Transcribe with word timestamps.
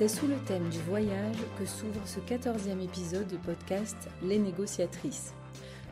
C'est 0.00 0.08
sous 0.08 0.26
le 0.26 0.38
thème 0.46 0.66
du 0.70 0.78
voyage 0.78 1.36
que 1.58 1.66
s'ouvre 1.66 2.00
ce 2.06 2.20
quatorzième 2.20 2.80
épisode 2.80 3.26
du 3.26 3.36
podcast 3.36 4.08
Les 4.22 4.38
négociatrices. 4.38 5.34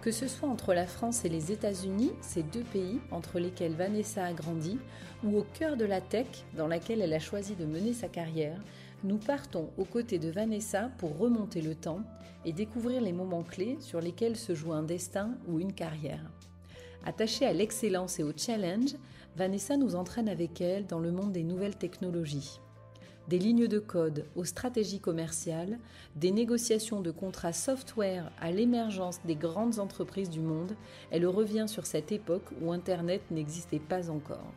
Que 0.01 0.11
ce 0.11 0.27
soit 0.27 0.49
entre 0.49 0.73
la 0.73 0.87
France 0.87 1.27
et 1.27 1.29
les 1.29 1.53
États-Unis, 1.53 2.13
ces 2.23 2.43
deux 2.43 2.63
pays 2.63 3.01
entre 3.11 3.39
lesquels 3.39 3.75
Vanessa 3.75 4.25
a 4.25 4.33
grandi, 4.33 4.79
ou 5.23 5.37
au 5.37 5.45
cœur 5.53 5.77
de 5.77 5.85
la 5.85 6.01
tech 6.01 6.27
dans 6.57 6.69
laquelle 6.69 7.03
elle 7.03 7.13
a 7.13 7.19
choisi 7.19 7.55
de 7.55 7.67
mener 7.67 7.93
sa 7.93 8.09
carrière, 8.09 8.59
nous 9.05 9.19
partons 9.19 9.69
aux 9.77 9.85
côtés 9.85 10.19
de 10.19 10.31
Vanessa 10.31 10.91
pour 10.97 11.19
remonter 11.19 11.61
le 11.61 11.75
temps 11.75 12.01
et 12.47 12.55
découvrir 12.55 13.03
les 13.03 13.13
moments 13.13 13.43
clés 13.43 13.77
sur 13.81 14.01
lesquels 14.01 14.37
se 14.37 14.55
joue 14.55 14.73
un 14.73 14.85
destin 14.85 15.33
ou 15.49 15.61
une 15.61 15.75
carrière. 15.75 16.33
Attachée 17.05 17.45
à 17.45 17.53
l'excellence 17.53 18.19
et 18.19 18.23
au 18.23 18.33
challenge, 18.35 18.95
Vanessa 19.37 19.77
nous 19.77 19.97
entraîne 19.97 20.31
avec 20.31 20.63
elle 20.63 20.87
dans 20.87 20.99
le 20.99 21.13
monde 21.13 21.33
des 21.33 21.45
nouvelles 21.45 21.77
technologies. 21.77 22.59
Des 23.29 23.39
lignes 23.39 23.69
de 23.69 23.79
code 23.79 24.25
aux 24.37 24.45
stratégies 24.45 25.01
commerciales, 25.01 25.79
des 26.17 26.31
négociations 26.31 27.03
de 27.03 27.11
contrats 27.11 27.53
software 27.53 28.33
à 28.41 28.51
l'émergence 28.51 29.21
des 29.27 29.35
grandes 29.37 29.79
entreprises 29.79 30.31
du 30.31 30.41
monde, 30.41 30.75
elle 31.11 31.27
revient 31.27 31.67
sur 31.69 31.85
cette 31.85 32.11
époque 32.11 32.51
où 32.63 32.73
Internet 32.73 33.21
n'existait 33.31 33.81
pas 33.81 34.09
encore. 34.09 34.55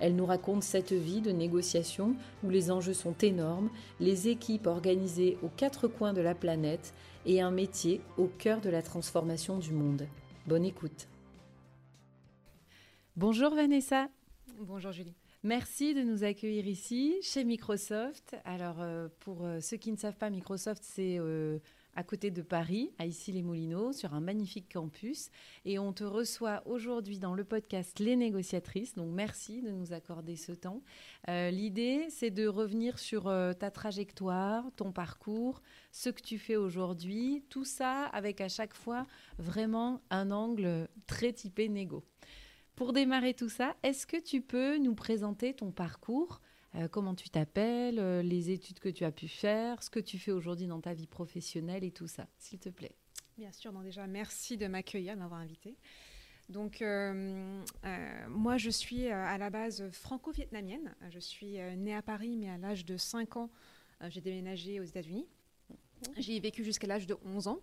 Elle 0.00 0.16
nous 0.16 0.26
raconte 0.26 0.64
cette 0.64 0.90
vie 0.90 1.20
de 1.20 1.30
négociation 1.30 2.16
où 2.42 2.50
les 2.50 2.72
enjeux 2.72 2.94
sont 2.94 3.16
énormes, 3.18 3.70
les 4.00 4.26
équipes 4.26 4.66
organisées 4.66 5.38
aux 5.44 5.48
quatre 5.48 5.86
coins 5.86 6.12
de 6.12 6.20
la 6.20 6.34
planète 6.34 6.92
et 7.26 7.40
un 7.40 7.52
métier 7.52 8.00
au 8.18 8.26
cœur 8.26 8.60
de 8.60 8.70
la 8.70 8.82
transformation 8.82 9.58
du 9.58 9.72
monde. 9.72 10.08
Bonne 10.48 10.64
écoute. 10.64 11.06
Bonjour 13.14 13.54
Vanessa. 13.54 14.08
Bonjour 14.58 14.90
Julie. 14.90 15.14
Merci 15.44 15.92
de 15.92 16.02
nous 16.02 16.22
accueillir 16.22 16.68
ici 16.68 17.16
chez 17.20 17.42
Microsoft. 17.42 18.36
Alors, 18.44 18.80
euh, 18.80 19.08
pour 19.18 19.44
euh, 19.44 19.58
ceux 19.58 19.76
qui 19.76 19.90
ne 19.90 19.96
savent 19.96 20.16
pas, 20.16 20.30
Microsoft, 20.30 20.84
c'est 20.84 21.18
euh, 21.18 21.58
à 21.96 22.04
côté 22.04 22.30
de 22.30 22.42
Paris, 22.42 22.92
à 23.00 23.06
Issy-les-Moulineaux, 23.06 23.92
sur 23.92 24.14
un 24.14 24.20
magnifique 24.20 24.72
campus. 24.72 25.30
Et 25.64 25.80
on 25.80 25.92
te 25.92 26.04
reçoit 26.04 26.62
aujourd'hui 26.64 27.18
dans 27.18 27.34
le 27.34 27.42
podcast 27.42 27.98
Les 27.98 28.14
négociatrices. 28.14 28.94
Donc, 28.94 29.12
merci 29.12 29.62
de 29.62 29.72
nous 29.72 29.92
accorder 29.92 30.36
ce 30.36 30.52
temps. 30.52 30.80
L'idée, 31.26 32.06
c'est 32.08 32.30
de 32.30 32.46
revenir 32.46 33.00
sur 33.00 33.24
ta 33.58 33.70
trajectoire, 33.72 34.64
ton 34.76 34.92
parcours, 34.92 35.60
ce 35.90 36.08
que 36.08 36.22
tu 36.22 36.38
fais 36.38 36.56
aujourd'hui, 36.56 37.44
tout 37.48 37.64
ça 37.64 38.04
avec 38.06 38.40
à 38.40 38.48
chaque 38.48 38.74
fois 38.74 39.06
vraiment 39.38 40.02
un 40.10 40.30
angle 40.30 40.88
très 41.08 41.32
typé 41.32 41.68
négo. 41.68 42.04
Pour 42.76 42.92
démarrer 42.92 43.34
tout 43.34 43.48
ça, 43.48 43.76
est-ce 43.82 44.06
que 44.06 44.16
tu 44.16 44.40
peux 44.40 44.78
nous 44.78 44.94
présenter 44.94 45.54
ton 45.54 45.70
parcours 45.70 46.40
euh, 46.74 46.88
Comment 46.88 47.14
tu 47.14 47.28
t'appelles 47.28 47.98
euh, 47.98 48.22
Les 48.22 48.50
études 48.50 48.78
que 48.78 48.88
tu 48.88 49.04
as 49.04 49.12
pu 49.12 49.28
faire 49.28 49.82
Ce 49.82 49.90
que 49.90 50.00
tu 50.00 50.18
fais 50.18 50.32
aujourd'hui 50.32 50.66
dans 50.66 50.80
ta 50.80 50.94
vie 50.94 51.06
professionnelle 51.06 51.84
et 51.84 51.90
tout 51.90 52.06
ça, 52.06 52.26
s'il 52.38 52.58
te 52.58 52.70
plaît? 52.70 52.96
Bien 53.36 53.52
sûr, 53.52 53.72
déjà, 53.80 54.06
merci 54.06 54.56
de 54.56 54.66
m'accueillir, 54.66 55.14
de 55.14 55.20
m'avoir 55.20 55.40
invité. 55.40 55.76
Donc, 56.48 56.82
euh, 56.82 57.62
moi, 58.28 58.56
je 58.56 58.70
suis 58.70 59.08
à 59.08 59.38
la 59.38 59.48
base 59.48 59.88
franco-vietnamienne. 59.90 60.94
Je 61.10 61.18
suis 61.18 61.58
née 61.76 61.94
à 61.94 62.02
Paris, 62.02 62.36
mais 62.36 62.50
à 62.50 62.58
l'âge 62.58 62.84
de 62.84 62.96
5 62.96 63.36
ans, 63.36 63.50
j'ai 64.08 64.20
déménagé 64.20 64.80
aux 64.80 64.84
États-Unis. 64.84 65.26
J'y 66.16 66.36
ai 66.36 66.40
vécu 66.40 66.64
jusqu'à 66.64 66.86
l'âge 66.86 67.06
de 67.06 67.16
11 67.24 67.48
ans. 67.48 67.60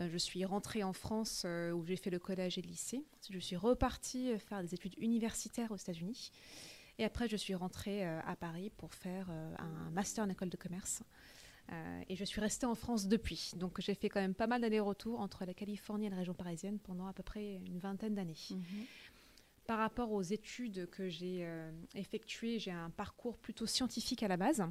Euh, 0.00 0.08
je 0.10 0.18
suis 0.18 0.44
rentrée 0.44 0.82
en 0.82 0.92
France 0.92 1.42
euh, 1.44 1.72
où 1.72 1.84
j'ai 1.84 1.96
fait 1.96 2.10
le 2.10 2.18
collège 2.18 2.58
et 2.58 2.62
le 2.62 2.68
lycée. 2.68 3.04
Je 3.30 3.38
suis 3.38 3.56
repartie 3.56 4.32
euh, 4.32 4.38
faire 4.38 4.62
des 4.62 4.74
études 4.74 4.94
universitaires 4.98 5.70
aux 5.70 5.76
États-Unis. 5.76 6.30
Et 6.98 7.04
après, 7.04 7.28
je 7.28 7.36
suis 7.36 7.54
rentrée 7.54 8.04
à 8.04 8.36
Paris 8.36 8.70
pour 8.76 8.92
faire 8.92 9.30
un 9.30 9.90
master 9.92 10.24
en 10.24 10.28
école 10.28 10.50
de 10.50 10.58
commerce. 10.58 11.02
et 12.10 12.16
je 12.16 12.24
suis 12.24 12.40
restée 12.40 12.66
en 12.66 12.74
France 12.74 13.08
depuis. 13.08 13.52
Donc 13.56 13.80
j'ai 13.80 13.94
fait 13.94 14.10
quand 14.10 14.20
même 14.20 14.34
pas 14.34 14.46
mal 14.46 14.60
d'allers-retours 14.60 15.18
entre 15.18 15.46
la 15.46 15.54
Californie 15.54 16.06
et 16.06 16.10
la 16.10 16.16
région 16.16 16.34
parisienne 16.34 16.78
pendant 16.78 17.06
à 17.06 17.14
peu 17.14 17.22
près 17.22 17.54
une 17.66 17.78
vingtaine 17.78 18.14
d'années. 18.14 18.36
Mhm. 18.50 18.84
Par 19.66 19.78
rapport 19.78 20.12
aux 20.12 20.20
études 20.20 20.86
que 20.90 21.08
j'ai 21.08 21.48
effectuées, 21.94 22.58
j'ai 22.58 22.72
un 22.72 22.90
parcours 22.90 23.38
plutôt 23.38 23.66
scientifique 23.66 24.22
à 24.22 24.28
la 24.28 24.36
base. 24.36 24.62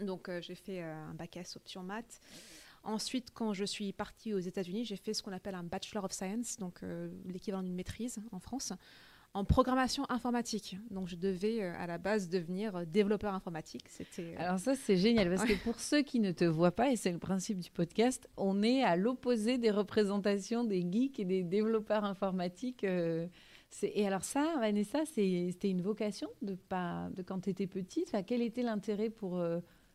Donc 0.00 0.30
j'ai 0.40 0.54
fait 0.54 0.80
un 0.80 1.12
bac 1.12 1.36
S 1.36 1.54
option 1.56 1.82
maths. 1.82 2.18
Ensuite, 2.86 3.32
quand 3.34 3.52
je 3.52 3.64
suis 3.64 3.92
partie 3.92 4.32
aux 4.32 4.38
États-Unis, 4.38 4.84
j'ai 4.84 4.94
fait 4.94 5.12
ce 5.12 5.20
qu'on 5.20 5.32
appelle 5.32 5.56
un 5.56 5.64
Bachelor 5.64 6.04
of 6.04 6.12
Science, 6.12 6.56
donc 6.56 6.84
euh, 6.84 7.10
l'équivalent 7.26 7.64
d'une 7.64 7.74
maîtrise 7.74 8.20
en 8.30 8.38
France, 8.38 8.72
en 9.34 9.44
programmation 9.44 10.08
informatique. 10.08 10.78
Donc, 10.92 11.08
je 11.08 11.16
devais 11.16 11.64
euh, 11.64 11.74
à 11.76 11.88
la 11.88 11.98
base 11.98 12.28
devenir 12.28 12.76
euh, 12.76 12.84
développeur 12.84 13.34
informatique. 13.34 13.86
C'était. 13.88 14.36
Alors 14.36 14.60
ça, 14.60 14.76
c'est 14.76 14.96
génial 14.96 15.28
parce 15.28 15.44
que 15.48 15.60
pour 15.64 15.80
ceux 15.80 16.02
qui 16.02 16.20
ne 16.20 16.30
te 16.30 16.44
voient 16.44 16.70
pas, 16.70 16.92
et 16.92 16.96
c'est 16.96 17.10
le 17.10 17.18
principe 17.18 17.58
du 17.58 17.72
podcast, 17.72 18.28
on 18.36 18.62
est 18.62 18.84
à 18.84 18.94
l'opposé 18.94 19.58
des 19.58 19.72
représentations 19.72 20.62
des 20.62 20.86
geeks 20.88 21.18
et 21.18 21.24
des 21.24 21.42
développeurs 21.42 22.04
informatiques. 22.04 22.84
Et 22.84 24.06
alors 24.06 24.22
ça, 24.22 24.54
Vanessa, 24.60 25.04
c'était 25.06 25.68
une 25.68 25.82
vocation 25.82 26.28
de, 26.40 26.54
pas, 26.54 27.08
de 27.16 27.22
quand 27.22 27.40
tu 27.40 27.50
étais 27.50 27.66
petite? 27.66 28.04
Enfin, 28.06 28.22
quel 28.22 28.42
était 28.42 28.62
l'intérêt 28.62 29.10
pour 29.10 29.44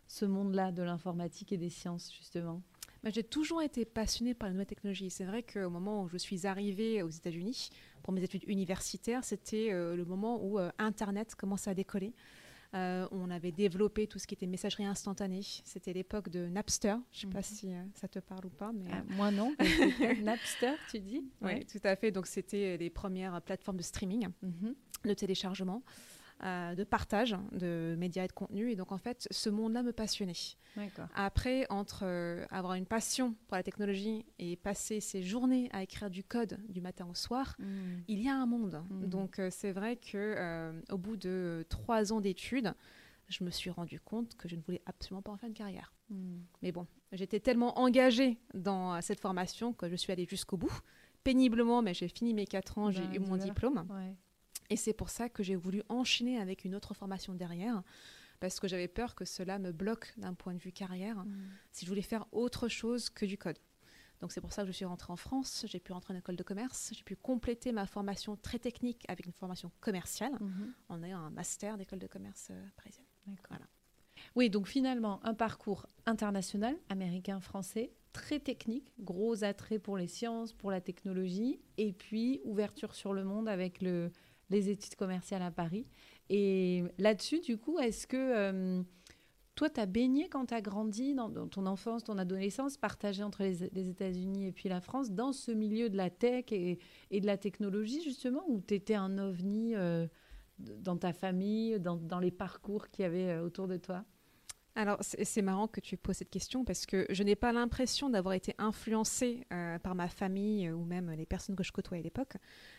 ce 0.08 0.26
monde-là 0.26 0.74
de 0.74 0.84
l'informatique 0.84 1.54
et 1.54 1.58
des 1.58 1.70
sciences, 1.70 2.14
justement? 2.14 2.62
J'ai 3.10 3.24
toujours 3.24 3.64
été 3.64 3.84
passionnée 3.84 4.34
par 4.34 4.48
les 4.48 4.54
nouvelles 4.54 4.68
technologies. 4.68 5.10
C'est 5.10 5.26
vrai 5.26 5.44
qu'au 5.44 5.70
moment 5.70 6.04
où 6.04 6.08
je 6.08 6.18
suis 6.18 6.46
arrivée 6.46 7.02
aux 7.02 7.10
États-Unis 7.10 7.70
pour 8.04 8.14
mes 8.14 8.24
études 8.24 8.44
universitaires, 8.48 9.24
c'était 9.24 9.72
euh, 9.72 9.96
le 9.96 10.06
moment 10.06 10.44
où 10.44 10.60
euh, 10.60 10.70
Internet 10.78 11.34
commençait 11.36 11.72
à 11.72 11.74
décoller. 11.74 12.14
Euh, 12.74 13.06
on 13.12 13.30
avait 13.32 13.52
développé 13.52 14.08
tout 14.08 14.18
ce 14.18 14.28
qui 14.28 14.36
était 14.36 14.46
messagerie 14.46 14.86
instantanée. 14.86 15.42
C'était 15.66 15.92
l'époque 15.94 16.30
de 16.30 16.46
Napster. 16.48 16.96
Je 17.12 17.26
ne 17.26 17.32
sais 17.32 17.34
pas 17.34 17.40
mhm. 17.40 17.44
si 17.44 17.74
ça 17.96 18.08
te 18.08 18.20
parle 18.20 18.46
ou 18.46 18.50
pas. 18.50 18.72
Mais, 18.72 18.90
ah, 18.94 19.04
moi 19.10 19.32
non. 19.32 19.54
Napster, 20.24 20.76
tu 20.90 21.00
dis? 21.00 21.24
Oui, 21.42 21.66
tout 21.66 21.82
à 21.84 21.96
fait. 21.96 22.12
Donc 22.12 22.28
c'était 22.28 22.78
les 22.78 22.90
premières 22.90 23.42
plateformes 23.42 23.78
de 23.78 23.84
streaming, 23.84 24.28
mhm. 24.42 24.76
de 25.04 25.14
téléchargement. 25.14 25.84
Euh, 26.44 26.74
de 26.74 26.84
partage 26.84 27.36
de 27.52 27.96
médias 28.00 28.24
et 28.24 28.28
de 28.28 28.32
contenu. 28.32 28.72
Et 28.72 28.76
donc, 28.76 28.92
en 28.92 28.98
fait, 28.98 29.28
ce 29.30 29.50
monde-là 29.52 29.84
me 29.84 29.94
passionnait. 29.94 30.34
Après, 31.14 31.68
entre 31.70 32.02
euh, 32.04 32.48
avoir 32.50 32.74
une 32.74 32.88
passion 32.88 33.36
pour 33.48 33.58
la 33.58 33.64
technologie 33.64 34.26
et 34.40 34.56
passer 34.56 35.02
ses 35.02 35.22
journées 35.22 35.70
à 35.72 35.84
écrire 35.84 36.10
du 36.10 36.24
code 36.24 36.58
du 36.68 36.82
matin 36.82 37.06
au 37.08 37.14
soir, 37.14 37.56
hmm. 37.60 38.02
il 38.08 38.24
y 38.24 38.28
a 38.28 38.36
un 38.36 38.48
monde. 38.48 38.84
Hmm. 38.90 39.06
Donc, 39.06 39.38
euh, 39.38 39.50
c'est 39.52 39.72
vrai 39.72 39.98
que 39.98 40.72
au 40.90 40.98
bout 40.98 41.16
de 41.16 41.64
trois 41.70 42.12
ans 42.12 42.22
d'études, 42.22 42.74
je 43.28 43.44
me 43.44 43.52
suis 43.52 43.70
rendu 43.70 44.00
compte 44.00 44.36
que 44.36 44.50
je 44.50 44.56
ne 44.56 44.62
voulais 44.62 44.82
absolument 44.88 45.22
pas 45.22 45.32
en 45.32 45.38
faire 45.38 45.50
une 45.50 45.54
carrière. 45.54 45.94
Hmm. 46.10 46.40
Mais 46.64 46.72
bon, 46.72 46.88
j'étais 47.12 47.40
tellement 47.40 47.78
engagée 47.78 48.40
dans 48.56 49.00
cette 49.02 49.20
formation 49.20 49.74
que 49.74 49.88
je 49.90 49.96
suis 49.96 50.12
allée 50.12 50.26
jusqu'au 50.28 50.58
bout. 50.58 50.74
Péniblement, 51.24 51.84
mais 51.84 51.94
j'ai 51.94 52.08
fini 52.08 52.34
mes 52.34 52.48
quatre 52.48 52.80
ans, 52.80 52.90
j'ai 52.90 53.06
ben, 53.06 53.18
eu 53.18 53.20
mon 53.20 53.38
diplôme. 53.38 53.86
Et 54.72 54.78
c'est 54.78 54.94
pour 54.94 55.10
ça 55.10 55.28
que 55.28 55.44
j'ai 55.44 55.58
voulu 55.58 55.84
enchaîner 55.90 56.38
avec 56.38 56.64
une 56.64 56.76
autre 56.76 56.94
formation 56.94 57.34
derrière, 57.34 57.84
parce 58.40 58.60
que 58.60 58.70
j'avais 58.70 58.88
peur 58.88 59.16
que 59.16 59.26
cela 59.26 59.60
me 59.60 59.74
bloque 59.74 60.14
d'un 60.18 60.34
point 60.34 60.54
de 60.54 60.60
vue 60.60 60.72
carrière, 60.72 61.18
mm. 61.18 61.50
si 61.74 61.86
je 61.86 61.90
voulais 61.90 62.02
faire 62.02 62.26
autre 62.32 62.70
chose 62.70 63.10
que 63.10 63.26
du 63.26 63.38
code. 63.38 63.60
Donc 64.22 64.32
c'est 64.32 64.40
pour 64.40 64.54
ça 64.54 64.62
que 64.62 64.68
je 64.68 64.72
suis 64.72 64.86
rentrée 64.86 65.12
en 65.12 65.18
France, 65.18 65.66
j'ai 65.68 65.80
pu 65.80 65.92
rentrer 65.92 66.14
en 66.14 66.18
école 66.18 66.38
de 66.38 66.44
commerce, 66.44 66.94
j'ai 66.96 67.04
pu 67.04 67.18
compléter 67.18 67.74
ma 67.74 67.86
formation 67.86 68.38
très 68.38 68.60
technique 68.60 69.04
avec 69.10 69.26
une 69.26 69.34
formation 69.34 69.72
commerciale 69.82 70.34
mm-hmm. 70.34 70.74
en 70.88 71.04
ayant 71.04 71.20
un 71.20 71.32
master 71.32 71.78
d'école 71.78 72.00
de 72.00 72.08
commerce 72.08 72.48
euh, 72.52 72.66
parisienne. 72.78 73.06
Voilà. 73.50 73.66
Oui, 74.36 74.50
donc 74.50 74.68
finalement, 74.68 75.20
un 75.26 75.34
parcours 75.34 75.86
international, 76.06 76.78
américain, 76.88 77.42
français, 77.42 77.92
très 78.14 78.40
technique, 78.40 78.94
gros 79.00 79.44
attrait 79.44 79.80
pour 79.80 79.98
les 79.98 80.08
sciences, 80.08 80.54
pour 80.54 80.72
la 80.72 80.80
technologie, 80.80 81.60
et 81.78 81.92
puis 81.92 82.40
ouverture 82.46 82.96
sur 82.96 83.14
le 83.14 83.26
monde 83.26 83.50
avec 83.50 83.82
le, 83.82 84.12
les 84.52 84.70
études 84.70 84.96
commerciales 84.96 85.42
à 85.42 85.52
Paris. 85.52 85.86
Et 86.30 86.84
là-dessus, 86.98 87.40
du 87.40 87.58
coup, 87.58 87.80
est-ce 87.80 88.08
que 88.08 88.18
euh, 88.18 88.84
toi, 89.56 89.70
tu 89.70 89.80
as 89.80 89.86
baigné 89.86 90.30
quand 90.30 90.48
tu 90.48 90.54
as 90.54 90.62
grandi 90.62 91.14
dans, 91.14 91.30
ton 91.48 91.66
enfance, 91.66 92.04
ton 92.04 92.18
adolescence, 92.18 92.78
partagé 92.78 93.22
entre 93.22 93.44
les, 93.44 93.90
États-Unis 93.90 94.48
et 94.48 94.52
puis 94.52 94.70
la 94.70 94.82
France, 94.82 95.12
dans 95.12 95.34
ce 95.34 95.52
milieu 95.52 95.90
de 95.90 95.98
la 95.98 96.10
tech 96.10 96.46
et, 96.52 96.80
de 97.12 97.26
la 97.26 97.38
technologie, 97.38 98.02
justement, 98.02 98.44
où 98.48 98.62
tu 98.62 98.76
étais 98.76 98.96
un 98.96 99.18
ovni 99.18 99.76
euh, 99.76 100.08
dans 100.58 100.98
ta 100.98 101.14
famille, 101.14 101.80
dans, 101.80 102.20
les 102.20 102.32
parcours 102.32 102.90
qu'il 102.90 103.04
y 103.04 103.06
avait 103.06 103.30
euh, 103.30 103.44
autour 103.44 103.68
de 103.68 103.78
toi? 103.78 104.06
Alors, 104.76 105.00
c'est 105.02 105.42
marrant 105.42 105.68
que 105.68 105.82
tu 105.82 105.98
poses 105.98 106.18
cette 106.18 106.30
question 106.30 106.64
parce 106.64 106.86
que 106.86 107.06
je 107.10 107.24
n'ai 107.24 107.36
pas 107.36 107.52
l'impression 107.52 108.10
d'avoir 108.10 108.34
été 108.36 108.56
influencée 108.58 109.46
par 109.84 109.96
ma 109.96 110.08
famille 110.08 110.72
ou 110.72 110.86
même 110.86 111.12
les 111.12 111.26
personnes 111.26 111.58
que 111.58 111.64
je 111.64 111.74
côtoyais 111.74 112.02
à 112.02 112.06
l'époque. 112.06 112.38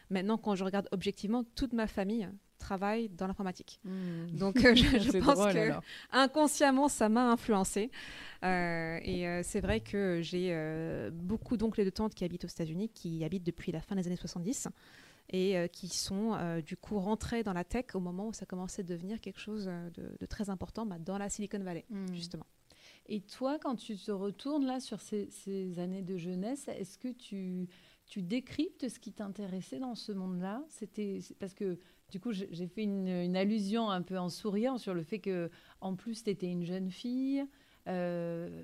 Maintenant, 0.09 0.39
quand 0.39 0.55
je 0.55 0.65
regarde 0.65 0.89
objectivement, 0.91 1.45
toute 1.55 1.75
ma 1.75 1.87
famille 1.87 2.31
travaille 2.63 3.09
dans 3.11 3.27
l'informatique. 3.27 3.81
Hmm. 3.85 4.27
Donc, 4.33 4.65
euh, 4.65 4.75
je, 4.75 5.19
pense 5.19 5.53
que 5.53 5.73
inconsciemment, 6.13 6.89
ça 6.89 7.09
m'a 7.09 7.31
influencé. 7.31 7.91
Euh, 8.45 8.99
et 9.03 9.29
euh, 9.29 9.43
c'est 9.43 9.61
vrai 9.61 9.81
que 9.81 10.21
j'ai 10.23 10.57
beaucoup 11.13 11.57
d'oncles 11.57 11.83
et 11.83 11.85
de 11.85 11.91
tantes 11.91 12.15
qui 12.15 12.25
habitent 12.25 12.45
aux 12.45 12.49
États-Unis, 12.49 12.89
qui 12.89 13.25
habitent 13.25 13.45
depuis 13.45 13.73
la 13.73 13.81
fin 13.81 13.97
des 13.97 14.07
années 14.07 14.17
70 14.17 14.69
et 15.31 15.57
euh, 15.57 15.67
qui 15.67 15.89
sont 15.89 16.35
euh, 16.35 16.61
du 16.61 16.77
coup 16.77 16.99
rentrés 16.99 17.43
dans 17.43 17.53
la 17.53 17.65
tech 17.65 17.95
au 17.95 18.01
moment 18.01 18.29
où 18.29 18.33
ça 18.33 18.47
commençait 18.47 18.83
à 18.83 18.85
devenir 18.85 19.21
quelque 19.21 19.41
chose 19.41 19.67
euh, 19.69 19.91
de, 19.91 20.27
très 20.27 20.51
important 20.51 20.87
bah, 20.87 20.99
dans 20.99 21.19
la 21.19 21.29
Silicon 21.29 21.61
Valley, 21.61 21.85
hmm. 21.91 22.13
justement. 22.13 22.47
Et 23.07 23.21
toi, 23.21 23.59
quand 23.59 23.75
tu 23.75 23.97
te 23.97 24.13
retournes 24.13 24.65
là 24.65 24.79
sur 24.79 25.01
ces, 25.01 25.79
années 25.79 26.03
de 26.03 26.17
jeunesse, 26.17 26.69
est-ce 26.69 26.99
que 26.99 27.09
tu, 27.09 27.69
tu 28.07 28.23
décryptes 28.23 28.89
ce 28.89 29.01
qui 29.01 29.13
t'intéressait 29.13 29.81
dans 29.81 29.97
ce 29.97 30.13
monde-là? 30.13 30.65
C'était 30.69 31.19
parce 31.41 31.55
que 31.55 31.79
du 32.11 32.21
coup, 32.21 32.33
j'ai 32.33 32.67
fait 32.67 32.83
une, 32.83 33.09
une, 33.09 33.37
allusion 33.37 33.91
un 33.91 34.03
peu 34.03 34.19
en 34.19 34.29
souriant 34.29 34.77
sur 34.79 34.93
le 34.93 35.03
fait 35.03 35.19
que, 35.19 35.51
en 35.81 35.97
plus, 35.97 36.23
tu 36.23 36.31
étais 36.31 36.47
une 36.47 36.63
jeune 36.63 36.91
fille, 36.91 37.45
euh, 37.89 38.63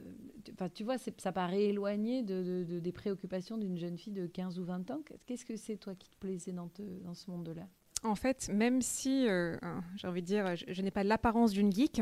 tu 0.75 0.85
vois, 0.85 0.97
ça 0.99 1.33
paraît 1.33 1.65
éloigné 1.65 2.23
de, 2.23 2.65
des 2.65 2.93
préoccupations 2.93 3.59
d'une 3.59 3.77
jeune 3.77 3.99
fille 3.99 4.13
de 4.13 4.27
15 4.27 4.59
ou 4.59 4.65
20 4.65 4.91
ans. 4.91 5.01
Qu'est-ce 5.27 5.45
que 5.45 5.57
c'est, 5.57 5.77
toi, 5.77 5.95
qui 5.95 6.09
te 6.09 6.17
plaisait 6.17 6.53
dans, 6.53 6.71
dans 7.05 7.15
ce 7.15 7.31
monde-là? 7.31 7.67
En 8.05 8.15
fait, 8.15 8.49
même 8.53 8.81
si, 8.81 9.27
euh, 9.29 9.57
hein, 9.61 9.83
j'ai 9.97 10.07
envie 10.07 10.23
de 10.23 10.27
dire, 10.27 10.55
je, 10.55 10.83
n'ai 10.83 10.93
pas 10.93 11.03
l'apparence 11.03 11.53
d'une 11.53 11.73
geek, 11.73 12.01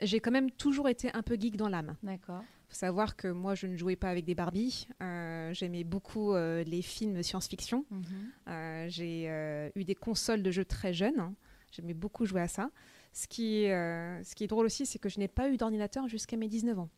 j'ai 0.00 0.20
quand 0.20 0.30
même 0.30 0.50
toujours 0.50 0.88
été 0.88 1.12
un 1.14 1.22
peu 1.22 1.36
geek 1.38 1.56
dans 1.56 1.68
l'âme. 1.68 1.94
D'accord. 2.02 2.42
faut 2.68 2.74
savoir 2.74 3.16
que 3.16 3.28
moi, 3.28 3.54
je 3.54 3.66
ne 3.66 3.76
jouais 3.76 3.96
pas 3.96 4.08
avec 4.08 4.24
des 4.24 4.34
Barbie. 4.34 4.88
Euh, 5.02 5.52
j'aimais 5.52 5.84
beaucoup 5.84 6.34
les 6.34 6.82
films 6.82 7.22
science-fiction. 7.22 7.84
Mhm. 7.90 8.88
j'ai 8.88 9.70
eu 9.74 9.84
des 9.84 9.94
consoles 9.94 10.42
de 10.42 10.50
jeux 10.50 10.64
très 10.64 10.94
jeunes. 10.94 11.34
J'aimais 11.70 11.94
beaucoup 11.94 12.24
jouer 12.24 12.40
à 12.40 12.48
ça. 12.48 12.70
Ce 13.16 13.26
qui, 13.28 13.70
euh, 13.70 14.22
ce 14.24 14.34
qui 14.34 14.44
est 14.44 14.46
drôle 14.46 14.66
aussi, 14.66 14.84
c'est 14.84 14.98
que 14.98 15.08
je 15.08 15.18
n'ai 15.18 15.26
pas 15.26 15.48
eu 15.48 15.56
d'ordinateur 15.56 16.06
jusqu'à 16.06 16.36
mes 16.36 16.48
19 16.48 16.78
ans. 16.78 16.90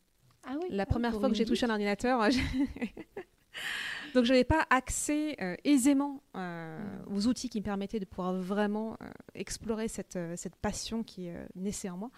Ah 0.44 0.56
oui, 0.60 0.66
La 0.68 0.84
première 0.84 1.14
fois 1.14 1.28
que 1.28 1.36
j'ai 1.36 1.44
touché 1.44 1.64
un 1.66 1.70
ordinateur, 1.70 2.20
donc 4.14 4.24
je 4.24 4.32
n'avais 4.32 4.42
pas 4.42 4.66
accès 4.68 5.36
euh, 5.40 5.54
aisément 5.62 6.24
euh, 6.34 6.76
mm. 6.76 7.14
aux 7.14 7.28
outils 7.28 7.48
qui 7.48 7.60
me 7.60 7.64
permettaient 7.64 8.00
de 8.00 8.04
pouvoir 8.04 8.34
vraiment 8.34 8.98
explorer 9.36 9.86
cette, 9.86 10.18
cette 10.34 10.56
passion 10.56 11.04
qui 11.04 11.28
naissait 11.54 11.88
en 11.88 11.96
moi. 11.96 12.10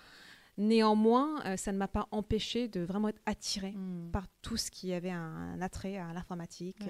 Néanmoins, 0.57 1.57
ça 1.59 1.71
ne 1.71 1.77
m'a 1.77 1.89
pas 1.89 2.09
empêché 2.11 2.69
de 2.69 2.81
vraiment 2.81 3.09
être 3.09 3.21
attirée 3.27 3.73
mm. 3.73 4.13
par 4.13 4.29
tout 4.41 4.57
ce 4.57 4.71
qui 4.71 4.95
avait 4.95 5.11
un, 5.11 5.61
attrait 5.61 5.99
à 5.99 6.15
l'informatique. 6.15 6.89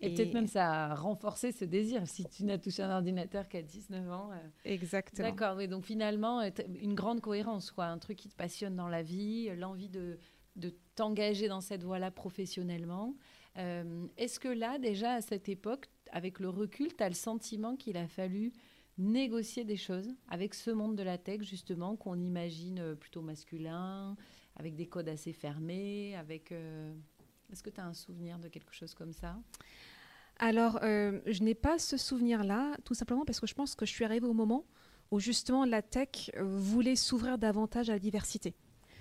Et, 0.00 0.14
peut-être 0.14 0.32
même 0.32 0.46
ça 0.46 0.84
a 0.84 0.94
renforcé 0.94 1.52
ce 1.52 1.64
désir 1.64 2.06
si 2.06 2.24
tu 2.24 2.44
n'as 2.44 2.58
touché 2.58 2.82
un 2.82 2.94
ordinateur 2.94 3.48
qu'à 3.48 3.62
19 3.62 4.10
ans. 4.10 4.30
Euh. 4.32 4.48
Exactement. 4.64 5.28
D'accord, 5.28 5.56
oui, 5.56 5.68
donc 5.68 5.84
finalement, 5.84 6.40
euh, 6.40 6.50
une 6.80 6.94
grande 6.94 7.20
cohérence, 7.20 7.70
quoi, 7.70 7.86
un 7.86 7.98
truc 7.98 8.16
qui 8.16 8.28
te 8.28 8.34
passionne 8.34 8.76
dans 8.76 8.88
la 8.88 9.02
vie, 9.02 9.50
l'envie 9.56 9.88
de, 9.88 10.18
de 10.56 10.74
t'engager 10.94 11.48
dans 11.48 11.60
cette 11.60 11.82
voie-là 11.82 12.10
professionnellement. 12.10 13.14
Euh, 13.58 14.06
est-ce 14.16 14.40
que 14.40 14.48
là, 14.48 14.78
déjà 14.78 15.14
à 15.14 15.20
cette 15.20 15.48
époque, 15.48 15.86
avec 16.12 16.40
le 16.40 16.48
recul, 16.48 16.94
tu 16.96 17.04
as 17.04 17.08
le 17.08 17.14
sentiment 17.14 17.76
qu'il 17.76 17.96
a 17.96 18.08
fallu 18.08 18.52
négocier 18.96 19.64
des 19.64 19.76
choses 19.76 20.08
avec 20.28 20.54
ce 20.54 20.70
monde 20.70 20.96
de 20.96 21.02
la 21.02 21.18
tech, 21.18 21.42
justement, 21.42 21.96
qu'on 21.96 22.20
imagine 22.20 22.96
plutôt 22.96 23.22
masculin, 23.22 24.16
avec 24.56 24.76
des 24.76 24.86
codes 24.86 25.08
assez 25.08 25.32
fermés, 25.32 26.16
avec... 26.16 26.52
Est-ce 27.52 27.62
que 27.62 27.70
tu 27.70 27.80
as 27.80 27.86
un 27.86 27.94
souvenir 27.94 28.38
de 28.38 28.48
quelque 28.48 28.72
chose 28.72 28.94
comme 28.94 29.12
ça? 29.12 29.36
Alors, 30.38 30.78
euh, 30.82 31.20
je 31.26 31.42
n'ai 31.42 31.54
pas 31.54 31.78
ce 31.78 31.96
souvenir-là, 31.96 32.76
tout 32.84 32.94
simplement 32.94 33.24
parce 33.24 33.40
que 33.40 33.46
je 33.46 33.54
pense 33.54 33.74
que 33.74 33.84
je 33.84 33.90
suis 33.90 34.04
arrivée 34.04 34.26
au 34.26 34.32
moment 34.32 34.64
où 35.10 35.20
justement 35.20 35.64
la 35.66 35.82
tech 35.82 36.30
euh, 36.36 36.42
voulait 36.42 36.96
s'ouvrir 36.96 37.36
davantage 37.36 37.90
à 37.90 37.94
la 37.94 37.98
diversité. 37.98 38.54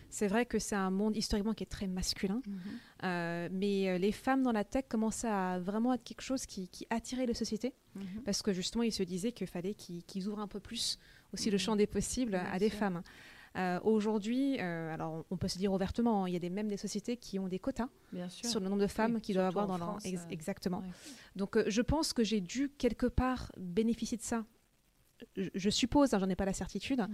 C'est 0.10 0.28
vrai 0.28 0.46
que 0.46 0.58
c'est 0.58 0.76
un 0.76 0.90
monde 0.90 1.16
historiquement 1.16 1.54
qui 1.54 1.64
est 1.64 1.68
très 1.68 1.88
masculin, 1.88 2.42
mhm. 2.46 2.60
euh, 3.04 3.50
mais 3.52 4.00
les 4.00 4.12
femmes 4.12 4.42
dans 4.42 4.52
la 4.52 4.64
tech 4.64 4.86
commençaient 4.90 5.30
à 5.30 5.60
vraiment 5.60 5.94
être 5.94 6.04
quelque 6.04 6.24
chose 6.24 6.48
qui, 6.48 6.68
attirait 6.90 7.28
les 7.28 7.36
sociétés, 7.36 7.74
mhm. 7.96 8.24
parce 8.26 8.42
que 8.42 8.52
justement 8.52 8.84
ils 8.84 8.92
se 8.92 9.04
disaient 9.04 9.32
qu'il 9.32 9.46
fallait 9.46 9.76
qu'ils 9.76 10.28
ouvrent 10.28 10.40
un 10.40 10.48
peu 10.48 10.60
plus 10.60 10.98
aussi 11.32 11.52
le 11.52 11.56
mhm. 11.56 11.60
champ 11.60 11.76
des 11.76 11.88
possibles 11.88 12.36
à 12.36 12.58
des 12.58 12.72
femmes. 12.72 13.04
Euh, 13.58 13.80
aujourd'hui, 13.84 14.60
euh, 14.60 14.94
alors 14.94 15.26
on 15.32 15.38
peut 15.38 15.48
se 15.48 15.58
dire 15.58 15.74
ouvertement, 15.74 16.24
hein, 16.24 16.30
il 16.30 16.34
y 16.34 16.36
a 16.36 16.40
des, 16.40 16.50
même 16.50 16.68
des 16.68 16.78
sociétés 16.78 17.18
qui 17.18 17.40
ont 17.40 17.48
des 17.48 17.60
quotas 17.60 17.90
sur 18.28 18.60
le 18.60 18.70
nombre 18.70 18.82
de 18.82 18.88
femmes 18.88 19.20
qu'ils 19.22 19.36
doivent 19.36 19.48
avoir 19.48 19.68
dans 19.68 19.78
leur... 19.78 19.96
Euh, 19.96 20.18
exactement. 20.30 20.84
Donc 21.36 21.58
je 21.68 21.82
pense 21.82 22.14
que 22.14 22.24
j'ai 22.24 22.42
dû 22.42 22.70
quelque 22.78 23.08
part 23.08 23.52
bénéficier 23.58 24.18
de 24.18 24.24
ça. 24.24 24.46
Je, 25.36 25.70
suppose, 25.70 26.14
hein, 26.14 26.20
j'en 26.20 26.30
ai 26.30 26.36
pas 26.38 26.46
la 26.46 26.54
certitude, 26.54 27.02
mm. 27.02 27.14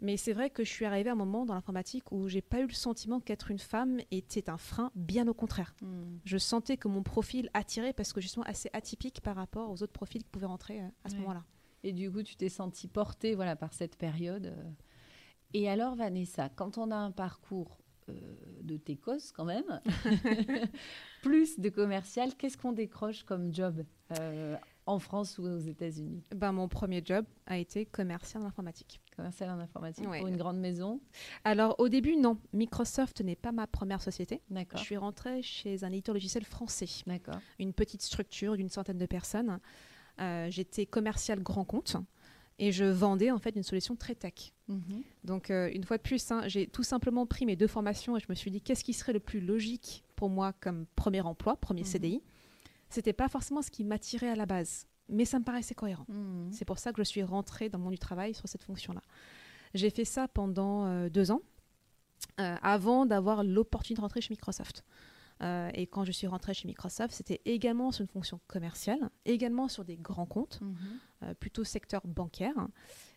mais 0.00 0.16
c'est 0.16 0.32
vrai 0.32 0.50
que 0.50 0.64
je 0.64 0.70
suis 0.70 0.84
arrivée 0.84 1.10
à 1.10 1.12
un 1.12 1.16
moment 1.16 1.46
dans 1.46 1.54
l'informatique 1.54 2.10
où 2.10 2.28
j'ai 2.28 2.42
pas 2.42 2.58
eu 2.58 2.66
le 2.66 2.72
sentiment 2.72 3.20
qu'être 3.20 3.52
une 3.52 3.60
femme 3.60 4.00
était 4.10 4.50
un 4.50 4.58
frein, 4.58 4.90
bien 4.96 5.28
au 5.28 5.34
contraire. 5.34 5.76
Mm. 5.80 6.16
Je 6.24 6.36
sentais 6.36 6.76
que 6.76 6.88
mon 6.88 7.04
profil 7.04 7.50
attirait 7.54 7.92
parce 7.92 8.12
que 8.12 8.20
justement 8.20 8.44
assez 8.46 8.70
atypique 8.72 9.20
par 9.20 9.36
rapport 9.36 9.70
aux 9.70 9.84
autres 9.84 9.92
profils 9.92 10.24
qui 10.24 10.30
pouvaient 10.30 10.46
rentrer 10.46 10.80
à 11.04 11.08
ce 11.08 11.14
moment-là. 11.16 11.44
Et 11.84 11.92
du 11.92 12.10
coup, 12.10 12.24
tu 12.24 12.34
t'es 12.34 12.48
sentie 12.48 12.88
portée 12.88 13.36
voilà, 13.36 13.54
par 13.54 13.72
cette 13.72 13.96
période 13.96 14.52
et 15.54 15.68
alors, 15.68 15.94
Vanessa, 15.94 16.48
quand 16.48 16.78
on 16.78 16.90
a 16.90 16.96
un 16.96 17.10
parcours 17.10 17.78
euh, 18.10 18.12
de 18.62 18.76
técos 18.76 19.32
quand 19.34 19.44
même, 19.44 19.80
plus 21.22 21.58
de 21.58 21.68
commercial, 21.70 22.34
qu'est-ce 22.34 22.58
qu'on 22.58 22.72
décroche 22.72 23.22
comme 23.22 23.54
job 23.54 23.84
euh, 24.18 24.56
en 24.86 24.98
France 24.98 25.38
ou 25.38 25.44
aux 25.44 25.58
États-Unis? 25.58 26.22
Ben, 26.34 26.52
Mon 26.52 26.68
premier 26.68 27.02
job 27.04 27.24
a 27.46 27.56
été 27.56 27.86
commercial 27.86 28.42
en 28.42 28.46
informatique. 28.46 29.00
Commercial 29.16 29.50
en 29.50 29.58
informatique 29.58 30.04
pour 30.04 30.26
une 30.26 30.36
grande 30.36 30.58
maison? 30.58 31.00
Alors 31.44 31.76
au 31.78 31.88
début, 31.88 32.16
non. 32.16 32.38
Microsoft 32.52 33.20
n'est 33.22 33.36
pas 33.36 33.52
ma 33.52 33.66
première 33.66 34.02
société. 34.02 34.42
D'accord. 34.50 34.78
Je 34.78 34.84
suis 34.84 34.96
rentrée 34.96 35.42
chez 35.42 35.84
un 35.84 35.88
éditeur 35.88 36.14
logiciel 36.14 36.44
français. 36.44 36.88
D'accord. 37.06 37.40
Une 37.58 37.72
petite 37.72 38.02
structure 38.02 38.56
d'une 38.56 38.68
centaine 38.68 38.98
de 38.98 39.06
personnes. 39.06 39.60
Euh, 40.20 40.48
j'étais 40.50 40.86
commercial 40.86 41.42
grand 41.42 41.64
compte 41.64 41.96
et 42.58 42.72
je 42.72 42.84
vendais 42.84 43.30
en 43.30 43.38
fait 43.38 43.56
une 43.56 43.62
solution 43.62 43.96
très 43.96 44.14
tech. 44.14 44.52
Mhm. 44.68 45.02
Donc 45.24 45.50
euh, 45.50 45.70
une 45.72 45.84
fois 45.84 45.96
de 45.96 46.02
plus, 46.02 46.30
hein, 46.30 46.42
j'ai 46.46 46.66
tout 46.66 46.82
simplement 46.82 47.26
pris 47.26 47.46
mes 47.46 47.56
deux 47.56 47.66
formations 47.66 48.16
et 48.16 48.20
je 48.20 48.26
me 48.28 48.34
suis 48.34 48.50
dit 48.50 48.60
qu'est-ce 48.60 48.84
qui 48.84 48.92
serait 48.92 49.12
le 49.12 49.20
plus 49.20 49.40
logique 49.40 50.04
pour 50.16 50.28
moi 50.28 50.52
comme 50.60 50.86
premier 50.96 51.20
emploi, 51.20 51.56
premier 51.56 51.82
mhm. 51.82 51.86
CDI. 51.86 52.22
C'était 52.88 53.12
pas 53.12 53.28
forcément 53.28 53.62
ce 53.62 53.70
qui 53.70 53.82
m'attirait 53.84 54.28
à 54.28 54.36
la 54.36 54.46
base, 54.46 54.86
mais 55.08 55.24
ça 55.24 55.38
me 55.38 55.44
paraissait 55.44 55.74
cohérent. 55.74 56.06
Mhm. 56.08 56.52
C'est 56.52 56.64
pour 56.64 56.78
ça 56.78 56.92
que 56.92 57.02
je 57.02 57.08
suis 57.08 57.22
rentrée 57.22 57.68
dans 57.68 57.78
le 57.78 57.84
monde 57.84 57.92
du 57.94 57.98
travail 57.98 58.34
sur 58.34 58.48
cette 58.48 58.62
fonction-là. 58.62 59.02
J'ai 59.74 59.90
fait 59.90 60.04
ça 60.04 60.28
pendant 60.28 60.86
euh, 60.86 61.08
deux 61.08 61.32
ans 61.32 61.42
euh, 62.40 62.56
avant 62.62 63.06
d'avoir 63.06 63.42
l'opportunité 63.42 63.98
de 63.98 64.02
rentrer 64.02 64.20
chez 64.20 64.30
Microsoft. 64.30 64.84
Euh, 65.42 65.70
et 65.74 65.86
quand 65.86 66.04
je 66.04 66.12
suis 66.12 66.26
rentrée 66.26 66.54
chez 66.54 66.66
Microsoft, 66.68 67.12
c'était 67.12 67.40
également 67.44 67.90
sur 67.90 68.02
une 68.02 68.08
fonction 68.08 68.40
commerciale, 68.46 69.10
également 69.24 69.68
sur 69.68 69.84
des 69.84 69.96
grands 69.96 70.26
comptes, 70.26 70.60
mhm. 70.60 70.76
euh, 71.24 71.34
plutôt 71.34 71.64
secteur 71.64 72.02
bancaire. 72.06 72.68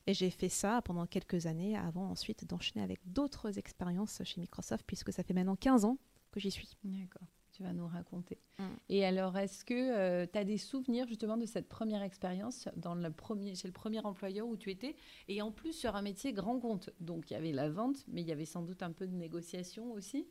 Et 0.07 0.13
j'ai 0.13 0.29
fait 0.29 0.49
ça 0.49 0.81
pendant 0.81 1.05
quelques 1.05 1.45
années 1.45 1.77
avant 1.77 2.09
ensuite 2.09 2.45
d'enchaîner 2.45 2.83
avec 2.83 2.99
d'autres 3.05 3.57
expériences 3.57 4.21
chez 4.23 4.41
Microsoft, 4.41 4.83
puisque 4.87 5.13
ça 5.13 5.23
fait 5.23 5.33
maintenant 5.33 5.55
15 5.55 5.85
ans 5.85 5.97
que 6.31 6.39
j'y 6.39 6.49
suis. 6.49 6.77
D'accord, 6.83 7.27
tu 7.51 7.63
vas 7.63 7.73
nous 7.73 7.87
raconter. 7.87 8.39
Mm. 8.57 8.63
Et 8.89 9.05
alors, 9.05 9.37
est-ce 9.37 9.63
que 9.63 9.73
euh, 9.73 10.25
tu 10.31 10.39
as 10.39 10.43
des 10.43 10.57
souvenirs 10.57 11.07
justement 11.07 11.37
de 11.37 11.45
cette 11.45 11.67
première 11.69 12.01
expérience 12.01 12.67
dans 12.75 12.95
le 12.95 13.11
premier, 13.11 13.53
chez 13.53 13.67
le 13.67 13.73
premier 13.73 13.99
employeur 13.99 14.47
où 14.47 14.57
tu 14.57 14.71
étais, 14.71 14.95
et 15.27 15.41
en 15.41 15.51
plus 15.51 15.73
sur 15.73 15.95
un 15.95 16.01
métier 16.01 16.33
grand 16.33 16.59
compte 16.59 16.89
Donc 16.99 17.29
il 17.29 17.33
y 17.33 17.37
avait 17.37 17.51
la 17.51 17.69
vente, 17.69 18.05
mais 18.07 18.21
il 18.21 18.27
y 18.27 18.31
avait 18.31 18.45
sans 18.45 18.63
doute 18.63 18.81
un 18.81 18.91
peu 18.91 19.07
de 19.07 19.15
négociation 19.15 19.91
aussi? 19.91 20.25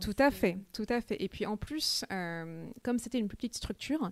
Tout 0.00 0.14
à 0.18 0.30
fait, 0.30 0.58
tout 0.72 0.86
à 0.88 1.00
fait. 1.00 1.22
Et 1.22 1.28
puis 1.28 1.46
en 1.46 1.56
plus, 1.56 2.04
euh, 2.10 2.66
comme 2.82 2.98
c'était 2.98 3.18
une 3.18 3.28
petite 3.28 3.54
structure, 3.54 4.10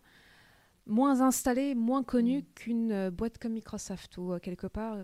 moins 0.86 1.20
installée, 1.20 1.74
moins 1.74 2.02
connue 2.02 2.40
mm. 2.40 2.44
qu'une 2.54 2.92
euh, 2.92 3.10
boîte 3.10 3.38
comme 3.38 3.52
Microsoft, 3.52 4.16
où 4.18 4.32
euh, 4.32 4.38
quelque 4.38 4.66
part, 4.66 4.98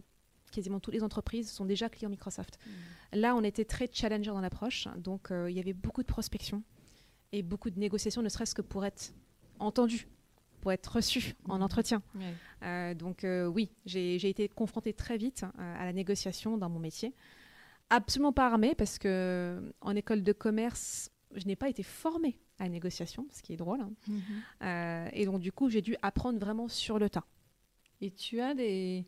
quasiment 0.52 0.80
toutes 0.80 0.94
les 0.94 1.02
entreprises 1.02 1.50
sont 1.50 1.64
déjà 1.64 1.88
clients 1.88 2.10
Microsoft. 2.10 2.58
Mm. 2.64 2.70
Là, 3.18 3.34
on 3.34 3.42
était 3.42 3.64
très 3.64 3.88
challenger 3.92 4.30
dans 4.30 4.40
l'approche, 4.40 4.88
donc 4.98 5.30
il 5.30 5.56
y 5.56 5.60
avait 5.60 5.72
beaucoup 5.72 6.02
de 6.02 6.06
prospection 6.06 6.62
et 7.32 7.42
beaucoup 7.42 7.70
de 7.70 7.78
négociations, 7.78 8.22
ne 8.22 8.28
serait-ce 8.28 8.54
que 8.54 8.62
pour 8.62 8.84
être 8.84 9.12
entendu, 9.58 10.06
pour 10.60 10.72
être 10.72 10.86
reçu 10.86 11.34
en 11.48 11.58
mm. 11.58 11.62
entretien. 11.62 12.02
donc 12.96 13.26
oui, 13.52 13.72
j'ai 13.84 14.28
été 14.28 14.48
confrontée 14.48 14.92
très 14.92 15.16
vite 15.16 15.44
à 15.58 15.84
la 15.84 15.92
négociation 15.92 16.56
dans 16.56 16.68
mon 16.68 16.78
métier 16.78 17.14
absolument 17.90 18.32
pas 18.32 18.46
armée 18.46 18.74
parce 18.74 18.98
que 18.98 19.72
en 19.80 19.94
école 19.96 20.22
de 20.22 20.32
commerce, 20.32 21.10
je 21.34 21.46
n'ai 21.46 21.56
pas 21.56 21.68
été 21.68 21.82
formée 21.82 22.38
à 22.58 22.64
la 22.64 22.70
négociation, 22.70 23.26
ce 23.30 23.42
qui 23.42 23.52
est 23.52 23.56
drôle. 23.56 23.80
Hein. 23.80 23.92
Mhm. 24.08 24.22
Euh, 24.62 25.08
et 25.12 25.24
donc, 25.26 25.40
du 25.40 25.52
coup, 25.52 25.68
j'ai 25.68 25.82
dû 25.82 25.96
apprendre 26.02 26.38
vraiment 26.38 26.68
sur 26.68 26.98
le 26.98 27.08
tas. 27.08 27.26
Et 28.00 28.10
tu 28.10 28.40
as 28.40 28.54
des. 28.54 29.06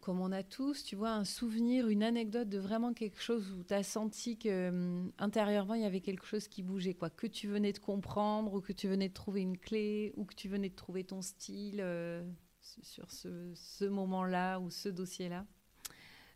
comme 0.00 0.20
on 0.20 0.32
a 0.32 0.42
tous, 0.42 0.84
tu 0.84 0.96
vois, 0.96 1.10
un 1.10 1.24
souvenir, 1.24 1.88
une 1.88 2.02
anecdote 2.02 2.48
de 2.48 2.58
vraiment 2.58 2.92
quelque 2.92 3.20
chose 3.20 3.52
où 3.52 3.64
tu 3.64 3.74
as 3.74 3.82
senti 3.82 4.38
que 4.38 4.68
hum, 4.68 5.12
intérieurement, 5.18 5.74
il 5.74 5.82
y 5.82 5.86
avait 5.86 6.00
quelque 6.00 6.26
chose 6.26 6.48
qui 6.48 6.62
bougeait, 6.62 6.94
quoi. 6.94 7.10
Que 7.10 7.26
tu 7.26 7.48
venais 7.48 7.72
de 7.72 7.78
comprendre, 7.78 8.54
ou 8.54 8.60
que 8.60 8.72
tu 8.72 8.88
venais 8.88 9.08
de 9.08 9.14
trouver 9.14 9.42
une 9.42 9.58
clé, 9.58 10.12
ou 10.16 10.24
que 10.24 10.34
tu 10.34 10.48
venais 10.48 10.68
de 10.68 10.76
trouver 10.76 11.04
ton 11.04 11.22
style 11.22 11.80
euh, 11.80 12.22
sur 12.60 13.10
ce, 13.10 13.52
ce 13.54 13.84
moment-là 13.84 14.58
ou 14.58 14.70
ce 14.70 14.88
dossier-là? 14.88 15.46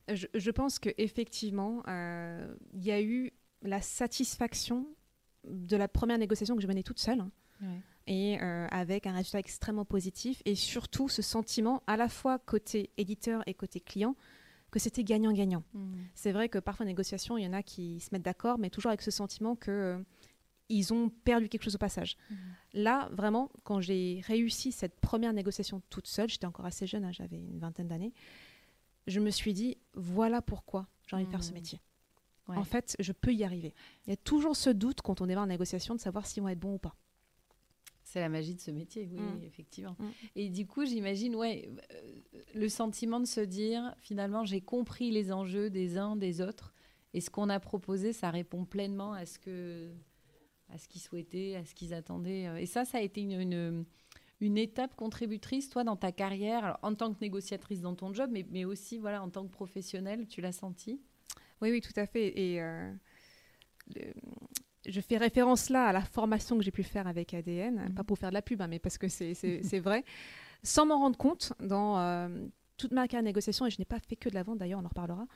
Je, 0.09 0.51
pense 0.51 0.79
qu'effectivement, 0.79 1.83
euh, 1.89 2.55
il 2.73 2.85
y 2.85 2.91
a 2.91 3.01
eu 3.01 3.33
la 3.63 3.81
satisfaction 3.81 4.87
de 5.45 5.77
la 5.77 5.89
première 5.89 6.19
négociation 6.19 6.57
que 6.57 6.63
je 6.63 6.67
menais 6.67 6.83
toute 6.83 6.99
seule. 6.99 7.25
et 8.07 8.39
avec 8.39 9.07
un 9.07 9.13
résultat 9.13 9.39
extrêmement 9.39 9.85
positif 9.85 10.43
et 10.45 10.55
surtout 10.55 11.09
ce 11.09 11.23
sentiment 11.23 11.83
à 11.87 11.97
la 11.97 12.09
fois 12.09 12.39
côté 12.39 12.91
éditeur 12.97 13.43
et 13.47 13.55
côté 13.55 13.81
client 13.81 14.17
que 14.71 14.79
c'était 14.79 15.05
gagnant-gagnant. 15.05 15.63
Mmh. 15.75 15.93
C'est 16.15 16.33
vrai 16.33 16.49
que 16.49 16.59
parfois 16.59 16.85
en 16.85 16.89
négociation, 16.89 17.37
il 17.37 17.45
y 17.45 17.47
en 17.47 17.53
a 17.53 17.63
qui 17.63 18.01
se 18.01 18.09
mettent 18.13 18.23
d'accord, 18.23 18.59
mais 18.59 18.71
toujours 18.71 18.91
avec 18.91 19.03
ce 19.03 19.11
sentiment 19.11 19.57
que 19.57 20.03
ils 20.69 20.95
ont 20.95 21.09
perdu 21.09 21.49
quelque 21.49 21.65
chose 21.65 21.75
au 21.75 21.79
passage. 21.79 22.17
Mmh. 22.31 22.35
Là, 22.75 23.09
vraiment, 23.13 23.51
quand 23.65 23.81
j'ai 23.81 24.23
réussi 24.25 24.71
cette 24.71 25.01
première 25.01 25.33
négociation 25.33 25.83
toute 25.91 26.07
seule, 26.07 26.29
j'étais 26.29 26.47
encore 26.47 26.65
assez 26.65 26.87
jeune, 26.87 27.05
hein, 27.05 27.13
j'avais 27.13 27.39
une 27.39 27.59
vingtaine 27.59 27.89
d'années, 27.89 28.13
je 29.07 29.21
me 29.21 29.31
suis 29.31 29.53
dit, 29.53 29.79
voilà 29.95 30.43
pourquoi 30.43 30.87
j'ai 31.07 31.17
envie 31.17 31.27
de 31.27 31.31
faire 31.31 31.43
ce 31.43 31.51
mmh. 31.51 31.55
métier. 31.55 31.81
En 32.49 32.65
fait, 32.65 32.97
je 32.99 33.13
peux 33.13 33.33
y 33.33 33.45
arriver. 33.45 33.75
Il 34.07 34.11
y 34.11 34.13
a 34.13 34.17
toujours 34.17 34.57
ce 34.57 34.71
doute 34.71 35.03
quand 35.03 35.21
on 35.21 35.29
est 35.29 35.37
en 35.37 35.47
négociation 35.47 35.95
de 35.95 36.01
savoir 36.01 36.27
si 36.27 36.41
on 36.41 36.45
va 36.45 36.53
être 36.53 36.59
bon 36.59 36.75
ou 36.75 36.79
pas. 36.79 36.97
C'est 38.03 38.19
la 38.19 38.29
magie 38.29 38.57
de 38.57 38.61
ce 38.61 38.73
métier, 38.73 39.09
oui, 39.09 39.21
mmh. 39.21 39.45
effectivement. 39.45 39.97
Et 40.35 40.49
du 40.49 40.67
coup, 40.67 40.85
j'imagine, 40.85 41.37
ouais, 41.37 41.71
euh, 41.93 42.13
le 42.55 42.69
sentiment 42.69 43.21
de 43.21 43.27
se 43.27 43.41
dire, 43.41 43.95
finalement, 43.99 44.45
j'ai 44.45 44.61
compris 44.61 45.13
les 45.13 45.31
enjeux 45.33 45.71
des 45.71 45.97
uns, 45.97 46.17
des 46.17 46.41
autres, 46.41 46.75
et 47.15 47.21
ce 47.21 47.31
qu'on 47.31 47.49
a 47.49 47.61
proposé, 47.61 48.13
ça 48.13 48.31
répond 48.31 48.65
pleinement 48.65 49.13
à 49.13 49.27
ce 49.27 49.39
que 49.39 49.93
à 50.73 50.79
ce 50.79 50.87
qu'ils 50.87 51.01
souhaitaient, 51.01 51.57
à 51.57 51.65
ce 51.65 51.75
qu'ils 51.75 51.95
attendaient. 51.95 52.47
Euh, 52.47 52.57
et 52.57 52.67
ça, 52.67 52.85
ça 52.85 52.99
a 52.99 53.01
été 53.01 53.21
une, 53.21 53.41
une, 53.41 53.85
étape 54.41 54.95
contributrice, 54.97 55.69
toi, 55.69 55.85
dans 55.85 55.97
ta 55.97 56.13
carrière, 56.13 56.79
en 56.83 56.95
tant 56.95 57.13
que 57.13 57.21
négociatrice 57.21 57.81
dans 57.81 57.95
ton 57.95 58.13
job, 58.13 58.31
mais, 58.33 58.47
mais 58.51 58.65
aussi 58.65 58.99
voilà, 58.99 59.23
en 59.23 59.31
tant 59.31 59.45
que 59.47 59.53
professionnelle, 59.53 60.27
tu 60.27 60.41
l'as 60.41 60.53
senti 60.53 61.01
Oui, 61.61 61.71
oui, 61.71 61.81
tout 61.81 61.93
à 61.97 62.07
fait. 62.07 62.39
Et 62.39 62.63
euh, 62.63 62.93
je 64.87 65.01
fais 65.01 65.17
référence 65.17 65.69
là 65.69 65.87
à 65.87 65.93
la 65.93 66.03
formation 66.03 66.57
que 66.57 66.65
j'ai 66.65 66.71
pu 66.71 66.83
faire 66.83 67.07
avec 67.07 67.35
ADN, 67.35 67.89
mhm. 67.89 67.95
pas 67.95 68.05
pour 68.05 68.19
faire 68.19 68.31
de 68.31 68.35
la 68.35 68.43
pub, 68.43 68.61
hein, 68.63 68.69
mais 68.69 68.79
parce 68.79 68.99
que 68.99 69.09
c'est 69.09 69.81
vrai, 69.81 70.05
sans 70.63 70.87
m'en 70.87 70.99
rendre 70.99 71.19
compte 71.19 71.53
dans 71.61 71.99
euh, 71.99 72.47
toute 72.77 72.93
ma 72.93 73.09
carrière 73.09 73.23
de 73.23 73.29
négociation, 73.29 73.67
et 73.67 73.71
je 73.71 73.79
n'ai 73.79 73.85
pas 73.85 74.01
fait 74.01 74.17
que 74.17 74.29
de 74.29 74.35
la 74.35 74.43
vente 74.43 74.59
d'ailleurs, 74.59 74.81
on 74.81 74.85
en 74.85 74.89
reparlera. 74.89 75.27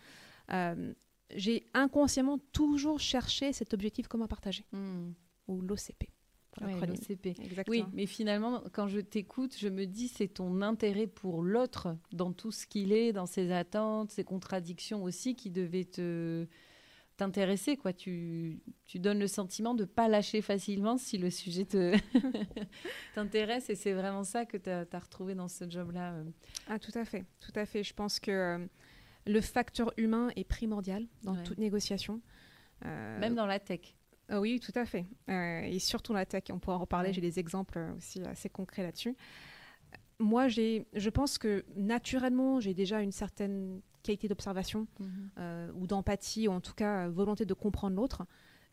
j'ai 1.35 1.67
inconsciemment 1.75 2.39
toujours 2.53 3.01
cherché 3.01 3.53
cet 3.53 3.75
objectif 3.75 4.09
commun 4.09 4.27
partagé. 4.27 4.65
Hmm 4.73 5.13
ou 5.49 5.61
l'OCP. 5.61 6.09
l'OCP. 6.61 7.37
Oui, 7.69 7.85
mais 7.93 8.07
finalement, 8.07 8.63
quand 8.73 8.89
je 8.89 9.01
t'écoute, 9.01 9.57
je 9.59 9.69
me 9.69 9.87
dis 9.87 10.09
c'est 10.09 10.29
ton 10.29 10.63
intérêt 10.63 11.07
pour 11.07 11.43
l'autre 11.43 11.97
dans 12.13 12.33
tout 12.33 12.53
ce 12.53 12.67
qu'il 12.67 12.93
est, 12.93 13.13
dans 13.13 13.27
ses 13.27 13.53
attentes, 13.53 14.11
ses 14.11 14.25
contradictions 14.25 15.03
aussi 15.03 15.35
qui 15.35 15.51
devaient 15.51 15.85
te 15.85 16.47
t'intéresser 17.17 17.77
quoi. 17.77 17.93
Tu, 17.93 18.61
tu 18.87 18.99
donnes 18.99 19.19
le 19.19 19.29
sentiment 19.29 19.75
de 19.75 19.85
pas 19.85 20.09
lâcher 20.09 20.43
facilement 20.43 20.97
si 20.99 21.19
le 21.19 21.31
sujet 21.31 21.65
te 21.65 21.97
t'intéresse 23.15 23.71
et 23.71 23.75
c'est 23.75 23.93
vraiment 23.93 24.25
ça 24.25 24.45
que 24.45 24.57
tu 24.57 24.71
as, 24.71 24.99
retrouvé 24.99 25.35
dans 25.35 25.49
ce 25.49 25.69
job 25.69 25.93
là 25.93 26.15
euh. 26.15 26.25
ah 26.69 26.79
tout 26.79 26.93
à 26.95 27.05
fait 27.05 27.25
tout 27.41 27.53
à 27.55 27.67
fait. 27.67 27.85
Je 27.85 27.95
pense 27.95 28.19
que 28.19 28.31
euh, 28.31 28.67
le 29.27 29.41
facteur 29.41 29.93
humain 29.97 30.31
est 30.37 30.45
primordial 30.45 31.07
dans 31.23 31.37
toute 31.37 31.59
négociation. 31.59 32.21
Euh, 32.85 33.19
même 33.19 33.35
dans 33.35 33.47
la 33.47 33.61
tech 33.61 33.95
ah 34.29 34.41
oui, 34.41 34.61
tout 34.61 34.73
à 34.75 34.85
fait. 34.85 35.07
Euh, 35.29 35.63
et 35.63 35.79
surtout 35.79 36.13
la 36.13 36.25
tech, 36.27 36.45
on 36.51 36.59
pourra 36.59 36.77
en 36.77 36.81
reparler, 36.81 37.13
j'ai 37.13 37.21
des 37.21 37.39
exemples 37.39 37.79
aussi 37.97 38.21
assez 38.23 38.49
concrets 38.49 38.83
là-dessus. 38.83 39.17
Moi, 40.19 40.49
je 40.49 41.09
pense 41.11 41.39
que 41.39 41.65
naturellement, 41.77 42.61
j'ai 42.61 42.73
déjà 42.73 43.01
une 43.01 43.13
certaine 43.13 43.81
qualité 44.03 44.29
d'observation 44.29 44.87
mhm. 45.01 45.31
euh, 45.39 45.73
ou 45.75 45.87
d'empathie, 45.87 46.49
ou 46.49 46.53
en 46.53 46.61
tout 46.61 46.75
cas 46.75 47.09
volonté 47.09 47.45
de 47.45 47.55
comprendre 47.55 47.97
l'autre. 47.97 48.25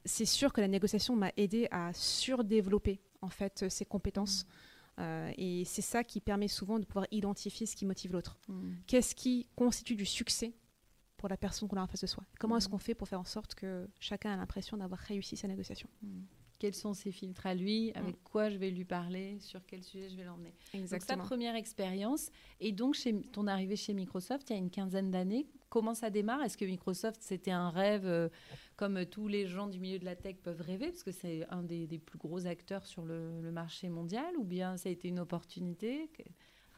C'est 0.06 0.26
sûr 0.26 0.54
que 0.54 0.62
la 0.62 0.68
négociation 0.68 1.16
m'a 1.16 1.32
aidé 1.38 1.68
à 1.72 1.92
surdévelopper 1.94 3.02
en 3.22 3.30
fait 3.30 3.70
ces 3.70 3.86
compétences. 3.86 4.46
Mhm. 4.46 4.52
Euh, 5.00 5.32
et 5.38 5.64
c'est 5.66 5.82
ça 5.82 6.04
qui 6.04 6.20
permet 6.20 6.48
souvent 6.48 6.78
de 6.78 6.86
pouvoir 6.86 7.08
identifier 7.12 7.66
ce 7.66 7.76
qui 7.76 7.86
motive 7.86 8.12
l'autre. 8.12 8.38
Mhm. 8.48 8.78
Qu'est-ce 8.88 9.16
qui 9.16 9.48
constitue 9.56 9.96
du 9.96 10.06
succès 10.06 10.54
pour 11.22 11.30
la 11.30 11.38
personne 11.38 11.70
qu'on 11.70 11.78
a 11.78 11.84
en 11.84 11.88
face 11.88 12.02
de 12.02 12.08
soi. 12.08 12.24
Comment 12.40 12.58
est-ce 12.58 12.68
mm. 12.68 12.72
qu'on 12.72 12.78
fait 12.80 12.96
pour 12.96 13.08
faire 13.08 13.20
en 13.20 13.26
sorte 13.26 13.54
que 13.54 13.88
chacun 14.00 14.34
a 14.34 14.38
l'impression 14.38 14.76
d'avoir 14.76 15.00
réussi 15.00 15.38
sa 15.38 15.48
négociation? 15.48 15.88
Mm. 16.02 16.24
Quels 16.58 16.74
sont 16.74 16.96
ses 16.96 17.12
filtres 17.12 17.46
à 17.46 17.54
lui? 17.54 17.92
Avec 17.94 18.16
mm. 18.16 18.24
quoi 18.24 18.50
je 18.50 18.58
vais 18.58 18.72
lui 18.72 18.86
parler? 18.86 19.40
Sur 19.40 19.64
quel 19.68 19.84
sujet 19.84 20.10
je 20.10 20.18
vais 20.18 20.24
l'emmener? 20.24 20.56
Exactement. 20.74 21.18
Donc, 21.18 21.24
sa 21.24 21.30
première 21.30 21.56
expérience. 21.56 22.32
Et 22.60 22.72
donc, 22.72 22.96
chez, 22.96 23.22
ton 23.22 23.46
arrivée 23.46 23.76
chez 23.76 23.94
Microsoft, 23.94 24.50
il 24.50 24.54
y 24.54 24.56
a 24.56 24.60
une 24.60 24.72
quinzaine 24.72 25.12
d'années, 25.12 25.48
comment 25.70 25.94
ça 25.94 26.10
démarre? 26.10 26.42
Est-ce 26.42 26.58
que 26.58 26.66
Microsoft, 26.66 27.22
c'était 27.22 27.52
un 27.52 27.70
rêve 27.70 28.08
euh, 28.08 28.30
comme 28.76 29.06
tous 29.06 29.28
les 29.28 29.46
gens 29.46 29.68
du 29.68 29.80
milieu 29.80 30.00
de 30.00 30.06
la 30.06 30.16
tech 30.16 30.38
peuvent 30.42 30.62
rêver? 30.62 30.88
Parce 30.88 31.04
que 31.04 31.12
c'est 31.12 31.46
un 31.50 31.62
des, 31.62 31.86
plus 32.00 32.18
gros 32.18 32.48
acteurs 32.48 32.88
sur 32.88 33.06
le, 33.06 33.42
le, 33.42 33.52
marché 33.52 33.90
mondial? 33.90 34.36
Ou 34.38 34.44
bien 34.44 34.76
ça 34.76 34.90
a 34.90 34.92
été 34.92 35.08
une 35.08 35.20
opportunité? 35.20 36.10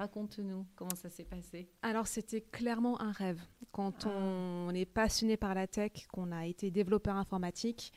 Raconte-nous 0.03 0.65
comment 0.75 0.95
ça 0.95 1.09
s'est 1.09 1.23
passé. 1.23 1.69
Alors 1.81 2.07
c'était 2.07 2.41
clairement 2.41 2.99
un 2.99 3.13
rêve. 3.13 3.39
Quand 3.71 4.05
ah. 4.05 4.09
on 4.09 4.73
est 4.75 4.85
passionné 4.85 5.37
par 5.37 5.55
la 5.55 5.65
tech, 5.65 6.07
qu'on 6.11 6.33
a 6.33 6.45
été 6.45 6.71
développeur 6.71 7.15
informatique, 7.15 7.93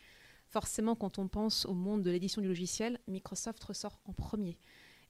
forcément 0.47 0.95
quand 0.95 1.19
on 1.19 1.27
pense 1.27 1.67
au 1.67 1.75
monde 1.75 2.03
de 2.03 2.11
l'édition 2.13 2.41
du 2.41 2.47
logiciel, 2.47 3.01
Microsoft 3.09 3.65
ressort 3.65 3.99
en 4.05 4.13
premier. 4.13 4.57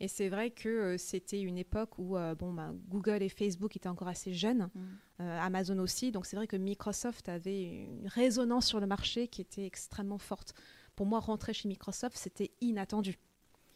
Et 0.01 0.09
c'est 0.09 0.31
vrai 0.31 0.51
que 0.51 0.71
euh, 0.71 0.97
c'était 0.97 1.43
une 1.43 1.59
époque 1.59 1.99
où 1.99 2.17
euh, 2.17 2.35
bon, 2.35 2.55
bah, 2.55 2.73
Google 2.89 3.23
et 3.23 3.29
Facebook 3.29 3.77
étaient 3.77 3.91
encore 3.91 4.09
assez 4.09 4.33
jeunes, 4.33 4.71
mm. 4.75 4.81
euh, 5.21 5.41
Amazon 5.43 5.79
aussi. 5.79 6.13
Donc 6.13 6.25
c'est 6.25 6.37
vrai 6.37 6.47
que 6.47 6.57
Microsoft 6.57 7.29
avait 7.29 7.63
une 7.63 8.07
résonance 8.07 8.67
sur 8.67 8.81
le 8.81 8.87
marché 8.87 9.29
qui 9.29 9.43
était 9.43 9.67
extrêmement 9.67 10.19
forte. 10.19 10.55
Pour 10.95 11.05
moi, 11.05 11.21
rentrer 11.21 11.53
chez 11.53 11.69
Microsoft, 11.69 12.17
c'était 12.17 12.53
inattendu. 12.63 13.19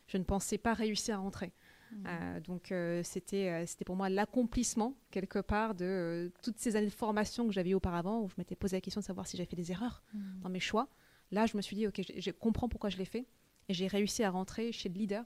Je 0.06 0.16
ne 0.16 0.24
pensais 0.24 0.56
pas 0.56 0.72
réussir 0.72 1.16
à 1.16 1.18
rentrer. 1.18 1.52
Mmh. 1.90 2.04
Euh, 2.06 2.40
donc 2.40 2.72
euh, 2.72 3.02
c'était 3.02 3.50
euh, 3.50 3.66
c'était 3.66 3.84
pour 3.84 3.96
moi 3.96 4.08
l'accomplissement 4.08 4.94
quelque 5.10 5.40
part 5.40 5.74
de 5.74 6.32
toutes 6.42 6.58
ces 6.58 6.76
années 6.76 6.86
de 6.86 6.92
formation 6.92 7.46
que 7.46 7.52
j'avais 7.52 7.74
auparavant 7.74 8.22
où 8.22 8.28
je 8.28 8.34
m'étais 8.38 8.54
posé 8.54 8.76
la 8.76 8.80
question 8.80 9.00
de 9.00 9.04
savoir 9.04 9.26
si 9.26 9.36
j'avais 9.36 9.48
fait 9.48 9.56
des 9.56 9.72
erreurs 9.72 10.02
mmh. 10.14 10.40
dans 10.42 10.48
mes 10.48 10.60
choix. 10.60 10.88
Là, 11.32 11.46
je 11.46 11.56
me 11.56 11.62
suis 11.62 11.76
dit 11.76 11.86
ok, 11.86 12.00
je, 12.16 12.30
comprends 12.30 12.68
pourquoi 12.68 12.90
je 12.90 12.96
l'ai 12.96 13.04
fait 13.04 13.26
et 13.68 13.74
j'ai 13.74 13.86
réussi 13.86 14.22
à 14.22 14.30
rentrer 14.30 14.72
chez 14.72 14.88
le 14.88 14.94
leader 14.94 15.24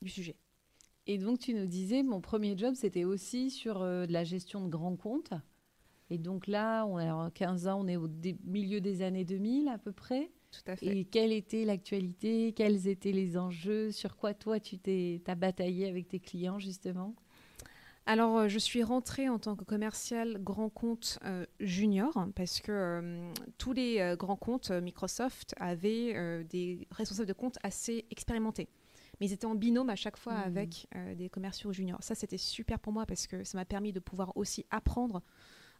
du 0.00 0.10
sujet. 0.10 0.36
Et 1.06 1.18
donc 1.18 1.38
tu 1.38 1.54
nous 1.54 1.66
disais 1.66 2.02
mon 2.02 2.20
premier 2.20 2.56
job 2.56 2.74
c'était 2.74 3.04
aussi 3.04 3.50
sur 3.50 3.80
de 3.80 4.12
la 4.12 4.24
gestion 4.24 4.64
de 4.64 4.68
grands 4.68 4.96
comptes. 4.96 5.32
Et 6.10 6.18
donc 6.18 6.46
là, 6.46 6.84
on 6.86 6.98
a 6.98 7.30
15 7.30 7.68
ans, 7.68 7.80
on 7.80 7.88
est 7.88 7.96
au 7.96 8.08
milieu 8.44 8.80
des 8.80 9.02
années 9.02 9.24
2000 9.24 9.68
à 9.68 9.78
peu 9.78 9.92
près. 9.92 10.30
Tout 10.52 10.70
à 10.70 10.76
fait. 10.76 10.86
Et 10.86 11.04
quelle 11.04 11.32
était 11.32 11.64
l'actualité? 11.64 12.52
Quels 12.52 12.86
étaient 12.86 13.12
les 13.12 13.36
enjeux? 13.36 13.90
Sur 13.90 14.16
quoi 14.16 14.34
toi 14.34 14.60
tu 14.60 14.78
t'es 14.78 15.20
as 15.26 15.34
bataillé 15.34 15.88
avec 15.88 16.08
tes 16.08 16.20
clients 16.20 16.58
justement? 16.58 17.14
Alors, 18.04 18.36
euh, 18.36 18.48
je 18.48 18.58
suis 18.58 18.82
rentrée 18.82 19.28
en 19.28 19.38
tant 19.38 19.54
que 19.54 19.64
commercial 19.64 20.38
grand 20.42 20.68
compte 20.68 21.18
euh, 21.24 21.46
junior 21.60 22.26
parce 22.34 22.60
que 22.60 22.72
euh, 22.72 23.32
tous 23.58 23.72
les 23.72 24.14
grands 24.18 24.36
comptes 24.36 24.70
Microsoft 24.70 25.54
avaient 25.58 26.44
des 26.44 26.86
responsables 26.90 27.28
de 27.28 27.32
compte 27.32 27.58
assez 27.62 28.04
expérimentés. 28.10 28.68
Mais 29.20 29.26
ils 29.28 29.32
étaient 29.32 29.46
en 29.46 29.54
binôme 29.54 29.88
à 29.88 29.96
chaque 29.96 30.16
fois 30.16 30.34
mmh. 30.34 30.42
avec 30.44 30.88
des 31.16 31.28
commerciaux 31.28 31.72
juniors. 31.72 32.02
Ça, 32.02 32.14
c'était 32.14 32.38
super 32.38 32.80
pour 32.80 32.92
moi 32.92 33.06
parce 33.06 33.26
que 33.26 33.44
ça 33.44 33.56
m'a 33.56 33.64
permis 33.64 33.92
de 33.92 34.00
pouvoir 34.00 34.36
aussi 34.36 34.66
apprendre 34.70 35.22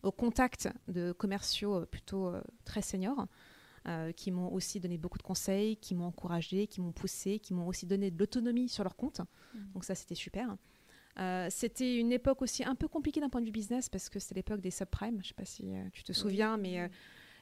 au 0.02 0.12
contact 0.12 0.69
de 0.87 1.12
commerciaux 1.12 1.85
plutôt 1.87 2.33
très 2.64 2.83
seniors. 2.83 3.26
Euh, 3.89 4.12
qui 4.12 4.31
m'ont 4.31 4.53
aussi 4.53 4.79
donné 4.79 4.97
beaucoup 4.97 5.19
de 5.19 5.25
conseils, 5.25 5.77
qui 5.77 5.97
m'ont 5.97 6.05
encouragé, 6.05 6.69
qui 6.69 6.81
m'ont 6.81 6.93
poussé, 6.93 7.41
qui 7.41 7.53
m'ont 7.53 7.67
aussi 7.67 7.85
donné 7.85 8.12
de 8.12 8.19
l'autonomie 8.19 8.69
sur 8.69 8.85
leur 8.85 8.95
compte. 8.95 9.19
Mmh. 9.19 9.59
Donc 9.75 9.83
ça, 9.83 9.97
c'était 9.97 10.15
super. 10.15 10.57
Euh, 11.19 11.49
c'était 11.51 11.99
une 11.99 12.12
époque 12.12 12.43
aussi 12.43 12.62
un 12.62 12.77
peu 12.77 12.87
compliquée 12.87 13.19
d'un 13.19 13.29
point 13.29 13.41
de 13.41 13.47
vue 13.47 13.53
business 13.53 13.89
parce 13.89 14.09
que 14.09 14.21
c'était 14.21 14.37
l'époque 14.37 14.61
des 14.61 14.71
subprimes. 14.71 15.17
Je 15.17 15.19
ne 15.19 15.29
sais 15.29 15.35
pas 15.35 15.45
si 15.45 15.75
euh, 15.75 15.83
tu 15.93 16.05
te 16.05 16.12
souviens, 16.12 16.57
mais 16.59 16.89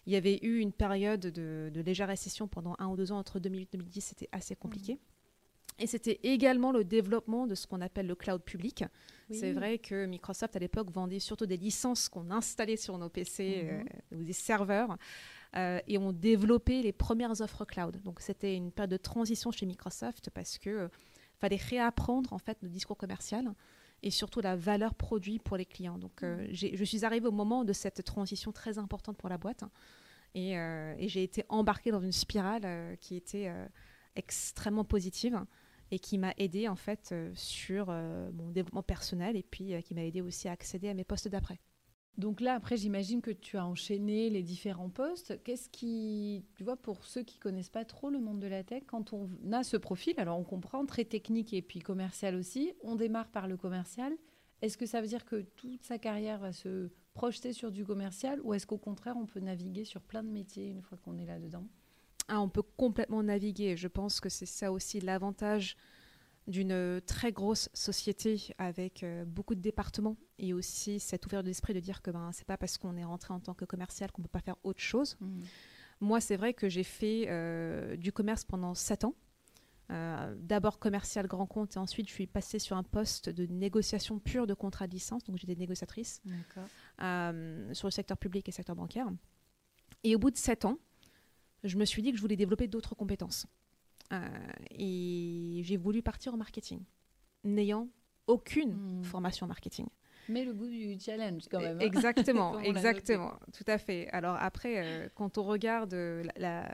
il 0.07 0.15
y 0.15 0.17
avait 0.17 0.39
eu 0.41 0.61
une 0.61 0.73
période 0.73 1.21
de, 1.21 1.71
légère 1.85 2.09
récession 2.09 2.49
pendant 2.49 2.75
un 2.79 2.87
ou 2.89 2.97
deux 2.97 3.13
ans 3.13 3.19
entre 3.19 3.39
2008 3.39 3.75
et 3.75 3.77
2010. 3.77 4.01
C'était 4.01 4.29
assez 4.33 4.57
compliqué. 4.57 4.95
Mmh. 4.95 5.83
Et 5.83 5.87
c'était 5.87 6.21
également 6.23 6.73
le 6.73 6.85
développement 6.85 7.47
de 7.47 7.55
ce 7.55 7.67
qu'on 7.67 7.83
appelle 7.83 8.07
le 8.07 8.15
cloud 8.15 8.43
public. 8.43 8.85
C'est 9.31 9.53
vrai 9.53 9.79
que 9.79 10.07
Microsoft, 10.07 10.57
à 10.57 10.59
l'époque, 10.59 10.91
vendait 10.91 11.21
surtout 11.21 11.47
des 11.47 11.57
licences 11.59 12.09
qu'on 12.09 12.31
installait 12.31 12.77
sur 12.77 12.97
nos 12.97 13.11
PC 13.11 13.85
mmh. 14.11 14.17
ou 14.17 14.25
des 14.25 14.33
serveurs. 14.33 14.97
Euh, 15.57 15.81
et 15.89 15.99
ont 15.99 16.13
développé 16.13 16.81
les 16.81 16.93
premières 16.93 17.41
offres 17.41 17.65
cloud. 17.65 18.01
Donc 18.05 18.21
c'était 18.21 18.55
une 18.55 18.71
période 18.71 18.93
de 18.93 18.97
transition 18.97 19.51
chez 19.51 19.67
Microsoft 19.67 20.31
parce 20.31 20.59
que 20.59 20.71
euh, 20.71 20.89
fallait 21.41 21.57
réapprendre 21.57 22.33
en 22.33 22.39
fait 22.39 22.57
le 22.63 22.69
discours 22.69 22.97
commercial 22.97 23.53
et 24.05 24.13
surtout 24.13 24.41
la 24.41 24.55
valeur 24.55 24.95
produit 24.95 25.41
pour 25.41 25.57
les 25.57 25.65
clients. 25.65 25.99
Donc 25.99 26.23
euh, 26.23 26.47
mm. 26.47 26.55
je 26.55 26.85
suis 26.85 27.05
arrivée 27.05 27.27
au 27.27 27.33
moment 27.33 27.65
de 27.65 27.73
cette 27.73 28.05
transition 28.05 28.53
très 28.53 28.79
importante 28.79 29.17
pour 29.17 29.29
la 29.29 29.39
boîte 29.39 29.65
et, 30.37 30.53
et 30.53 31.09
j'ai 31.09 31.25
été 31.25 31.45
embarquée 31.49 31.91
dans 31.91 32.01
une 32.01 32.13
spirale 32.13 32.97
qui 33.01 33.17
était 33.17 33.53
extrêmement 34.15 34.85
positive 34.85 35.45
et 35.91 35.99
qui 35.99 36.19
m'a 36.19 36.33
aidée 36.39 36.69
en 36.69 36.77
fait 36.77 37.13
sur 37.35 37.89
mon 37.89 38.51
développement 38.53 38.85
personnel 38.85 39.37
et 39.37 39.43
puis 39.43 39.73
qui 39.83 39.95
m'a 39.97 40.05
aidée 40.05 40.21
aussi 40.21 40.47
à 40.47 40.53
accéder 40.53 40.89
à 40.89 40.95
mes 40.95 41.03
postes 41.03 41.27
d'après. 41.27 41.59
Donc 42.19 42.41
là, 42.41 42.55
après, 42.55 42.77
j'imagine 42.77 43.23
que 43.23 43.31
tu 43.31 43.57
as 43.57 43.65
enchaîné 43.65 44.29
les 44.29 44.43
différents 44.43 44.91
postes. 44.91 45.43
Qu'est-ce 45.43 45.69
qui, 45.71 46.45
tu 46.55 46.65
vois, 46.65 46.77
pour 46.77 47.05
ceux 47.07 47.23
qui 47.23 47.39
connaissent 47.39 47.71
pas 47.71 47.85
trop 47.85 48.11
le 48.11 48.21
monde 48.21 48.41
de 48.41 48.47
la 48.47 48.63
tech, 48.63 48.83
quand 48.87 49.13
on 49.13 49.29
a 49.53 49.63
ce 49.63 49.77
profil, 49.77 50.15
alors 50.19 50.39
on 50.39 50.45
comprend 50.45 50.85
très 50.85 51.05
technique 51.05 51.55
et 51.55 51.63
puis 51.63 51.81
commercial 51.81 52.35
aussi, 52.35 52.73
on 52.83 52.97
démarre 52.97 53.29
par 53.29 53.49
le 53.49 53.57
commercial. 53.57 54.13
Est-ce 54.61 54.77
que 54.77 54.87
ça 54.87 55.01
veut 55.01 55.07
dire 55.07 55.25
que 55.25 55.41
toute 55.41 55.85
sa 55.85 55.99
carrière 55.99 56.39
va 56.39 56.53
se 56.53 56.91
projeter 57.15 57.53
sur 57.53 57.71
du 57.71 57.85
commercial 57.85 58.41
ou 58.43 58.53
est-ce 58.53 58.67
qu'au 58.67 58.79
contraire, 58.79 59.17
on 59.17 59.27
peut 59.27 59.41
naviguer 59.41 59.85
sur 59.85 60.03
plein 60.03 60.23
de 60.23 60.29
métiers 60.29 60.69
une 60.69 60.83
fois 60.83 60.99
qu'on 60.99 61.17
est 61.19 61.27
là-dedans? 61.27 61.67
Ah, 62.29 62.41
On 62.41 62.49
peut 62.49 62.63
complètement 62.63 63.23
naviguer. 63.23 63.77
Je 63.77 63.89
pense 63.89 64.21
que 64.21 64.29
c'est 64.29 64.47
ça 64.47 64.71
aussi 64.71 65.01
l'avantage 65.01 65.77
d'une 66.51 67.01
très 67.07 67.33
grosse 67.33 67.69
société 67.73 68.53
avec 68.59 69.03
euh, 69.03 69.25
beaucoup 69.25 69.55
de 69.55 69.61
départements 69.61 70.17
et 70.39 70.53
aussi 70.53 71.01
cette 71.01 71.25
ouverture 71.27 71.45
d'esprit 71.45 71.75
de 71.75 71.81
dire 71.81 72.03
que 72.03 72.11
ben, 72.11 72.31
c'est 72.33 72.47
pas 72.47 72.57
parce 72.57 72.77
qu'on 72.77 72.97
est 72.97 73.05
rentré 73.05 73.33
en 73.33 73.41
tant 73.41 73.55
que 73.55 73.65
commercial 73.65 74.11
qu'on 74.11 74.23
peut 74.23 74.29
pas 74.29 74.41
faire 74.41 74.57
autre 74.65 74.81
chose. 74.81 75.17
Mmh. 75.21 75.43
Moi, 76.01 76.21
c'est 76.21 76.37
vrai 76.37 76.53
que 76.53 76.69
j'ai 76.69 76.83
fait 76.83 77.27
euh, 77.29 77.97
du 77.97 78.13
commerce 78.13 78.45
pendant 78.45 78.75
7 78.75 79.05
ans. 79.05 79.15
Euh, 79.91 80.35
d'abord 80.39 80.79
commercial 80.79 81.27
grand 81.27 81.47
compte 81.47 81.75
et 81.75 81.79
ensuite 81.79 82.09
je 82.09 82.13
suis 82.13 82.29
passée 82.29 82.61
sur 82.61 82.77
un 82.77 82.85
poste 82.85 83.29
de 83.29 83.47
négociation 83.47 84.21
pure 84.21 84.47
de 84.47 84.55
contrat 84.55 84.87
de 84.87 84.93
licence, 84.93 85.25
donc 85.25 85.37
j'étais 85.37 85.57
négociatrice 85.57 86.23
sur 87.73 87.87
le 87.87 87.91
secteur 87.91 88.17
public 88.17 88.49
et 88.49 88.53
secteur 88.53 88.77
bancaire. 88.77 89.09
Et 90.05 90.15
au 90.15 90.19
bout 90.21 90.31
de 90.31 90.37
7 90.37 90.65
ans, 90.65 90.79
je 91.65 91.77
me 91.77 91.85
suis 91.85 92.03
dit 92.03 92.13
que 92.13 92.17
je 92.17 92.23
voulais 92.23 92.37
développer 92.37 92.69
d'autres 92.69 92.95
compétences. 92.95 93.47
Euh, 94.13 94.29
et 94.71 95.61
j'ai 95.63 95.77
voulu 95.77 96.03
partir 96.03 96.35
en 96.35 96.37
marketing, 96.37 96.83
n'ayant 97.45 97.89
aucune 98.27 98.75
hmm. 98.75 99.05
formation 99.05 99.45
en 99.45 99.49
marketing. 99.49 99.87
Mais 100.29 100.45
le 100.45 100.53
goût 100.53 100.69
du 100.69 100.99
challenge 101.01 101.45
quand 101.51 101.61
même. 101.61 101.79
Hein. 101.79 101.85
Exactement, 101.85 102.59
exactement, 102.61 103.39
tout 103.53 103.65
à 103.67 103.79
fait. 103.79 104.09
Alors 104.11 104.37
après, 104.39 104.85
euh, 104.85 105.09
quand 105.15 105.39
on 105.39 105.45
regarde 105.45 105.95
la, 106.37 106.69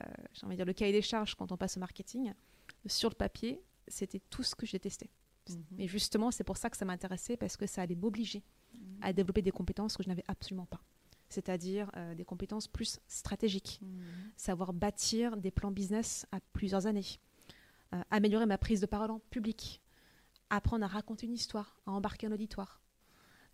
dire, 0.50 0.64
le 0.64 0.72
cahier 0.72 0.92
des 0.92 1.02
charges 1.02 1.34
quand 1.34 1.52
on 1.52 1.56
passe 1.56 1.76
au 1.76 1.80
marketing, 1.80 2.32
sur 2.86 3.08
le 3.08 3.14
papier, 3.14 3.62
c'était 3.88 4.20
tout 4.30 4.42
ce 4.42 4.54
que 4.54 4.66
j'ai 4.66 4.78
testé. 4.78 5.10
Mhm. 5.48 5.64
Mais 5.72 5.88
justement, 5.88 6.30
c'est 6.30 6.44
pour 6.44 6.56
ça 6.56 6.70
que 6.70 6.76
ça 6.76 6.84
m'intéressait 6.84 7.36
parce 7.36 7.56
que 7.56 7.66
ça 7.66 7.82
allait 7.82 7.94
m'obliger 7.94 8.42
mhm. 8.74 8.80
à 9.00 9.12
développer 9.12 9.42
des 9.42 9.52
compétences 9.52 9.96
que 9.96 10.02
je 10.02 10.08
n'avais 10.08 10.24
absolument 10.26 10.66
pas 10.66 10.80
c'est-à-dire 11.28 11.90
euh, 11.96 12.14
des 12.14 12.24
compétences 12.24 12.68
plus 12.68 13.00
stratégiques, 13.08 13.80
mhm. 13.82 14.30
savoir 14.36 14.72
bâtir 14.72 15.36
des 15.36 15.50
plans 15.50 15.70
business 15.70 16.26
à 16.32 16.38
plusieurs 16.52 16.86
années, 16.86 17.18
euh, 17.94 18.02
améliorer 18.10 18.46
ma 18.46 18.58
prise 18.58 18.80
de 18.80 18.86
parole 18.86 19.10
en 19.10 19.20
public, 19.30 19.82
apprendre 20.50 20.84
à 20.84 20.88
raconter 20.88 21.26
une 21.26 21.34
histoire, 21.34 21.80
à 21.86 21.92
embarquer 21.92 22.26
un 22.26 22.32
auditoire. 22.32 22.80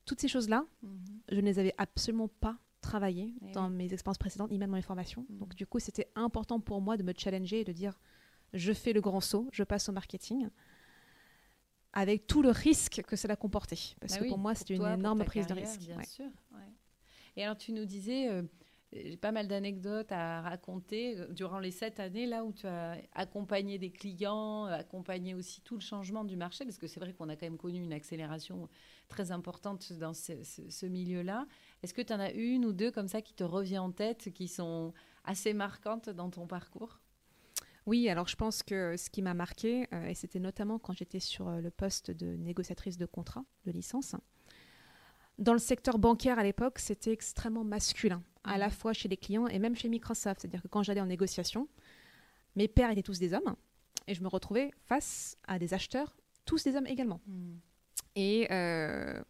Toutes 0.05 0.21
ces 0.21 0.29
choses-là, 0.29 0.65
mhm. 0.83 1.01
je 1.29 1.37
ne 1.37 1.43
les 1.43 1.59
avais 1.59 1.75
absolument 1.79 2.29
pas 2.29 2.59
travaillées 2.81 3.35
eh 3.47 3.53
dans 3.53 3.71
mes 3.71 3.93
expériences 3.93 4.19
précédentes, 4.19 4.51
ni 4.51 4.59
même 4.59 4.71
dans 4.71 4.77
mes 4.77 4.83
formations. 4.83 5.27
Mhm. 5.29 5.39
Donc 5.39 5.55
du 5.55 5.67
coup, 5.67 5.79
c'était 5.79 6.11
important 6.15 6.61
pour 6.61 6.81
moi 6.81 6.97
de 6.97 7.03
me 7.03 7.13
challenger 7.17 7.61
et 7.61 7.65
de 7.65 7.73
dire, 7.73 7.99
je 8.53 8.73
fais 8.73 8.93
le 8.93 9.01
grand 9.01 9.21
saut, 9.21 9.49
je 9.53 9.63
passe 9.63 9.89
au 9.89 9.93
marketing 9.93 10.49
avec 11.93 12.27
tout 12.27 12.43
le 12.43 12.51
risque 12.51 13.03
que 13.07 13.17
cela 13.17 13.37
comportait. 13.37 13.77
Parce 14.01 14.15
bah 14.15 14.21
que 14.21 14.29
pour 14.29 14.39
moi, 14.39 14.55
c'était 14.55 14.75
une 14.75 14.87
énorme 14.87 15.25
prise 15.25 15.47
de 15.47 15.55
risque. 15.55 15.81
Bien 15.81 16.03
sûr. 16.05 16.31
Et 17.37 17.45
alors, 17.45 17.57
tu 17.57 17.73
nous 17.73 17.85
disais, 17.85 18.29
euh, 18.29 18.43
j'ai 18.93 19.17
pas 19.17 19.33
mal 19.33 19.49
d'anecdotes 19.49 20.13
à 20.13 20.43
raconter 20.43 21.19
euh, 21.19 21.27
durant 21.29 21.59
les 21.59 21.71
sept 21.71 21.99
années 21.99 22.27
là 22.27 22.45
où 22.45 22.53
tu 22.53 22.67
as 22.67 22.99
accompagné 23.15 23.79
des 23.79 23.91
clients, 23.91 24.67
euh, 24.67 24.79
accompagné 24.79 25.35
aussi 25.35 25.61
tout 25.63 25.75
le 25.75 25.81
changement 25.81 26.25
du 26.25 26.37
marché, 26.37 26.65
parce 26.65 26.79
que 26.79 26.87
c'est 26.87 27.01
vrai 27.01 27.13
qu'on 27.13 27.29
a 27.29 27.37
quand 27.37 27.47
même 27.47 27.59
connu 27.59 27.83
une 27.83 27.93
accélération 27.93 28.69
très 29.09 29.33
importante 29.33 29.93
dans 29.95 30.13
ce, 30.15 30.87
milieu-là. 30.87 31.47
Est-ce 31.83 31.95
que 31.95 32.03
tu 32.03 32.13
en 32.13 32.21
as 32.21 32.33
une 32.33 32.67
ou 32.67 32.73
deux 32.73 32.91
comme 32.91 33.09
ça 33.09 33.23
qui 33.23 33.35
te 33.35 33.45
revient 33.45 33.79
en 33.79 33.93
tête, 33.93 34.31
qui 34.35 34.49
sont 34.49 34.93
assez 35.25 35.55
marquantes 35.55 36.11
dans 36.11 36.31
ton 36.31 36.47
parcours? 36.47 37.01
Oui, 37.87 38.09
alors 38.09 38.29
je 38.29 38.37
pense 38.37 38.63
que 38.63 38.97
ce 38.97 39.11
qui 39.11 39.23
m'a 39.23 39.35
marqué, 39.35 39.89
et 40.07 40.15
c'était 40.15 40.39
notamment 40.39 40.79
quand 40.79 40.93
j'étais 40.93 41.19
sur 41.19 41.51
le 41.51 41.71
poste 41.71 42.13
de 42.13 42.37
négociatrice 42.37 42.97
de 42.97 43.07
contrat 43.07 43.45
de 43.67 43.73
licence, 43.73 44.15
dans 45.39 45.53
le 45.53 45.59
secteur 45.59 45.99
bancaire 45.99 46.39
à 46.39 46.45
l'époque, 46.45 46.79
c'était 46.79 47.11
extrêmement 47.11 47.65
masculin, 47.65 48.23
à 48.45 48.59
la 48.59 48.71
fois 48.71 48.93
chez 48.93 49.09
les 49.09 49.17
clients 49.17 49.47
et 49.47 49.59
même 49.59 49.77
chez 49.77 49.89
Microsoft. 49.89 50.41
C'est-à-dire 50.41 50.63
que 50.63 50.69
quand 50.69 50.83
j'allais 50.83 51.01
en 51.01 51.07
négociation, 51.07 51.69
mes 52.57 52.69
pères 52.69 52.91
étaient 52.91 53.03
tous 53.03 53.19
des 53.19 53.35
hommes 53.35 53.57
et 54.07 54.15
je 54.15 54.23
me 54.23 54.29
retrouvais 54.29 54.71
face 54.87 55.37
à 55.47 55.59
des 55.59 55.75
acheteurs, 55.75 56.17
tous 56.45 56.65
des 56.65 56.77
hommes 56.77 56.87
également. 56.87 57.21
Mhm. 57.27 57.61
Et 58.17 58.47
euh, 58.51 59.23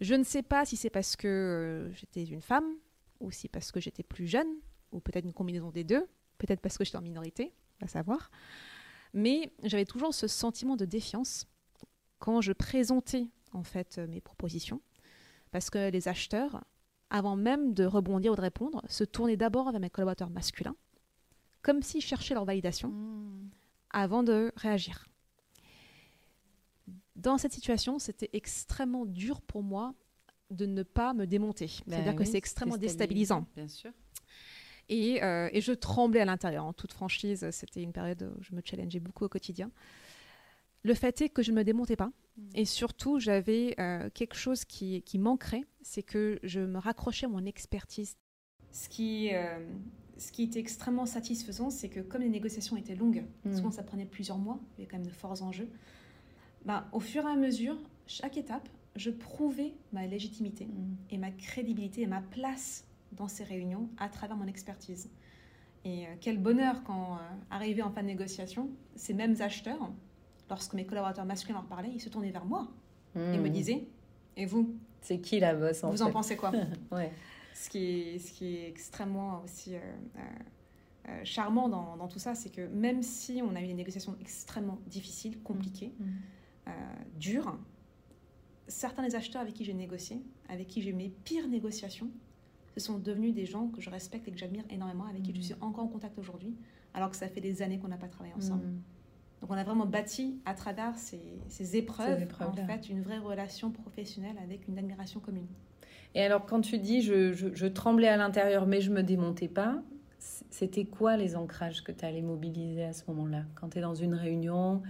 je 0.00 0.14
ne 0.14 0.24
sais 0.24 0.42
pas 0.42 0.64
si 0.64 0.76
c'est 0.76 0.90
parce 0.90 1.16
que 1.16 1.28
euh, 1.28 1.92
j'étais 1.92 2.24
une 2.24 2.40
femme 2.40 2.74
ou 3.20 3.30
si 3.30 3.48
parce 3.48 3.70
que 3.70 3.80
j'étais 3.80 4.02
plus 4.02 4.26
jeune 4.26 4.48
ou 4.92 5.00
peut-être 5.00 5.24
une 5.24 5.32
combinaison 5.32 5.70
des 5.70 5.84
deux, 5.84 6.06
peut-être 6.38 6.60
parce 6.60 6.78
que 6.78 6.84
j'étais 6.84 6.98
en 6.98 7.02
minorité, 7.02 7.52
à 7.80 7.88
savoir. 7.88 8.30
Mais 9.12 9.52
j'avais 9.62 9.84
toujours 9.84 10.14
ce 10.14 10.26
sentiment 10.26 10.76
de 10.76 10.84
défiance 10.84 11.46
quand 12.18 12.40
je 12.40 12.52
présentais 12.52 13.28
en 13.52 13.62
fait 13.62 13.98
mes 13.98 14.20
propositions 14.20 14.80
parce 15.52 15.70
que 15.70 15.90
les 15.90 16.08
acheteurs, 16.08 16.64
avant 17.10 17.36
même 17.36 17.74
de 17.74 17.84
rebondir 17.84 18.32
ou 18.32 18.36
de 18.36 18.40
répondre, 18.40 18.82
se 18.88 19.04
tournaient 19.04 19.36
d'abord 19.36 19.70
vers 19.70 19.80
mes 19.80 19.90
collaborateurs 19.90 20.30
masculins, 20.30 20.76
comme 21.62 21.82
s'ils 21.82 22.02
cherchaient 22.02 22.34
leur 22.34 22.44
validation 22.44 22.88
hmm. 22.88 23.50
avant 23.90 24.22
de 24.22 24.52
réagir. 24.56 25.08
Dans 27.16 27.38
cette 27.38 27.52
situation, 27.52 27.98
c'était 27.98 28.30
extrêmement 28.32 29.06
dur 29.06 29.40
pour 29.40 29.62
moi 29.62 29.94
de 30.50 30.66
ne 30.66 30.82
pas 30.82 31.14
me 31.14 31.26
démonter. 31.26 31.66
Ben 31.86 31.96
C'est-à-dire 31.96 32.16
que 32.16 32.24
c'est 32.24 32.36
extrêmement 32.36 32.76
déstabilisant. 32.76 33.46
Bien 33.56 33.68
sûr. 33.68 33.92
Et, 34.88 35.22
euh, 35.22 35.48
et, 35.52 35.62
je 35.62 35.72
tremblais 35.72 36.20
à 36.20 36.26
l'intérieur. 36.26 36.64
En 36.64 36.74
toute 36.74 36.92
franchise, 36.92 37.48
c'était 37.52 37.82
une 37.82 37.92
période 37.92 38.34
où 38.36 38.42
je 38.42 38.54
me 38.54 38.60
challengeais 38.62 39.00
beaucoup 39.00 39.24
au 39.24 39.28
quotidien. 39.28 39.70
Le 40.82 40.92
fait 40.92 41.22
est 41.22 41.30
que 41.30 41.42
je 41.42 41.52
ne 41.52 41.56
me 41.56 41.64
démontais 41.64 41.96
pas. 41.96 42.10
Mm. 42.36 42.42
Et 42.54 42.64
surtout, 42.64 43.18
j'avais 43.18 43.74
euh, 43.78 44.10
quelque 44.12 44.36
chose 44.36 44.64
qui, 44.64 45.02
qui 45.02 45.18
manquerait, 45.18 45.64
c'est 45.82 46.02
que 46.02 46.38
je 46.42 46.60
me 46.60 46.78
raccrochais 46.78 47.26
à 47.26 47.28
mon 47.28 47.44
expertise. 47.44 48.16
Ce 48.70 48.88
qui, 48.88 49.30
euh, 49.32 49.64
ce 50.18 50.32
qui 50.32 50.44
était 50.44 50.58
extrêmement 50.58 51.06
satisfaisant, 51.06 51.70
c'est 51.70 51.88
que 51.88 52.00
comme 52.00 52.22
les 52.22 52.28
négociations 52.28 52.76
étaient 52.76 52.96
longues, 52.96 53.24
mm. 53.44 53.56
souvent 53.56 53.70
ça 53.70 53.82
prenait 53.82 54.06
plusieurs 54.06 54.38
mois, 54.38 54.58
il 54.76 54.80
y 54.80 54.82
avait 54.82 54.90
quand 54.90 54.98
même 54.98 55.06
de 55.06 55.12
forts 55.12 55.42
enjeux, 55.42 55.68
bah, 56.64 56.88
au 56.92 57.00
fur 57.00 57.24
et 57.24 57.30
à 57.30 57.36
mesure, 57.36 57.76
chaque 58.06 58.36
étape, 58.36 58.68
je 58.96 59.10
prouvais 59.10 59.74
ma 59.92 60.06
légitimité 60.06 60.66
mm. 60.66 60.96
et 61.10 61.18
ma 61.18 61.30
crédibilité 61.30 62.02
et 62.02 62.06
ma 62.06 62.20
place 62.20 62.84
dans 63.12 63.28
ces 63.28 63.44
réunions 63.44 63.88
à 63.98 64.08
travers 64.08 64.36
mon 64.36 64.46
expertise. 64.46 65.08
Et 65.84 66.06
euh, 66.06 66.10
quel 66.20 66.38
bonheur 66.38 66.82
quand, 66.84 67.18
arrivé 67.50 67.82
en 67.82 67.90
fin 67.90 68.02
de 68.02 68.06
négociation, 68.06 68.70
ces 68.96 69.12
mêmes 69.12 69.36
acheteurs 69.40 69.90
lorsque 70.48 70.74
mes 70.74 70.86
collaborateurs 70.86 71.24
masculins 71.24 71.58
leur 71.58 71.66
parlaient, 71.66 71.92
ils 71.92 72.00
se 72.00 72.08
tournaient 72.08 72.30
vers 72.30 72.44
moi 72.44 72.68
et 73.16 73.38
me 73.38 73.48
hmm. 73.48 73.52
disaient 73.52 73.84
Et 74.36 74.46
vous 74.46 74.74
C'est 75.00 75.18
qui 75.18 75.40
la 75.40 75.54
bosse 75.54 75.84
Vous 75.84 76.02
en 76.02 76.10
pensez 76.10 76.36
quoi? 76.36 76.52
Ouais. 76.92 77.12
ce, 77.54 77.68
qui 77.70 77.78
est, 77.78 78.18
ce 78.18 78.32
qui 78.32 78.56
est 78.56 78.68
extrêmement 78.68 79.42
aussi 79.44 79.74
euh, 79.74 79.78
euh, 80.16 80.20
euh, 81.08 81.20
charmant 81.24 81.68
dans, 81.68 81.96
dans, 81.96 82.08
tout 82.08 82.18
ça, 82.18 82.34
c'est 82.34 82.50
que 82.50 82.66
même 82.66 83.02
si 83.02 83.40
on 83.42 83.54
a 83.54 83.62
eu 83.62 83.66
des 83.66 83.74
négociations 83.74 84.16
extrêmement 84.20 84.78
difficiles, 84.86 85.40
compliquées, 85.42 85.92
hmm. 85.98 86.70
dures, 87.18 87.56
certains 88.66 89.02
des 89.02 89.14
acheteurs 89.14 89.42
avec 89.42 89.54
qui 89.54 89.64
j'ai 89.64 89.74
négocié, 89.74 90.22
avec 90.48 90.66
qui 90.66 90.82
j'ai 90.82 90.90
eu 90.90 90.94
mes 90.94 91.10
pires 91.10 91.46
négociations, 91.46 92.10
ce 92.74 92.80
sont 92.80 92.98
devenus 92.98 93.34
des 93.34 93.46
gens 93.46 93.68
que 93.68 93.80
je 93.80 93.90
respecte 93.90 94.26
et 94.26 94.32
que 94.32 94.38
j'admire 94.38 94.64
énormément, 94.70 95.04
avec 95.04 95.22
qui 95.22 95.32
je 95.32 95.38
hmm. 95.38 95.42
suis 95.42 95.54
encore 95.60 95.84
en 95.84 95.88
contact 95.88 96.18
aujourd'hui, 96.18 96.56
alors 96.94 97.10
que 97.10 97.16
ça 97.16 97.28
fait 97.28 97.40
des 97.40 97.62
années 97.62 97.78
qu'on 97.78 97.88
n'a 97.88 97.98
pas 97.98 98.08
travaillé 98.08 98.34
ensemble. 98.34 98.64
Donc 99.44 99.50
on 99.50 99.58
a 99.58 99.62
vraiment 99.62 99.84
bâti 99.84 100.40
à 100.46 100.54
travers 100.54 100.94
ces, 100.96 101.76
épreuves, 101.76 102.26
en 102.40 102.54
fait, 102.54 102.88
une 102.88 103.02
vraie 103.02 103.18
relation 103.18 103.70
professionnelle 103.70 104.36
avec 104.42 104.66
une 104.68 104.78
admiration 104.78 105.20
commune. 105.20 105.48
Et 106.14 106.22
alors 106.22 106.46
quand 106.46 106.62
tu 106.62 106.78
dis 106.78 107.02
je, 107.02 107.66
tremblais 107.66 108.08
à 108.08 108.16
l'intérieur 108.16 108.64
mais 108.64 108.80
je 108.80 108.90
me 108.90 109.02
démontais 109.02 109.48
pas, 109.48 109.82
c'était 110.18 110.86
quoi 110.86 111.18
les 111.18 111.36
ancrages 111.36 111.84
que 111.84 111.92
tu 111.92 112.06
allais 112.06 112.22
mobiliser 112.22 112.84
à 112.84 112.94
ce 112.94 113.02
moment-là? 113.08 113.42
Quand 113.54 113.68
tu 113.68 113.78
es 113.80 113.80
dans 113.82 113.94
une 113.94 114.14
réunion, 114.14 114.80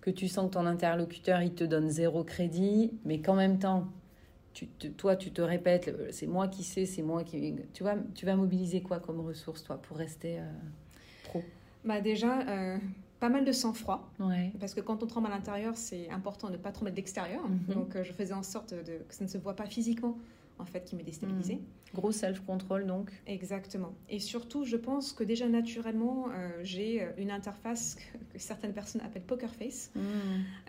que 0.00 0.08
tu 0.08 0.26
sens 0.26 0.46
que 0.46 0.54
ton 0.54 0.64
interlocuteur 0.64 1.42
il 1.42 1.52
te 1.52 1.64
donne 1.64 1.90
zéro 1.90 2.24
crédit, 2.24 2.94
mais 3.04 3.20
qu'en 3.20 3.34
même 3.34 3.58
temps, 3.58 3.88
tu 4.54 4.68
toi 4.68 5.16
tu 5.16 5.32
te 5.32 5.42
répètes, 5.42 5.94
c'est 6.12 6.26
moi 6.26 6.48
qui 6.48 6.64
sais, 6.64 6.86
c'est 6.86 7.02
moi 7.02 7.24
qui... 7.24 7.56
Tu 7.74 7.82
vois, 7.82 7.96
tu 8.14 8.24
vas 8.24 8.36
mobiliser 8.36 8.80
quoi 8.80 9.00
comme 9.00 9.20
ressource 9.20 9.64
toi 9.64 9.76
pour 9.76 9.98
rester 9.98 10.38
euh, 10.38 10.50
pro? 11.24 11.42
Bah 11.84 12.00
déjà, 12.00 12.40
euh, 12.48 12.78
pas 13.20 13.28
mal 13.28 13.44
de 13.44 13.52
sang-froid. 13.52 14.10
Parce 14.60 14.74
que 14.74 14.80
quand 14.80 15.02
on 15.02 15.06
tremble 15.06 15.26
à 15.26 15.30
l'intérieur, 15.30 15.76
c'est 15.76 16.08
important 16.10 16.48
de 16.48 16.52
ne 16.52 16.58
pas 16.58 16.72
trembler 16.72 16.92
de 16.92 16.96
l'extérieur. 16.96 17.42
Mhm. 17.48 17.74
Donc, 17.74 17.96
euh, 17.96 18.04
je 18.04 18.12
faisais 18.12 18.34
en 18.34 18.42
sorte 18.42 18.74
de, 18.74 18.98
que 19.08 19.14
ça 19.14 19.24
ne 19.24 19.28
se 19.28 19.38
voit 19.38 19.56
pas 19.56 19.66
physiquement 19.66 20.16
en 20.58 20.64
fait 20.64 20.84
qui 20.84 20.96
me 20.96 21.02
déstabilisait. 21.02 21.54
Mmh. 21.56 21.94
Gros 21.94 22.12
self-control 22.12 22.86
donc. 22.86 23.10
Exactement. 23.26 23.94
Et 24.10 24.18
surtout, 24.18 24.64
je 24.64 24.76
pense 24.76 25.12
que 25.14 25.24
déjà 25.24 25.48
naturellement, 25.48 26.26
euh, 26.28 26.50
j'ai 26.62 27.00
euh, 27.02 27.06
une 27.16 27.30
interface 27.30 27.94
que, 27.94 28.38
certaines 28.38 28.74
personnes 28.74 29.00
appellent 29.00 29.22
poker 29.22 29.54
face, 29.54 29.90
Mmh. 29.94 30.00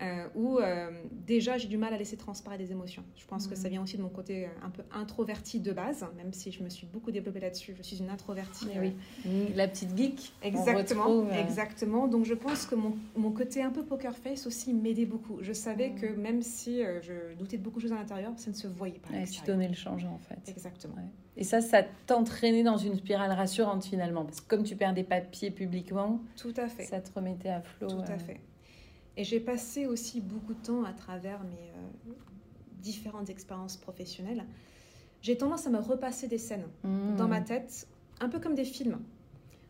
euh, 0.02 0.28
où 0.36 0.60
euh, 0.60 0.90
déjà 1.28 1.58
j'ai 1.58 1.68
du 1.68 1.78
mal 1.78 1.94
à 1.94 1.98
laisser 1.98 2.16
transparaître 2.16 2.64
des 2.64 2.72
émotions. 2.72 3.04
Je 3.18 3.26
pense 3.26 3.48
que 3.48 3.56
Mhm. 3.56 3.62
ça 3.62 3.70
vient 3.70 3.84
aussi 3.84 3.98
de 3.98 4.02
mon 4.02 4.08
côté 4.10 4.48
un 4.64 4.70
peu 4.70 4.84
introverti 4.94 5.60
de 5.60 5.72
base, 5.74 6.06
même 6.16 6.32
si 6.32 6.52
je 6.52 6.64
me 6.64 6.70
suis 6.70 6.88
beaucoup 6.88 7.12
développée 7.12 7.40
là-dessus. 7.42 7.74
Je 7.78 7.84
suis 7.84 7.98
une 8.00 8.10
introvertie. 8.10 8.68
Oui. 8.80 8.94
Mmh, 9.26 9.56
La 9.56 9.68
petite 9.68 9.98
geek. 9.98 10.32
Exactement, 10.42 11.04
retrouve, 11.04 11.34
exactement. 11.34 12.08
Donc 12.08 12.24
je 12.26 12.34
pense 12.34 12.66
que 12.66 12.76
mon, 12.76 12.96
mon 13.18 13.32
côté 13.32 13.62
un 13.62 13.72
peu 13.72 13.84
poker 13.84 14.16
face 14.16 14.48
aussi 14.48 14.74
m'aidait 14.74 15.06
beaucoup. 15.06 15.40
Je 15.42 15.52
savais 15.54 15.92
que 15.92 16.06
même 16.08 16.42
si 16.42 16.82
je 17.02 17.36
doutais 17.38 17.58
de 17.58 17.64
beaucoup 17.64 17.78
de 17.80 17.84
choses 17.84 17.92
à 17.94 17.96
l'intérieur, 17.96 18.32
ça 18.38 18.52
ne 18.52 18.56
se 18.56 18.68
voyait 18.68 19.00
pas. 19.00 19.14
ouais, 19.14 19.26
tu 19.26 19.42
donnais 19.46 19.68
le 19.68 19.74
changeant 19.80 20.14
en 20.14 20.20
fait. 20.20 20.40
Exactement. 20.50 20.96
Ouais. 20.96 21.10
Et 21.38 21.44
ça, 21.44 21.62
ça 21.62 21.84
t'entraînait 22.06 22.64
dans 22.64 22.78
une 22.78 22.96
spirale 22.96 23.32
rassurante 23.32 23.84
finalement. 23.86 24.26
Parce 24.26 24.42
que 24.42 24.48
comme 24.48 24.64
tu 24.64 24.76
perds 24.76 24.94
des 24.94 25.04
papiers 25.04 25.52
publiquement, 25.52 26.20
Tout 26.36 26.54
à 26.58 26.68
fait. 26.68 26.84
ça 26.84 27.00
te 27.02 27.12
remettait 27.14 27.50
à 27.50 27.62
flot. 27.62 27.88
Tout 27.88 27.98
à 28.08 28.12
euh. 28.12 28.20
fait. 28.20 28.40
Et 29.18 29.24
j'ai 29.24 29.40
passé 29.40 29.86
aussi 29.88 30.22
beaucoup 30.22 30.54
de 30.54 30.62
temps 30.62 30.84
à 30.84 30.94
travers 30.94 31.44
mes 31.44 31.72
euh, 32.10 32.14
différentes 32.82 33.30
expériences 33.30 33.78
professionnelles. 33.78 34.46
J'ai 35.22 35.38
tendance 35.38 35.68
à 35.68 35.70
me 35.70 35.80
repasser 35.80 36.28
des 36.28 36.38
scènes 36.38 36.68
Mmh. 36.84 37.16
dans 37.18 37.28
ma 37.28 37.42
tête, 37.42 37.88
un 38.22 38.30
peu 38.30 38.40
comme 38.40 38.56
des 38.56 38.64
films, 38.64 39.00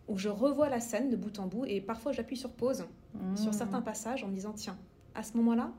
où 0.08 0.18
je 0.18 0.30
revois 0.30 0.70
la 0.70 0.80
scène 0.80 1.10
de 1.10 1.16
bout 1.16 1.40
en 1.40 1.48
bout 1.48 1.66
et 1.66 1.82
parfois 1.82 2.12
j'appuie 2.12 2.38
sur 2.38 2.52
pause 2.52 2.86
Mmh. 3.16 3.38
sur 3.38 3.54
certains 3.56 3.82
passages 3.82 4.24
en 4.24 4.28
me 4.28 4.34
disant 4.36 4.54
tiens, 4.54 4.78
à 5.16 5.24
ce 5.24 5.36
moment-là, 5.38 5.72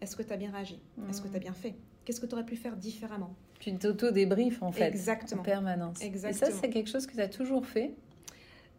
est-ce 0.00 0.14
que 0.14 0.22
tu 0.22 0.32
as 0.32 0.36
bien 0.36 0.52
réagi? 0.52 0.80
Est-ce 1.08 1.20
que 1.20 1.26
tu 1.28 1.34
as 1.34 1.38
Mmh. 1.38 1.42
bien 1.42 1.52
fait? 1.52 1.74
Qu'est-ce 2.04 2.20
que 2.20 2.26
tu 2.26 2.34
aurais 2.34 2.46
pu 2.46 2.54
faire 2.56 2.76
différemment? 2.76 3.34
Tu 3.60 3.76
t'auto-débriefes 3.76 4.62
en 4.62 4.72
fait. 4.72 4.88
Exactement. 4.88 5.42
En 5.42 5.44
permanence. 5.44 6.02
Et 6.02 6.06
Exactement. 6.06 6.50
ça, 6.50 6.58
c'est 6.60 6.70
quelque 6.70 6.90
chose 6.90 7.06
que 7.06 7.12
tu 7.12 7.20
as 7.20 7.28
toujours 7.28 7.64
fait. 7.66 7.94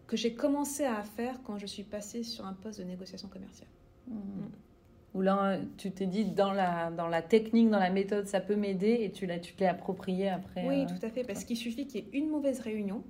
Que 0.07 0.17
j'ai 0.17 0.33
commencé 0.33 0.83
à 0.83 1.01
faire 1.03 1.41
quand 1.43 1.57
je 1.57 1.65
suis 1.65 1.83
passée 1.83 2.23
sur 2.23 2.45
un 2.45 2.53
poste 2.53 2.79
de 2.79 2.83
négociation 2.83 3.29
commerciale. 3.29 3.69
Mmh. 4.07 4.13
Où 5.13 5.21
là, 5.21 5.57
tu 5.77 5.91
t'es 5.91 6.05
dit 6.05 6.25
dans 6.25 6.51
la, 6.51 6.89
dans 6.91 7.07
la 7.07 7.21
technique, 7.21 7.69
dans 7.69 7.79
la 7.79 7.89
méthode, 7.89 8.27
ça 8.27 8.41
peut 8.41 8.55
m'aider 8.55 8.99
et 9.01 9.11
tu 9.11 9.25
l'as, 9.25 9.39
tu 9.39 9.53
te 9.53 9.61
l'es 9.61 9.67
approprié 9.67 10.29
après. 10.29 10.67
Oui, 10.67 10.83
euh, 10.83 10.85
tout 10.87 11.05
à 11.05 11.09
fait, 11.09 11.23
parce 11.23 11.45
qu'il 11.45 11.57
suffit 11.57 11.85
qu'il 11.85 12.03
y 12.03 12.07
ait 12.07 12.09
une 12.17 12.29
mauvaise 12.29 12.59
réunion 12.59 13.03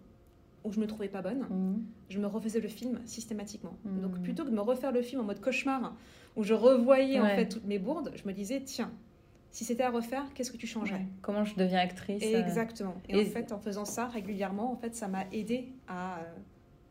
où 0.63 0.71
je 0.71 0.79
me 0.79 0.87
trouvais 0.87 1.07
pas 1.07 1.21
bonne, 1.21 1.39
mmh. 1.39 1.83
je 2.09 2.19
me 2.19 2.27
refaisais 2.27 2.59
le 2.59 2.67
film 2.67 2.99
systématiquement. 3.05 3.73
Mhm. 3.83 4.01
Donc 4.01 4.21
plutôt 4.21 4.43
que 4.43 4.49
de 4.49 4.55
me 4.55 4.61
refaire 4.61 4.91
le 4.91 5.01
film 5.01 5.21
en 5.21 5.23
mode 5.23 5.39
cauchemar, 5.39 5.95
où 6.35 6.43
je 6.43 6.53
revoyais 6.53 7.19
en 7.19 7.25
fait 7.25 7.47
toutes 7.47 7.65
mes 7.65 7.79
bourdes, 7.79 8.11
je 8.15 8.27
me 8.27 8.33
disais 8.33 8.61
tiens, 8.63 8.91
si 9.51 9.65
c'était 9.65 9.83
à 9.83 9.89
refaire, 9.91 10.25
qu'est-ce 10.33 10.51
que 10.51 10.57
tu 10.57 10.67
changerais 10.67 10.99
Ouais. 10.99 11.05
Comment 11.21 11.43
je 11.43 11.55
deviens 11.55 11.79
actrice 11.79 12.23
euh, 12.23 12.41
Exactement. 12.45 12.95
Et, 13.09 13.17
Et- 13.17 13.27
en 13.27 13.29
fait, 13.31 13.51
en 13.51 13.59
faisant 13.59 13.85
ça 13.85 14.07
régulièrement, 14.07 14.71
en 14.71 14.75
fait, 14.77 14.95
ça 14.95 15.07
m'a 15.07 15.25
aidé 15.31 15.69
à 15.87 16.19
euh, 16.19 16.23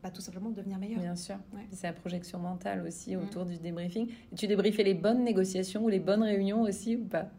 bah, 0.03 0.09
tout 0.11 0.21
simplement 0.21 0.49
devenir 0.49 0.77
meilleure. 0.79 0.99
Bien 0.99 1.15
sûr. 1.15 1.35
Ouais. 1.53 1.65
C'est 1.71 1.87
la 1.87 1.93
projection 1.93 2.39
mentale 2.39 2.83
aussi 2.87 3.15
Mhm. 3.15 3.23
autour 3.23 3.45
du 3.45 3.57
débriefing. 3.57 4.07
Et 4.31 4.35
tu 4.35 4.47
débriefais 4.47 4.83
les 4.83 4.93
bonnes 4.93 5.23
négociations 5.23 5.83
ou 5.83 5.89
les 5.89 5.99
bonnes 5.99 6.23
réunions 6.23 6.61
aussi 6.61 6.95
ou 6.95 7.05
pas? 7.05 7.29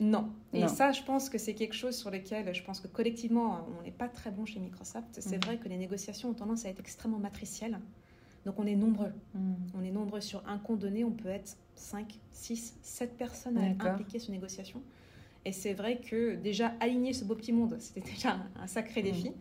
Non. 0.00 0.30
Et 0.54 0.60
Non. 0.62 0.68
ça, 0.68 0.92
je 0.92 1.02
pense 1.02 1.28
que 1.28 1.36
c'est 1.38 1.54
quelque 1.54 1.74
chose 1.74 1.94
sur 1.96 2.10
lequel 2.10 2.54
je 2.54 2.62
pense 2.62 2.80
que 2.80 2.88
collectivement, 2.88 3.66
on 3.78 3.82
n'est 3.82 3.90
pas 3.90 4.08
très 4.08 4.30
bon 4.30 4.46
chez 4.46 4.58
Microsoft. 4.58 5.08
C'est 5.20 5.36
Mhm. 5.36 5.42
vrai 5.44 5.56
que 5.58 5.68
les 5.68 5.76
négociations 5.76 6.30
ont 6.30 6.34
tendance 6.34 6.64
à 6.64 6.70
être 6.70 6.80
extrêmement 6.80 7.18
matricielles. 7.18 7.78
Donc 8.46 8.58
on 8.58 8.66
est 8.66 8.76
nombreux. 8.76 9.12
Mmh. 9.34 9.52
On 9.78 9.82
est 9.84 9.90
nombreux 9.90 10.20
sur 10.20 10.42
un 10.48 10.58
compte 10.58 10.78
donné. 10.80 11.04
On 11.04 11.10
peut 11.10 11.28
être 11.28 11.56
5, 11.74 12.18
6, 12.30 12.76
7 12.82 13.16
personnes 13.16 13.58
à 13.58 13.68
être 13.68 13.86
impliquées 13.86 14.18
sur 14.18 14.30
une 14.30 14.36
négociation. 14.36 14.82
Et 15.44 15.52
c'est 15.52 15.72
vrai 15.74 15.98
que 15.98 16.34
déjà 16.36 16.74
aligner 16.80 17.12
ce 17.12 17.24
beau 17.24 17.34
petit 17.34 17.52
monde, 17.52 17.76
c'était 17.80 18.00
déjà 18.00 18.38
un, 18.60 18.66
sacré 18.66 19.02
Mhm. 19.02 19.08
défi. 19.10 19.32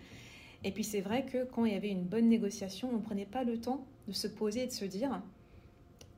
Et 0.63 0.71
puis 0.71 0.83
c'est 0.83 1.01
vrai 1.01 1.25
que 1.25 1.45
quand 1.45 1.63
il 1.65 1.73
y 1.73 1.75
avait 1.75 1.89
une 1.89 2.03
bonne 2.03 2.27
négociation, 2.27 2.89
on 2.91 2.97
ne 2.97 3.01
prenait 3.01 3.25
pas 3.25 3.43
le 3.43 3.59
temps 3.59 3.85
de 4.07 4.11
se 4.13 4.27
poser 4.27 4.63
et 4.63 4.67
de 4.67 4.71
se 4.71 4.83
dire 4.85 5.21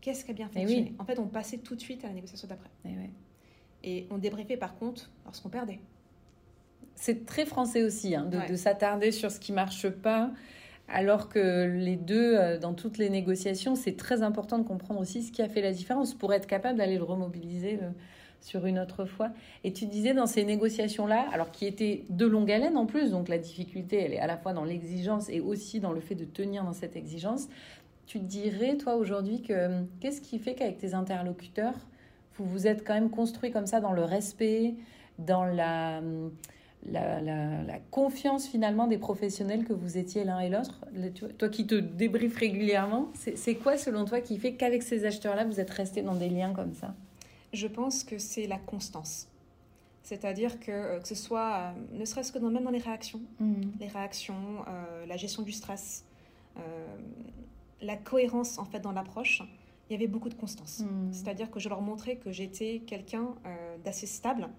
qu'est-ce 0.01 0.25
qui 0.25 0.31
a 0.31 0.33
bien 0.33 0.49
Eh 0.55 0.59
oui. 0.59 0.63
fonctionné? 0.65 0.93
En 0.97 1.05
fait, 1.05 1.19
on 1.19 1.27
passait 1.27 1.59
tout 1.59 1.75
de 1.75 1.81
suite 1.81 2.03
à 2.03 2.07
la 2.07 2.13
négociation 2.15 2.47
d'après. 2.47 2.69
Et 2.85 2.89
ouais. 2.89 3.09
Et 3.83 4.07
on 4.09 4.17
débriefait 4.17 4.57
par 4.57 4.75
contre 4.77 5.11
lorsqu'on 5.25 5.49
perdait. 5.49 5.79
C'est 6.95 7.25
très 7.25 7.45
français 7.45 7.83
aussi 7.83 8.15
hein, 8.15 8.25
de, 8.25 8.37
Ouais. 8.37 8.47
de 8.49 8.55
s'attarder 8.55 9.11
sur 9.11 9.31
ce 9.31 9.39
qui 9.39 9.51
marche 9.51 9.89
pas. 9.89 10.31
Alors 10.93 11.29
que 11.29 11.67
les 11.67 11.95
deux, 11.95 12.35
euh, 12.35 12.59
dans 12.59 12.73
toutes 12.73 12.97
les 12.97 13.09
négociations, 13.09 13.75
c'est 13.75 13.95
très 13.95 14.23
important 14.23 14.57
de 14.57 14.67
comprendre 14.67 14.99
aussi 14.99 15.23
ce 15.23 15.31
qui 15.31 15.41
a 15.41 15.47
fait 15.47 15.61
la 15.61 15.71
différence 15.71 16.13
pour 16.13 16.33
être 16.33 16.47
capable 16.47 16.77
d'aller 16.77 16.97
le 16.97 17.03
remobiliser 17.03 17.79
euh, 17.81 17.89
sur 18.41 18.65
une 18.65 18.77
autre 18.77 19.05
fois. 19.05 19.29
Et 19.63 19.71
tu 19.71 19.85
disais 19.85 20.13
dans 20.13 20.25
ces 20.25 20.43
négociations-là, 20.43 21.27
alors 21.31 21.51
qui 21.51 21.65
étaient 21.65 22.03
de 22.09 22.25
longue 22.25 22.51
haleine 22.51 22.75
en 22.75 22.85
plus, 22.85 23.11
donc 23.11 23.29
la 23.29 23.37
difficulté, 23.37 24.03
elle 24.03 24.13
est 24.13 24.19
à 24.19 24.27
la 24.27 24.35
fois 24.35 24.51
dans 24.51 24.65
l'exigence 24.65 25.29
et 25.29 25.39
aussi 25.39 25.79
dans 25.79 25.93
le 25.93 26.01
fait 26.01 26.15
de 26.15 26.25
tenir 26.25 26.65
dans 26.65 26.73
cette 26.73 26.97
exigence. 26.97 27.47
Tu 28.05 28.19
dirais, 28.19 28.75
toi, 28.75 28.95
aujourd'hui, 28.95 29.41
que 29.41 29.53
euh, 29.53 29.81
qu'est-ce 30.01 30.19
qui 30.19 30.39
fait 30.39 30.55
qu'avec 30.55 30.77
tes 30.77 30.93
interlocuteurs, 30.93 31.75
vous 32.35 32.45
vous 32.45 32.67
êtes 32.67 32.85
quand 32.85 32.95
même 32.95 33.11
construit 33.11 33.51
comme 33.51 33.65
ça 33.65 33.79
dans 33.79 33.93
le 33.93 34.03
respect, 34.03 34.75
dans 35.19 35.45
la, 35.45 35.99
hum, 35.99 36.31
la, 36.89 37.21
la- 37.21 37.63
la 37.63 37.79
confiance 37.91 38.47
finalement 38.47 38.87
des 38.87 38.97
professionnels 38.97 39.65
que 39.65 39.73
vous 39.73 39.97
étiez 39.97 40.23
l'un 40.23 40.39
et 40.39 40.49
l'autre 40.49 40.79
Toi 41.37 41.49
qui 41.49 41.67
te 41.67 41.75
débriefes 41.75 42.37
régulièrement, 42.37 43.09
c'est 43.35 43.55
quoi 43.55 43.77
selon 43.77 44.05
toi 44.05 44.19
qui 44.21 44.37
fait 44.37 44.53
qu'avec 44.53 44.81
ces 44.83 45.05
acheteurs-là, 45.05 45.45
vous 45.45 45.59
êtes 45.59 45.69
restés 45.69 46.01
dans 46.01 46.15
des 46.15 46.29
liens 46.29 46.53
comme 46.53 46.73
ça? 46.73 46.93
Je 47.53 47.67
pense 47.67 48.03
que 48.03 48.17
c'est 48.17 48.47
la 48.47 48.57
constance. 48.57 49.27
C'est-à-dire 50.03 50.59
que, 50.59 50.71
euh, 50.71 50.99
que 50.99 51.07
ce 51.07 51.15
soit, 51.15 51.53
euh, 51.53 51.99
ne 51.99 52.05
serait-ce 52.05 52.31
que 52.31 52.39
dans, 52.39 52.49
même 52.49 52.63
dans 52.63 52.71
les 52.71 52.79
réactions, 52.79 53.21
les 53.79 53.87
réactions, 53.87 54.33
euh, 54.67 55.05
la 55.05 55.15
gestion 55.17 55.43
du 55.43 55.51
stress, 55.51 56.03
euh, 56.57 56.61
la 57.81 57.95
cohérence 57.97 58.57
en 58.57 58.65
fait 58.65 58.79
dans 58.79 58.91
l'approche, 58.91 59.43
il 59.89 59.93
y 59.93 59.95
avait 59.95 60.07
beaucoup 60.07 60.29
de 60.29 60.33
constance. 60.33 60.79
Mm. 60.79 61.13
C'est-à-dire 61.13 61.51
que 61.51 61.59
je 61.59 61.69
leur 61.69 61.81
montrais 61.81 62.15
que 62.15 62.31
j'étais 62.31 62.81
quelqu'un 62.87 63.27
d'assez 63.85 64.07
stable 64.07 64.49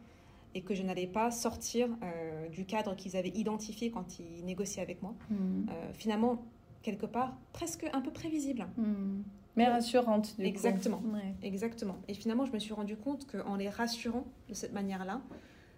et 0.55 0.63
que 0.63 0.75
je 0.75 0.83
n'allais 0.83 1.07
pas 1.07 1.31
sortir 1.31 1.89
euh, 2.03 2.49
du 2.49 2.65
cadre 2.65 2.95
qu'ils 2.97 3.17
avaient 3.17 3.33
identifié 3.35 3.91
quand 3.91 4.19
ils 4.19 4.45
négociaient 4.45 4.83
avec 4.83 5.03
moi. 5.03 5.15
Mm. 5.31 5.35
Euh, 5.71 5.93
finalement, 5.95 6.45
quelque 6.83 7.07
part, 7.07 7.37
presque 7.53 7.89
un 7.93 8.01
peu 8.01 8.11
prévisible. 8.11 8.67
Mm. 8.77 9.23
Mais 9.57 9.69
rassurante, 9.69 10.35
du 10.37 10.43
coup. 10.43 10.49
Exactement. 10.49 11.03
Ouais. 11.13 11.35
Exactement. 11.43 11.99
Et 12.09 12.15
finalement, 12.15 12.47
je 12.47 12.53
me 12.53 12.59
suis 12.59 12.73
rendu 12.73 12.97
compte 12.97 13.27
qu'en 13.27 13.57
les 13.57 13.69
rassurant 13.69 14.25
de 14.49 14.55
cette 14.55 14.73
manière-là, 14.73 15.21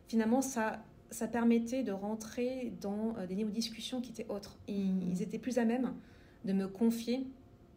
finalement, 0.07 0.43
ça, 0.43 0.83
ça 1.11 1.27
permettait 1.27 1.83
de 1.83 1.93
rentrer 1.93 2.73
dans 2.81 3.17
euh, 3.19 3.27
des 3.27 3.35
niveaux 3.35 3.51
de 3.51 3.55
discussion 3.55 4.01
qui 4.01 4.11
étaient 4.11 4.31
autres. 4.31 4.59
Mhm. 4.69 5.03
Ils 5.11 5.23
étaient 5.23 5.39
plus 5.39 5.59
à 5.59 5.65
même 5.65 5.93
de 6.45 6.53
me 6.53 6.69
confier 6.69 7.27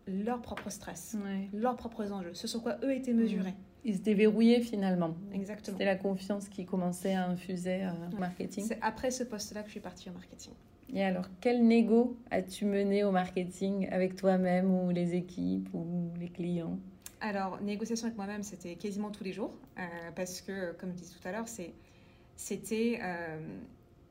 leur 0.07 0.41
propre 0.41 0.69
stress, 0.69 1.17
Ouais. 1.23 1.49
leurs 1.53 1.75
propres 1.75 2.11
enjeux, 2.11 2.33
ce 2.33 2.47
sur 2.47 2.63
quoi 2.63 2.77
eux 2.83 2.93
étaient 2.93 3.13
mesurés. 3.13 3.53
Ils 3.85 3.97
se 3.97 4.01
déverrouillaient 4.01 4.61
finalement. 4.61 5.15
Exactement. 5.33 5.77
C'était 5.77 5.85
la 5.85 5.95
confiance 5.95 6.49
qui 6.49 6.65
commençait 6.65 7.13
à 7.13 7.27
infuser 7.29 7.83
euh, 7.85 7.89
au 8.13 8.17
marketing. 8.19 8.65
C'est 8.67 8.79
après 8.81 9.11
ce 9.11 9.23
poste-là 9.23 9.61
que 9.61 9.67
je 9.67 9.71
suis 9.73 9.79
partie 9.79 10.09
au 10.09 10.13
marketing. 10.13 10.53
Et 10.93 11.03
alors, 11.03 11.25
quel 11.41 11.65
négo 11.65 12.17
as-tu 12.31 12.65
mené 12.65 13.03
au 13.03 13.11
marketing 13.11 13.87
avec 13.91 14.15
toi-même 14.15 14.73
ou 14.73 14.89
les 14.89 15.15
équipes 15.15 15.69
ou 15.73 16.09
les 16.19 16.29
clients? 16.29 16.79
Alors, 17.19 17.59
négociation 17.61 18.05
avec 18.07 18.17
moi-même, 18.17 18.43
c'était 18.43 18.75
quasiment 18.75 19.09
tous 19.11 19.23
les 19.23 19.33
jours, 19.33 19.53
euh, 19.79 19.81
parce 20.15 20.39
que, 20.41 20.73
comme 20.73 20.91
je 20.91 20.95
disais 20.97 21.15
tout 21.19 21.27
à 21.27 21.31
l'heure, 21.31 21.47
c'était 22.35 22.99
euh, 23.01 23.39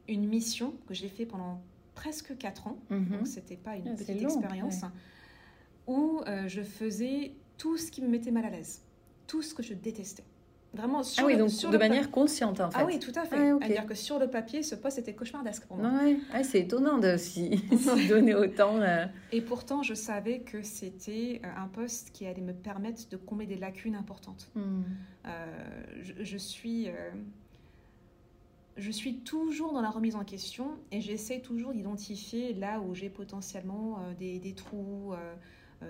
une 0.09 0.27
mission 0.27 0.75
que 0.89 0.95
j'ai 0.95 1.09
fait 1.09 1.25
pendant 1.25 1.61
presque 1.95 2.37
4 2.37 2.67
ans, 2.67 2.77
Mhm. 2.91 3.09
donc 3.19 3.27
c'était 3.27 3.57
pas 3.57 3.77
une 3.77 3.89
Ah, 3.89 3.95
petite 3.97 4.21
long, 4.23 4.29
expérience, 4.29 4.83
où 5.87 6.21
euh, 6.27 6.49
je 6.49 6.63
faisais 6.63 7.33
tout 7.59 7.77
ce 7.79 7.91
qui 7.91 8.03
me 8.03 8.09
mettait 8.09 8.33
mal 8.33 8.45
à 8.45 8.51
l'aise, 8.51 8.83
tout 9.27 9.43
ce 9.43 9.55
que 9.55 9.63
je 9.63 9.75
détestais. 9.75 10.25
Vraiment, 10.75 11.03
sur 11.03 11.23
Ah 11.25 11.27
oui, 11.27 11.33
le- 11.35 11.39
donc 11.39 11.51
sur 11.51 11.71
de 11.71 11.79
manière 11.79 12.11
consciente 12.11 12.61
en 12.61 12.71
fait. 12.71 12.79
Ah 12.79 12.85
oui, 12.85 12.99
tout 12.99 13.13
à 13.15 13.25
fait. 13.25 13.37
Ah, 13.39 13.55
ok. 13.55 13.63
C'est-à-dire 13.63 13.87
que 13.87 13.95
sur 13.95 14.19
le 14.19 14.29
papier, 14.29 14.63
ce 14.63 14.75
poste 14.75 14.99
était 14.99 15.15
cauchemardesque 15.15 15.65
pour 15.65 15.79
moi. 15.79 15.91
Ouais. 15.91 16.19
Ah, 16.35 16.43
c'est 16.45 16.61
étonnant 16.61 16.99
de 16.99 17.17
s'y 17.19 17.63
donner 18.09 18.35
autant. 18.35 18.77
euh. 18.81 19.07
Et 19.33 19.41
pourtant, 19.41 19.83
je 19.83 19.95
savais 19.95 20.41
que 20.41 20.61
c'était 20.63 21.41
euh, 21.45 21.49
un 21.57 21.69
poste 21.69 22.11
qui 22.13 22.27
allait 22.27 22.43
me 22.43 22.53
permettre 22.53 23.09
de 23.09 23.17
combler 23.17 23.47
des 23.47 23.57
lacunes 23.57 23.95
importantes. 23.95 24.51
Hmm. 24.55 24.83
Euh, 25.25 25.83
je, 26.03 26.13
je 26.23 26.37
suis, 26.37 26.89
euh, 26.89 26.93
je 28.77 28.91
suis 28.91 29.21
toujours 29.21 29.73
dans 29.73 29.81
la 29.81 29.91
remise 29.91 30.17
en 30.17 30.25
question 30.25 30.73
et 30.93 31.01
j'essaie 31.01 31.41
toujours 31.41 31.73
d'identifier 31.73 32.53
là 32.53 32.81
où 32.81 32.95
j'ai 32.95 33.09
potentiellement 33.09 33.99
des, 34.19 34.39
des 34.41 34.53
trous, 34.53 35.15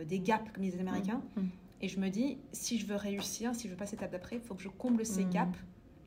des 0.04 0.20
gaps, 0.20 0.44
comme 0.52 0.62
disent 0.62 0.74
les 0.74 0.80
Américains. 0.80 1.22
Mhm. 1.36 1.48
Et 1.80 1.88
je 1.88 2.00
me 2.00 2.08
dis, 2.08 2.38
si 2.52 2.78
je 2.78 2.86
veux 2.86 2.96
réussir, 2.96 3.54
si 3.54 3.64
je 3.64 3.72
veux 3.72 3.76
passer 3.76 3.96
l'étape 3.96 4.12
d'après, 4.12 4.36
il 4.36 4.42
faut 4.42 4.54
que 4.54 4.62
je 4.62 4.68
comble 4.68 5.04
ces 5.04 5.24
Mhm. 5.24 5.30
gaps 5.30 5.58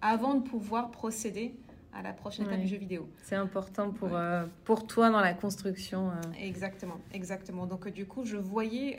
avant 0.01 0.33
de 0.35 0.41
pouvoir 0.47 0.89
procéder 0.91 1.55
à 1.93 2.01
la 2.01 2.13
prochaine 2.13 2.45
étape 2.45 2.57
Ouais. 2.57 2.63
du 2.63 2.69
jeu 2.69 2.77
vidéo. 2.77 3.09
C'est 3.23 3.35
important 3.35 3.91
pour, 3.91 4.09
Ouais. 4.09 4.15
euh, 4.15 4.45
pour 4.63 4.87
toi 4.87 5.09
dans 5.09 5.19
la 5.21 5.33
construction. 5.33 6.09
euh. 6.11 6.13
Exactement, 6.39 6.97
exactement. 7.13 7.65
Donc 7.67 7.87
euh, 7.87 7.91
du 7.91 8.05
coup, 8.07 8.25
je 8.25 8.37
voyais 8.37 8.97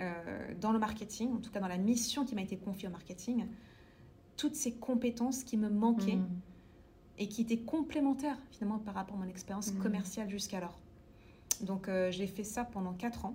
dans 0.60 0.72
le 0.72 0.78
marketing, 0.78 1.32
en 1.34 1.38
tout 1.38 1.50
cas 1.50 1.60
dans 1.60 1.68
la 1.68 1.78
mission 1.78 2.24
qui 2.24 2.34
m'a 2.34 2.42
été 2.42 2.56
confiée 2.56 2.88
au 2.88 2.90
marketing, 2.92 3.46
toutes 4.36 4.54
ces 4.56 4.72
compétences 4.74 5.44
qui 5.44 5.56
me 5.56 5.68
manquaient 5.68 6.16
Hmm. 6.16 6.28
et 7.18 7.28
qui 7.28 7.42
était 7.42 7.58
complémentaire 7.58 8.38
finalement 8.50 8.78
par 8.78 8.94
rapport 8.94 9.16
à 9.16 9.20
mon 9.20 9.28
expérience 9.28 9.72
Mhm. 9.74 9.82
commerciale 9.82 10.30
jusqu'alors. 10.30 10.78
Donc 11.62 11.88
j'ai 12.10 12.26
fait 12.26 12.44
ça 12.44 12.64
pendant 12.64 12.92
quatre 12.94 13.24
ans. 13.26 13.34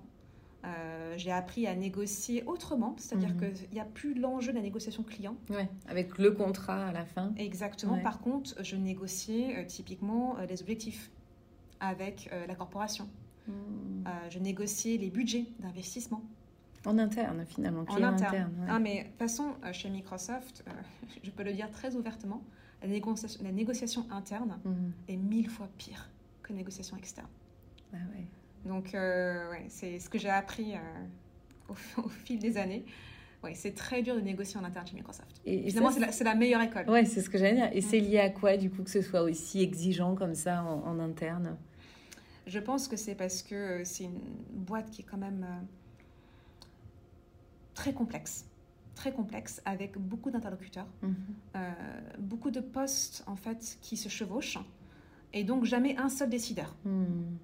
Euh, 0.65 1.13
j'ai 1.17 1.31
appris 1.31 1.67
à 1.67 1.75
négocier 1.75 2.43
autrement, 2.45 2.95
c'est-à-dire 2.97 3.33
Mhm. 3.35 3.53
qu'il 3.53 3.69
n'y 3.71 3.79
a 3.79 3.85
plus 3.85 4.13
l'enjeu 4.15 4.51
de 4.51 4.57
la 4.57 4.63
négociation 4.63 5.03
client. 5.03 5.35
Ouais, 5.49 5.69
avec 5.87 6.17
le 6.17 6.31
contrat 6.31 6.87
à 6.87 6.91
la 6.91 7.05
fin. 7.05 7.33
Exactement. 7.37 7.93
Ouais. 7.93 8.01
Par 8.01 8.19
contre, 8.19 8.55
je 8.63 8.75
négociais 8.75 9.57
euh, 9.59 9.65
typiquement 9.65 10.37
euh, 10.39 10.45
les 10.47 10.61
objectifs 10.61 11.11
avec 11.79 12.29
euh, 12.33 12.47
la 12.47 12.55
corporation. 12.55 13.07
Hmm. 13.47 14.03
Je 14.29 14.39
négociais 14.39 14.97
les 14.97 15.11
budgets 15.11 15.45
d'investissement 15.59 16.23
En 16.85 16.97
interne, 16.97 17.45
finalement, 17.45 17.81
en 17.87 17.95
interne. 18.01 18.15
interne. 18.15 18.53
ouais. 18.61 18.67
Ah, 18.69 18.79
mais 18.79 19.03
de 19.03 19.07
toute 19.09 19.17
façon, 19.19 19.53
chez 19.71 19.89
Microsoft, 19.89 20.65
je 21.23 21.29
peux 21.29 21.43
le 21.43 21.53
dire 21.53 21.69
très 21.69 21.95
ouvertement, 21.95 22.41
la 22.81 22.87
négociation, 22.87 23.43
la 23.43 23.51
négociation 23.51 24.07
interne 24.11 24.57
Mhm. 24.65 24.91
est 25.09 25.17
mille 25.17 25.49
fois 25.49 25.67
pire 25.77 26.09
que 26.41 26.53
la 26.53 26.57
négociation 26.57 26.97
externe. 26.97 27.27
Ah 27.93 27.97
ouais. 28.15 28.25
Donc, 28.65 28.93
euh, 28.95 29.49
ouais, 29.51 29.65
c'est 29.69 29.99
ce 29.99 30.09
que 30.09 30.17
j'ai 30.17 30.29
appris 30.29 30.73
euh, 30.73 30.77
au, 31.69 32.01
au 32.03 32.09
fil 32.09 32.39
des 32.39 32.57
années. 32.57 32.83
Ouais, 33.43 33.53
c'est 33.53 33.75
très 33.75 34.01
dur 34.01 34.15
de 34.15 34.21
négocier 34.21 34.59
en 34.59 34.63
interne 34.63 34.87
chez 34.87 34.95
Microsoft. 34.95 35.39
Et, 35.45 35.69
Finalement, 35.69 35.91
c'est 36.11 36.23
la, 36.23 36.33
meilleure 36.35 36.61
école. 36.63 36.89
Ouais, 36.89 37.05
c'est 37.05 37.21
ce 37.21 37.29
que 37.29 37.37
j'allais 37.37 37.53
dire. 37.55 37.69
Et 37.73 37.81
c'est 37.81 37.99
lié 37.99 38.19
à 38.19 38.29
quoi, 38.31 38.57
du 38.57 38.71
coup, 38.71 38.81
que 38.83 38.89
ce 38.89 39.03
soit 39.03 39.21
aussi 39.21 39.61
exigeant 39.61 40.15
comme 40.15 40.33
ça 40.33 40.63
en, 40.63 40.81
en 40.83 40.99
interne? 40.99 41.55
Je 42.47 42.57
pense 42.59 42.87
que 42.87 42.95
c'est 42.95 43.13
parce 43.15 43.43
que 43.43 43.55
euh, 43.55 43.81
c'est 43.85 44.05
une 44.05 44.19
boîte 44.51 44.89
qui 44.89 45.01
est 45.01 45.05
quand 45.05 45.17
même 45.17 45.45
euh, 45.47 46.65
très 47.75 47.93
complexe. 47.93 48.45
Très 48.95 49.11
complexe, 49.11 49.61
avec 49.65 49.97
beaucoup 49.97 50.31
d'interlocuteurs, 50.31 50.87
Mhm. 51.03 51.15
euh, 51.57 51.71
beaucoup 52.19 52.49
de 52.49 52.61
postes 52.61 53.23
en 53.27 53.35
fait 53.35 53.77
qui 53.81 53.97
se 53.97 54.07
chevauchent, 54.09 54.57
et 55.33 55.43
donc 55.43 55.65
jamais 55.65 55.97
un 55.97 56.07
seul 56.09 56.29
décideur. 56.29 56.75
Hmm. 56.85 57.35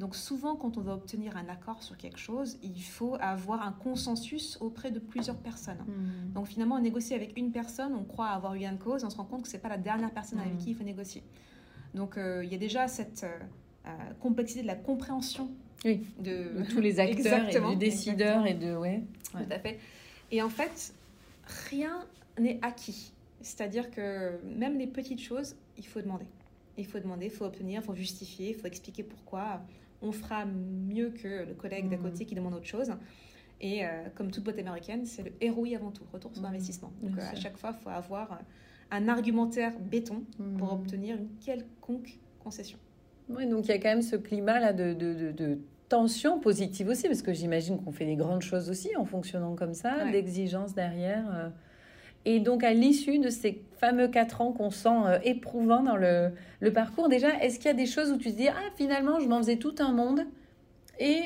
Donc 0.00 0.16
souvent, 0.16 0.56
quand 0.56 0.78
on 0.78 0.80
veut 0.80 0.92
obtenir 0.92 1.36
un 1.36 1.48
accord 1.48 1.82
sur 1.82 1.96
quelque 1.98 2.18
chose, 2.18 2.58
il 2.62 2.82
faut 2.82 3.16
avoir 3.20 3.60
un 3.62 3.72
consensus 3.72 4.56
auprès 4.60 4.90
de 4.90 4.98
plusieurs 4.98 5.36
personnes. 5.36 5.84
Hmm. 5.86 6.32
Donc 6.32 6.46
finalement, 6.46 6.76
on 6.76 6.80
négocie 6.80 7.12
avec 7.14 7.36
une 7.36 7.52
personne, 7.52 7.94
on 7.94 8.04
croit 8.04 8.28
avoir 8.28 8.54
eu 8.54 8.64
une 8.64 8.78
cause, 8.78 9.04
on 9.04 9.10
se 9.10 9.16
rend 9.18 9.24
compte 9.26 9.42
que 9.42 9.48
c'est 9.48 9.58
pas 9.58 9.68
la 9.68 9.76
dernière 9.76 10.10
personne 10.10 10.40
avec 10.40 10.54
Mhm. 10.54 10.58
qui 10.58 10.70
il 10.70 10.74
faut 10.74 10.84
négocier. 10.84 11.22
Donc 11.94 12.16
euh, 12.16 12.42
il 12.44 12.50
y 12.50 12.54
a 12.54 12.58
déjà 12.58 12.88
cette 12.88 13.24
euh, 13.24 13.38
euh, 13.86 13.90
complexité 14.20 14.62
de 14.62 14.66
la 14.68 14.74
compréhension 14.74 15.50
Oui. 15.84 16.06
de, 16.18 16.60
De 16.60 16.64
tous 16.70 16.80
les 16.80 16.98
acteurs 17.06 17.50
et 17.50 17.60
du 17.70 17.76
décideur 17.76 18.46
et 18.46 18.54
de... 18.54 18.74
Ouais. 18.76 19.02
Ouais. 19.34 19.44
Tout 19.44 19.52
à 19.52 19.58
fait. 19.58 19.78
Et 20.32 20.40
en 20.40 20.48
fait, 20.48 20.94
rien 21.68 22.04
n'est 22.38 22.58
acquis. 22.62 23.12
C'est-à-dire 23.42 23.90
que 23.90 24.40
même 24.44 24.78
les 24.78 24.86
petites 24.86 25.20
choses, 25.20 25.56
il 25.76 25.86
faut 25.86 26.00
demander. 26.00 26.26
Il 26.78 26.86
faut 26.86 26.98
demander, 27.00 27.26
il 27.26 27.32
faut 27.32 27.44
obtenir, 27.44 27.82
il 27.82 27.84
faut 27.84 27.94
justifier, 27.94 28.50
il 28.50 28.54
faut 28.54 28.66
expliquer 28.66 29.02
pourquoi. 29.02 29.60
On 30.02 30.12
fera 30.12 30.44
mieux 30.46 31.10
que 31.10 31.44
le 31.46 31.54
collègue 31.54 31.88
d'à 31.88 31.96
Mhm. 31.96 32.02
côté 32.02 32.24
qui 32.24 32.34
demande 32.34 32.54
autre 32.54 32.66
chose. 32.66 32.90
Et 33.60 33.84
euh, 33.84 33.88
comme 34.14 34.30
toute 34.30 34.42
boîte 34.44 34.58
américaine, 34.58 35.04
c'est 35.04 35.22
le 35.22 35.50
ROI 35.52 35.76
avant 35.76 35.90
tout, 35.90 36.04
retour 36.12 36.32
sur 36.34 36.42
Mhm. 36.42 36.48
investissement. 36.48 36.92
Donc 37.02 37.18
euh, 37.18 37.20
à 37.30 37.34
chaque 37.34 37.58
fois, 37.58 37.74
il 37.78 37.82
faut 37.82 37.90
avoir 37.90 38.32
euh, 38.32 38.36
un 38.90 39.08
argumentaire 39.08 39.78
béton 39.78 40.24
pour 40.58 40.68
Hmm. 40.68 40.72
obtenir 40.80 41.16
une 41.16 41.28
quelconque 41.44 42.18
concession. 42.38 42.78
Ouais, 43.28 43.46
donc 43.46 43.66
il 43.66 43.68
y 43.68 43.72
a 43.72 43.78
quand 43.78 43.90
même 43.90 44.02
ce 44.02 44.16
climat-là 44.16 44.72
de, 44.72 44.94
de, 44.94 45.14
de, 45.14 45.32
de 45.32 45.58
tension 45.88 46.40
positive 46.40 46.88
aussi, 46.88 47.06
parce 47.06 47.22
que 47.22 47.32
j'imagine 47.34 47.78
qu'on 47.82 47.92
fait 47.92 48.06
des 48.06 48.16
grandes 48.16 48.42
choses 48.42 48.70
aussi 48.70 48.96
en 48.96 49.04
fonctionnant 49.04 49.54
comme 49.54 49.74
ça, 49.74 50.04
Ouais. 50.04 50.10
d'exigence 50.12 50.74
derrière. 50.74 51.52
Et 52.24 52.40
donc 52.40 52.64
à 52.64 52.72
l'issue 52.72 53.18
de 53.18 53.30
ces 53.30 53.62
fameux 53.78 54.08
quatre 54.08 54.40
ans 54.42 54.52
qu'on 54.52 54.70
sent 54.70 54.88
euh, 55.06 55.18
éprouvants 55.24 55.82
dans 55.82 55.96
le, 55.96 56.32
parcours, 56.72 57.08
déjà, 57.08 57.42
est-ce 57.42 57.56
qu'il 57.56 57.66
y 57.66 57.70
a 57.70 57.74
des 57.74 57.86
choses 57.86 58.10
où 58.12 58.18
tu 58.18 58.30
te 58.30 58.36
dis, 58.36 58.48
ah 58.48 58.70
finalement, 58.76 59.18
je 59.20 59.26
m'en 59.26 59.38
faisais 59.38 59.56
tout 59.56 59.74
un 59.78 59.92
monde, 59.92 60.26
et, 60.98 61.22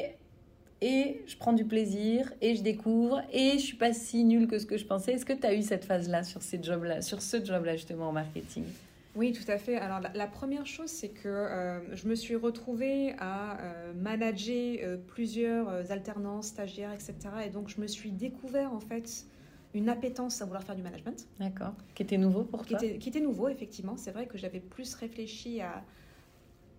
et 0.81 1.23
je 1.27 1.37
prends 1.37 1.53
du 1.53 1.65
plaisir, 1.65 2.33
et 2.41 2.55
je 2.55 2.63
découvre, 2.63 3.23
et 3.33 3.53
je 3.53 3.65
suis 3.65 3.77
pas 3.77 3.93
si 3.93 4.25
nulle 4.25 4.47
que 4.47 4.59
ce 4.59 4.67
que 4.67 4.77
je 4.77 4.87
pensais. 4.87 5.13
Est-ce 5.13 5.27
que 5.27 5.33
tu 5.33 5.47
as 5.47 5.55
eu 5.55 5.63
cette 5.63 5.85
phase-là 5.85 6.23
sur, 6.23 6.41
jobs-là, 6.63 7.03
sur 7.03 7.21
ce 7.21 7.45
job-là 7.45 7.75
justement 7.75 8.11
en 8.11 8.13
marketing? 8.13 8.65
Oui, 9.17 9.33
tout 9.33 9.49
à 9.49 9.59
fait. 9.59 9.77
Alors, 9.77 10.01
la, 10.13 10.27
première 10.27 10.67
chose, 10.67 10.91
c'est 10.91 11.11
que 11.11 11.29
euh, 11.29 11.95
je 11.95 12.09
me 12.09 12.17
suis 12.17 12.35
retrouvée 12.35 13.15
à 13.21 13.61
euh, 13.61 13.93
manager 13.95 14.79
euh, 14.83 14.97
plusieurs 14.97 15.69
alternances, 15.93 16.49
stagiaires, 16.49 16.93
etc. 16.93 17.15
Et 17.47 17.51
donc, 17.51 17.69
je 17.69 17.81
me 17.81 17.87
suis 17.87 18.11
découvert, 18.11 18.73
en 18.73 18.81
fait, 18.81 19.25
une 19.75 19.89
appétence 19.89 20.41
à 20.41 20.45
vouloir 20.45 20.63
faire 20.63 20.77
du 20.77 20.83
management, 20.83 21.27
D'accord. 21.39 21.75
Qui 21.95 22.03
était 22.03 22.19
nouveau 22.19 22.45
pour 22.45 22.63
qui 22.63 22.75
toi 22.75 22.85
était, 22.85 22.99
qui 22.99 23.09
était 23.09 23.21
nouveau, 23.21 23.49
effectivement. 23.49 23.97
C'est 23.97 24.13
vrai 24.13 24.27
que 24.27 24.39
j'avais 24.39 24.61
plus 24.61 24.95
réfléchi 24.95 25.61
à, 25.61 25.85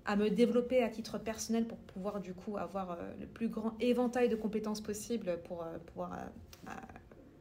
à 0.05 0.15
me 0.15 0.29
développer 0.29 0.81
à 0.81 0.89
titre 0.89 1.17
personnel 1.17 1.67
pour 1.67 1.77
pouvoir, 1.77 2.21
du 2.21 2.33
coup, 2.33 2.57
avoir 2.57 2.91
euh, 2.91 3.13
le 3.19 3.27
plus 3.27 3.49
grand 3.49 3.73
éventail 3.79 4.29
de 4.29 4.35
compétences 4.35 4.81
possible 4.81 5.39
pour 5.43 5.63
euh, 5.63 5.77
pouvoir 5.87 6.13
euh, 6.13 6.71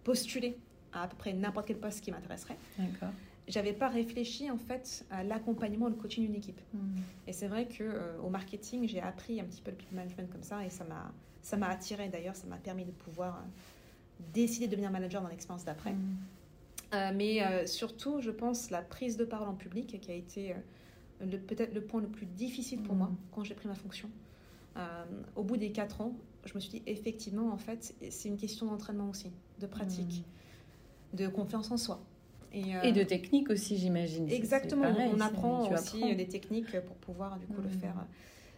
postuler 0.02 0.58
à 0.92 1.02
à 1.02 1.08
peu 1.08 1.16
près 1.16 1.32
n'importe 1.32 1.66
quel 1.66 1.78
poste 1.78 2.00
qui 2.00 2.12
m'intéresserait. 2.12 2.56
D'accord. 2.78 3.10
J'avais 3.46 3.74
pas 3.74 3.88
réfléchi, 3.88 4.50
en 4.50 4.56
fait, 4.56 5.04
à 5.10 5.22
l'accompagnement, 5.22 5.88
le 5.88 5.94
coaching 5.94 6.24
d'une 6.24 6.36
équipe. 6.36 6.60
Hmm. 6.72 6.96
Et 7.26 7.32
c'est 7.32 7.48
vrai 7.48 7.66
que 7.66 7.82
euh, 7.84 8.18
au 8.22 8.30
marketing, 8.30 8.88
j'ai 8.88 9.00
appris 9.00 9.40
un 9.40 9.44
petit 9.44 9.60
peu 9.60 9.70
le 9.70 9.76
people 9.76 9.96
management 9.96 10.30
comme 10.30 10.42
ça 10.42 10.64
et 10.64 10.70
ça 10.70 10.84
m'a 10.84 11.12
ça 11.42 11.58
m'a 11.58 11.68
attiré 11.68 12.08
d'ailleurs, 12.08 12.34
ça 12.34 12.46
m'a 12.46 12.56
permis 12.56 12.86
de 12.86 12.90
pouvoir 12.90 13.36
euh, 13.36 13.48
décider 14.32 14.66
de 14.66 14.72
devenir 14.72 14.90
manager 14.90 15.22
dans 15.22 15.28
l'expérience 15.28 15.64
d'après. 15.64 15.92
Hmm. 15.92 16.16
Euh, 16.94 17.10
mais 17.14 17.42
euh, 17.42 17.66
surtout, 17.66 18.20
je 18.20 18.30
pense 18.30 18.70
la 18.70 18.82
prise 18.82 19.16
de 19.16 19.24
parole 19.24 19.48
en 19.48 19.54
public 19.54 19.98
qui 20.00 20.10
a 20.10 20.14
été 20.14 20.54
euh, 21.22 21.36
peut-être 21.46 21.74
le 21.74 21.80
point 21.80 22.00
le 22.00 22.06
plus 22.08 22.26
difficile 22.26 22.82
pour 22.82 22.94
Mhm. 22.94 22.98
moi 22.98 23.10
quand 23.32 23.44
j'ai 23.44 23.54
pris 23.54 23.68
ma 23.68 23.74
fonction. 23.74 24.08
Au 25.36 25.44
bout 25.44 25.56
des 25.56 25.70
quatre 25.70 26.00
ans, 26.00 26.16
je 26.44 26.52
me 26.54 26.58
suis 26.60 26.70
dit 26.70 26.82
effectivement, 26.86 27.52
en 27.52 27.56
fait, 27.56 27.94
c'est 28.10 28.28
une 28.28 28.36
question 28.36 28.66
d'entraînement 28.66 29.08
aussi, 29.08 29.30
de 29.60 29.66
pratique, 29.68 30.24
de 31.12 31.28
confiance 31.28 31.70
en 31.70 31.76
soi. 31.76 32.02
Et, 32.52 32.72
Et 32.82 32.90
de 32.90 33.04
technique 33.04 33.50
aussi, 33.50 33.76
j'imagine. 33.76 34.28
Exactement, 34.28 34.82
pareil, 34.82 35.10
on 35.14 35.20
apprend 35.20 35.72
aussi 35.72 36.02
apprends. 36.02 36.14
des 36.14 36.26
techniques 36.26 36.80
pour 36.80 36.96
pouvoir 36.96 37.38
du 37.38 37.46
coup 37.46 37.62
le 37.62 37.68
faire. 37.68 37.94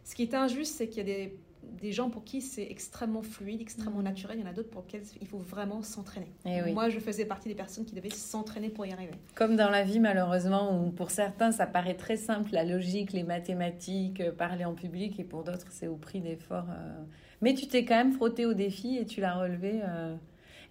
Ce 0.04 0.14
qui 0.14 0.22
est 0.22 0.32
injuste, 0.32 0.74
c'est 0.76 0.88
qu'il 0.88 0.98
y 0.98 1.00
a 1.00 1.04
des, 1.04 1.38
des 1.80 1.92
gens 1.92 2.08
pour 2.10 2.24
qui 2.24 2.40
c'est 2.40 2.66
extrêmement 2.70 3.22
fluide, 3.22 3.60
extrêmement 3.60 3.98
Mhm. 3.98 4.04
naturel. 4.04 4.38
Il 4.38 4.44
y 4.44 4.46
en 4.46 4.50
a 4.50 4.52
d'autres 4.52 4.70
pour 4.70 4.82
lesquels 4.82 5.02
il 5.20 5.26
faut 5.26 5.38
vraiment 5.38 5.82
s'entraîner. 5.82 6.28
Eh 6.44 6.62
oui. 6.62 6.72
Moi, 6.72 6.88
je 6.88 6.98
faisais 6.98 7.24
partie 7.24 7.48
des 7.48 7.54
personnes 7.54 7.84
qui 7.84 7.94
devaient 7.94 8.10
s'entraîner 8.10 8.68
pour 8.70 8.86
y 8.86 8.92
arriver. 8.92 9.12
Comme 9.34 9.56
dans 9.56 9.70
la 9.70 9.82
vie, 9.84 10.00
malheureusement, 10.00 10.82
où 10.84 10.90
pour 10.90 11.10
certains, 11.10 11.52
ça 11.52 11.66
paraît 11.66 11.94
très 11.96 12.16
simple, 12.16 12.50
la 12.52 12.64
logique, 12.64 13.12
les 13.12 13.22
mathématiques, 13.24 14.20
euh, 14.20 14.32
parler 14.32 14.64
en 14.64 14.74
public, 14.74 15.18
et 15.20 15.24
pour 15.24 15.44
d'autres, 15.44 15.66
c'est 15.70 15.86
au 15.88 15.96
prix 15.96 16.20
d'efforts. 16.20 16.66
euh. 16.70 17.02
Mais 17.42 17.54
tu 17.54 17.66
t'es 17.68 17.84
quand 17.84 17.96
même 17.96 18.12
frotté 18.12 18.46
au 18.46 18.54
défi 18.54 18.96
et 18.96 19.04
tu 19.04 19.20
l'as 19.20 19.34
relevé. 19.34 19.80
euh. 19.82 20.16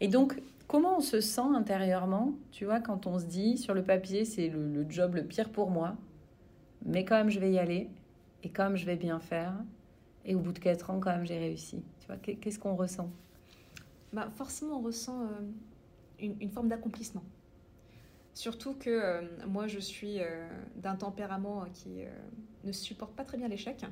Et 0.02 0.08
donc, 0.08 0.42
comment 0.68 0.98
on 0.98 1.02
se 1.02 1.22
sent 1.22 1.42
intérieurement, 1.56 2.34
tu 2.52 2.66
vois, 2.66 2.80
quand 2.80 3.06
on 3.08 3.20
se 3.20 3.26
dit, 3.26 3.58
sur 3.58 3.74
le 3.74 3.84
papier, 3.84 4.26
c'est 4.26 4.50
le, 4.50 4.68
le 4.68 4.86
job 4.90 5.16
le 5.16 5.24
pire 5.24 5.50
pour 5.52 5.70
moi, 5.70 5.96
mais 6.86 7.06
quand 7.06 7.16
même, 7.16 7.30
je 7.30 7.40
vais 7.40 7.52
y 7.52 7.60
aller, 7.60 7.90
et 8.44 8.50
quand 8.50 8.64
même, 8.66 8.76
je 8.78 8.86
vais 8.86 8.96
bien 8.96 9.20
faire, 9.20 9.54
et 10.26 10.36
au 10.36 10.40
bout 10.40 10.52
de 10.52 10.60
quatre 10.60 10.90
ans, 10.90 11.00
quand 11.00 11.12
même, 11.16 11.26
j'ai 11.26 11.38
réussi. 11.38 11.84
Tu 12.00 12.08
vois, 12.08 12.18
qu'est- 12.18 12.36
qu'est-ce 12.36 12.60
qu'on 12.60 12.76
ressent? 12.76 13.10
Bah, 14.14 14.30
forcément, 14.36 14.80
on 14.80 14.82
ressent 14.82 15.22
euh, 15.24 15.28
une, 16.20 16.36
une 16.42 16.50
forme 16.50 16.68
d'accomplissement. 16.70 17.24
Surtout 18.34 18.74
que 18.74 18.90
euh, 18.90 19.22
moi, 19.48 19.68
je 19.68 19.80
suis 19.80 20.20
euh, 20.20 20.48
d'un 20.76 20.96
tempérament 20.96 21.66
qui 21.74 22.04
ne 22.64 22.72
supporte 22.72 23.14
pas 23.16 23.24
très 23.24 23.38
bien 23.38 23.48
l'échec. 23.48 23.86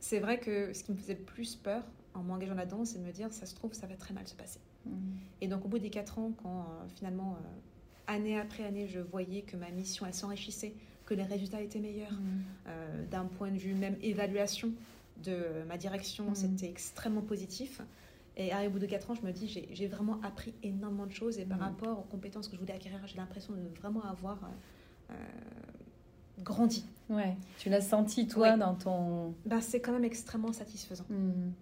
C'est 0.00 0.18
vrai 0.18 0.38
que 0.38 0.72
ce 0.72 0.82
qui 0.84 0.92
me 0.92 0.96
faisait 0.96 1.14
le 1.14 1.20
plus 1.22 1.54
peur 1.56 1.82
en 2.14 2.22
m'engageant 2.22 2.54
là-dedans, 2.54 2.84
c'est 2.84 2.98
de 2.98 3.04
me 3.04 3.12
dire, 3.12 3.32
ça 3.32 3.46
se 3.46 3.54
trouve, 3.54 3.72
ça 3.72 3.86
va 3.86 3.94
très 3.96 4.12
mal 4.14 4.26
se 4.26 4.34
passer. 4.34 4.60
Et 5.40 5.48
donc, 5.48 5.64
au 5.64 5.68
bout 5.68 5.78
des 5.78 5.90
quatre 5.90 6.18
ans, 6.18 6.32
quand 6.42 6.66
finalement, 6.96 7.38
année 8.06 8.38
après 8.38 8.64
année, 8.64 8.86
je 8.86 9.00
voyais 9.00 9.42
que 9.42 9.56
ma 9.56 9.70
mission, 9.70 10.04
elle 10.06 10.14
s'enrichissait, 10.14 10.74
que 11.06 11.14
les 11.14 11.22
résultats 11.22 11.60
étaient 11.62 11.80
meilleurs, 11.80 12.12
euh, 12.66 13.04
d'un 13.10 13.24
point 13.24 13.50
de 13.50 13.56
vue 13.58 13.74
même 13.74 13.96
évaluation 14.02 14.72
de 15.24 15.64
ma 15.68 15.76
direction, 15.76 16.26
Mhm. 16.28 16.34
c'était 16.34 16.68
extrêmement 16.68 17.22
positif. 17.22 17.80
Et 18.36 18.50
arrivé 18.52 18.68
au 18.68 18.72
bout 18.72 18.78
de 18.80 18.86
quatre 18.86 19.10
ans, 19.10 19.14
je 19.14 19.22
me 19.22 19.30
dis, 19.32 19.46
j'ai 19.70 19.86
vraiment 19.86 20.20
appris 20.22 20.54
énormément 20.62 21.06
de 21.06 21.12
choses. 21.12 21.38
Et 21.38 21.44
par 21.44 21.58
Mhm. 21.58 21.64
rapport 21.64 21.98
aux 22.00 22.02
compétences 22.10 22.48
que 22.48 22.56
je 22.56 22.60
voulais 22.60 22.74
acquérir, 22.74 23.00
j'ai 23.06 23.16
l'impression 23.16 23.52
de 23.54 23.60
vraiment 23.80 24.02
avoir 24.04 24.38
euh, 24.44 25.12
euh, 25.14 25.14
grandi. 26.42 26.84
Ouais, 27.08 27.36
tu 27.58 27.68
l'as 27.68 27.80
senti, 27.80 28.26
toi, 28.26 28.52
Ouais. 28.52 28.58
dans 28.58 28.74
ton... 28.74 29.34
Bah, 29.46 29.60
c'est 29.60 29.80
quand 29.80 29.92
même 29.92 30.04
extrêmement 30.04 30.52
satisfaisant. 30.52 31.04
Hmm. 31.08 31.52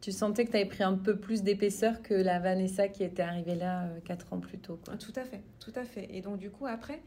Tu 0.00 0.12
sentais 0.12 0.44
que 0.44 0.50
tu 0.50 0.56
avais 0.56 0.66
pris 0.66 0.82
un 0.84 0.94
peu 0.96 1.16
plus 1.18 1.42
d'épaisseur 1.42 2.02
que 2.02 2.14
la 2.14 2.38
Vanessa 2.38 2.88
qui 2.88 3.02
était 3.02 3.22
arrivée 3.22 3.54
là 3.54 3.84
euh, 3.86 4.00
quatre 4.00 4.32
ans 4.32 4.40
plus 4.40 4.58
tôt. 4.58 4.78
Quoi. 4.84 4.96
Tout 4.96 5.12
à 5.16 5.24
fait, 5.24 5.42
tout 5.60 5.72
à 5.74 5.84
fait. 5.84 6.08
Et 6.14 6.20
donc, 6.22 6.38
du 6.38 6.50
coup, 6.50 6.66
après, 6.66 7.00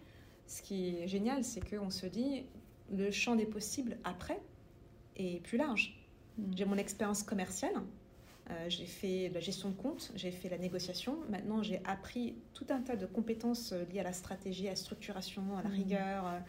ce 0.47 0.61
qui 0.61 0.95
est 0.97 1.07
génial, 1.07 1.43
c'est 1.43 1.61
qu'on 1.67 1.89
se 1.89 2.05
dit, 2.07 2.45
le 2.91 3.11
champ 3.11 3.35
des 3.35 3.45
possibles 3.45 3.97
après 4.03 4.39
est 5.17 5.41
plus 5.43 5.57
large. 5.57 5.95
J'ai 6.55 6.65
mon 6.65 6.77
expérience 6.77 7.23
commerciale, 7.23 7.73
euh, 8.49 8.65
j'ai 8.69 8.85
fait 8.85 9.29
la 9.33 9.39
gestion 9.39 9.69
de 9.69 9.75
compte, 9.75 10.11
j'ai 10.15 10.31
fait 10.31 10.49
la 10.49 10.57
négociation. 10.57 11.17
Maintenant, 11.29 11.61
j'ai 11.63 11.81
appris 11.85 12.35
tout 12.53 12.65
un 12.69 12.81
tas 12.81 12.95
de 12.95 13.05
compétences 13.05 13.71
euh, 13.73 13.83
liées 13.91 13.99
à 13.99 14.03
la 14.03 14.13
stratégie, 14.13 14.67
à 14.67 14.71
la 14.71 14.75
structuration, 14.75 15.43
à 15.57 15.61
la 15.63 15.69
Mhm. 15.69 15.75
rigueur, 15.75 16.27
euh, 16.27 16.39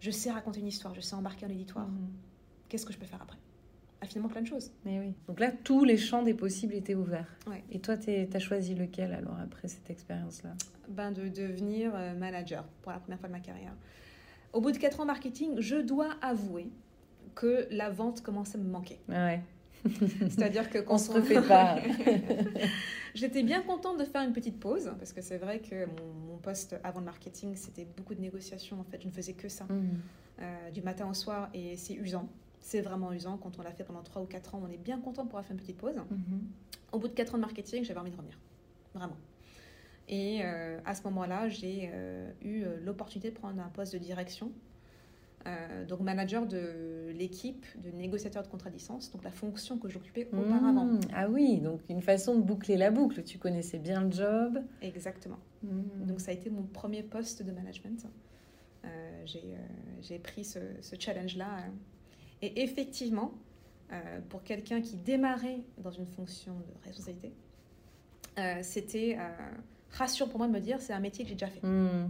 je 0.00 0.10
sais 0.10 0.30
raconter 0.30 0.60
une 0.60 0.66
histoire, 0.68 0.94
je 0.94 1.00
sais 1.00 1.14
embarquer 1.14 1.46
un 1.46 1.50
éditoire. 1.50 1.88
Mhm. 1.88 2.08
Qu'est-ce 2.68 2.86
que 2.86 2.92
je 2.92 2.98
peux 2.98 3.06
faire 3.06 3.22
après? 3.22 3.36
Ah, 4.00 4.06
Finalement, 4.06 4.28
plein 4.28 4.42
de 4.42 4.46
choses. 4.48 4.70
Mais 4.84 4.98
oui. 4.98 5.14
Donc 5.28 5.38
là, 5.38 5.52
tous 5.52 5.84
les 5.84 5.96
champs 5.96 6.22
des 6.22 6.34
possibles 6.34 6.74
étaient 6.74 6.94
ouverts. 6.96 7.28
Ouais. 7.46 7.62
Et 7.70 7.78
toi, 7.78 7.96
tu 7.96 8.10
as 8.10 8.38
choisi 8.40 8.74
lequel 8.74 9.12
alors 9.12 9.38
après 9.38 9.68
cette 9.68 9.88
expérience-là? 9.90 10.54
Ben, 10.88 11.12
De 11.12 11.28
devenir 11.28 11.92
manager 12.18 12.64
pour 12.82 12.90
la 12.90 12.98
première 12.98 13.20
fois 13.20 13.28
de 13.28 13.34
ma 13.34 13.40
carrière. 13.40 13.74
Au 14.52 14.60
bout 14.60 14.72
de 14.72 14.78
4 14.78 14.98
ans 15.00 15.04
marketing, 15.04 15.60
je 15.60 15.76
dois 15.76 16.16
avouer 16.20 16.66
que 17.34 17.66
la 17.70 17.90
vente 17.90 18.22
commençait 18.22 18.58
à 18.58 18.60
me 18.60 18.68
manquer. 18.70 18.98
Ouais. 19.08 19.40
C'est-à-dire 20.28 20.70
que 20.70 20.78
quand 20.84 20.94
on 20.94 20.98
se 20.98 21.10
refait 21.12 21.42
pas. 21.48 21.76
J'étais 23.14 23.42
bien 23.42 23.62
contente 23.62 23.98
de 23.98 24.04
faire 24.04 24.22
une 24.22 24.32
petite 24.32 24.58
pause 24.58 24.90
parce 24.98 25.12
que 25.12 25.20
c'est 25.20 25.36
vrai 25.38 25.58
que 25.60 25.86
mon, 25.86 26.32
mon, 26.32 26.36
poste 26.38 26.76
avant 26.82 27.00
le 27.00 27.04
marketing, 27.06 27.54
c'était 27.56 27.84
beaucoup 27.96 28.14
de 28.14 28.20
négociations. 28.20 28.80
En 28.80 28.84
fait, 28.84 29.00
je 29.00 29.06
ne 29.06 29.12
faisais 29.12 29.34
que 29.34 29.48
ça 29.48 29.64
Mhm. 29.68 30.00
euh, 30.40 30.70
du 30.70 30.82
matin 30.82 31.08
au 31.08 31.14
soir 31.14 31.50
et 31.52 31.76
c'est 31.76 31.94
usant. 31.94 32.28
C'est 32.60 32.80
vraiment 32.80 33.12
usant 33.12 33.36
quand 33.36 33.58
on 33.58 33.62
l'a 33.62 33.72
fait 33.72 33.84
pendant 33.84 34.02
3 34.02 34.22
ou 34.22 34.26
4 34.26 34.54
ans. 34.54 34.62
On 34.64 34.70
est 34.70 34.78
bien 34.78 34.98
content 35.00 35.24
pour 35.26 35.38
avoir 35.38 35.44
fait 35.44 35.52
une 35.52 35.60
petite 35.60 35.76
pause. 35.78 35.96
Mhm. 35.96 36.40
Au 36.92 36.98
bout 36.98 37.08
de 37.08 37.12
4 37.14 37.34
ans 37.34 37.38
de 37.38 37.42
marketing, 37.42 37.84
j'avais 37.84 38.00
envie 38.00 38.10
de 38.10 38.16
revenir. 38.16 38.38
Vraiment. 38.94 39.16
Et 40.08 40.40
euh, 40.42 40.78
à 40.84 40.94
ce 40.94 41.02
moment-là, 41.04 41.48
j'ai 41.48 41.90
euh, 41.92 42.30
eu 42.42 42.64
l'opportunité 42.84 43.30
de 43.30 43.34
prendre 43.36 43.60
un 43.62 43.68
poste 43.68 43.92
de 43.92 43.98
direction. 43.98 44.52
Euh, 45.46 45.84
donc 45.86 46.00
manager 46.00 46.46
de 46.46 47.10
l'équipe 47.14 47.66
de 47.82 47.90
négociateur 47.90 48.42
de 48.42 48.48
contrat 48.48 48.70
de 48.70 48.74
licence, 48.74 49.10
donc 49.10 49.24
la 49.24 49.30
fonction 49.30 49.76
que 49.76 49.88
j'occupais 49.88 50.28
auparavant. 50.32 50.84
Mhm. 50.84 51.00
Ah 51.14 51.28
oui, 51.28 51.58
donc 51.58 51.80
une 51.88 52.02
façon 52.02 52.36
de 52.36 52.42
boucler 52.42 52.76
la 52.76 52.90
boucle. 52.90 53.22
Tu 53.24 53.38
connaissais 53.38 53.78
bien 53.78 54.02
le 54.02 54.12
job. 54.12 54.60
Exactement. 54.82 55.38
Mhm. 55.62 56.06
Donc 56.06 56.20
ça 56.20 56.30
a 56.30 56.34
été 56.34 56.48
mon 56.50 56.62
premier 56.62 57.02
poste 57.02 57.42
de 57.42 57.50
management. 57.50 58.06
Euh, 58.84 58.88
j'ai, 59.24 59.38
euh, 59.38 59.58
j'ai 60.00 60.18
pris 60.18 60.44
ce, 60.44 60.58
ce 60.80 60.96
challenge-là. 60.98 61.64
Et 62.40 62.62
effectivement, 62.62 63.32
pour 64.30 64.42
quelqu'un 64.42 64.80
qui 64.80 64.96
démarrait 64.96 65.60
dans 65.76 65.90
une 65.90 66.06
fonction 66.06 66.54
de 66.54 66.84
responsabilité, 66.86 67.32
c'était 68.62 69.18
rassurant 69.90 70.28
pour 70.30 70.38
moi 70.38 70.48
de 70.48 70.52
me 70.52 70.60
dire 70.60 70.80
c'est 70.80 70.94
un 70.94 70.98
métier 70.98 71.24
que 71.24 71.28
j'ai 71.28 71.36
déjà 71.36 71.48
fait. 71.48 71.64
Hmm. 71.64 72.08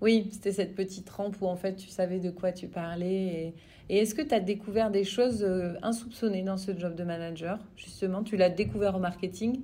Oui, 0.00 0.28
c'était 0.32 0.52
cette 0.52 0.74
petite 0.74 1.08
rampe 1.10 1.36
où 1.40 1.46
en 1.46 1.56
fait 1.56 1.74
tu 1.74 1.88
savais 1.88 2.20
de 2.20 2.30
quoi 2.30 2.52
tu 2.52 2.68
parlais. 2.68 3.06
Et, 3.08 3.54
et 3.88 3.98
est-ce 3.98 4.14
que 4.14 4.22
tu 4.22 4.34
as 4.34 4.40
découvert 4.40 4.90
des 4.90 5.04
choses 5.04 5.42
euh, 5.42 5.74
insoupçonnées 5.82 6.42
dans 6.42 6.56
ce 6.56 6.76
job 6.76 6.94
de 6.94 7.04
manager? 7.04 7.58
Justement, 7.76 8.22
tu 8.22 8.36
l'as 8.36 8.50
découvert 8.50 8.94
au 8.96 9.00
marketing, 9.00 9.62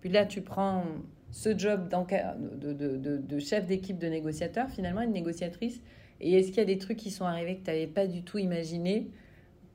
puis 0.00 0.08
là 0.08 0.24
tu 0.24 0.40
prends 0.40 0.84
ce 1.30 1.56
job 1.56 1.88
d'enca- 1.88 2.36
de, 2.38 2.72
de, 2.72 2.96
de- 2.96 3.18
de 3.18 3.38
chef 3.38 3.66
d'équipe 3.66 3.98
de 3.98 4.06
négociateur, 4.06 4.70
finalement, 4.70 5.02
une 5.02 5.12
négociatrice. 5.12 5.82
Et 6.20 6.32
est-ce 6.32 6.48
qu'il 6.48 6.58
y 6.58 6.60
a 6.60 6.64
des 6.64 6.78
trucs 6.78 6.96
qui 6.96 7.10
sont 7.10 7.26
arrivés 7.26 7.56
que 7.58 7.64
tu 7.64 7.70
n'avais 7.70 7.86
pas 7.86 8.06
du 8.06 8.22
tout 8.22 8.38
imaginé? 8.38 9.10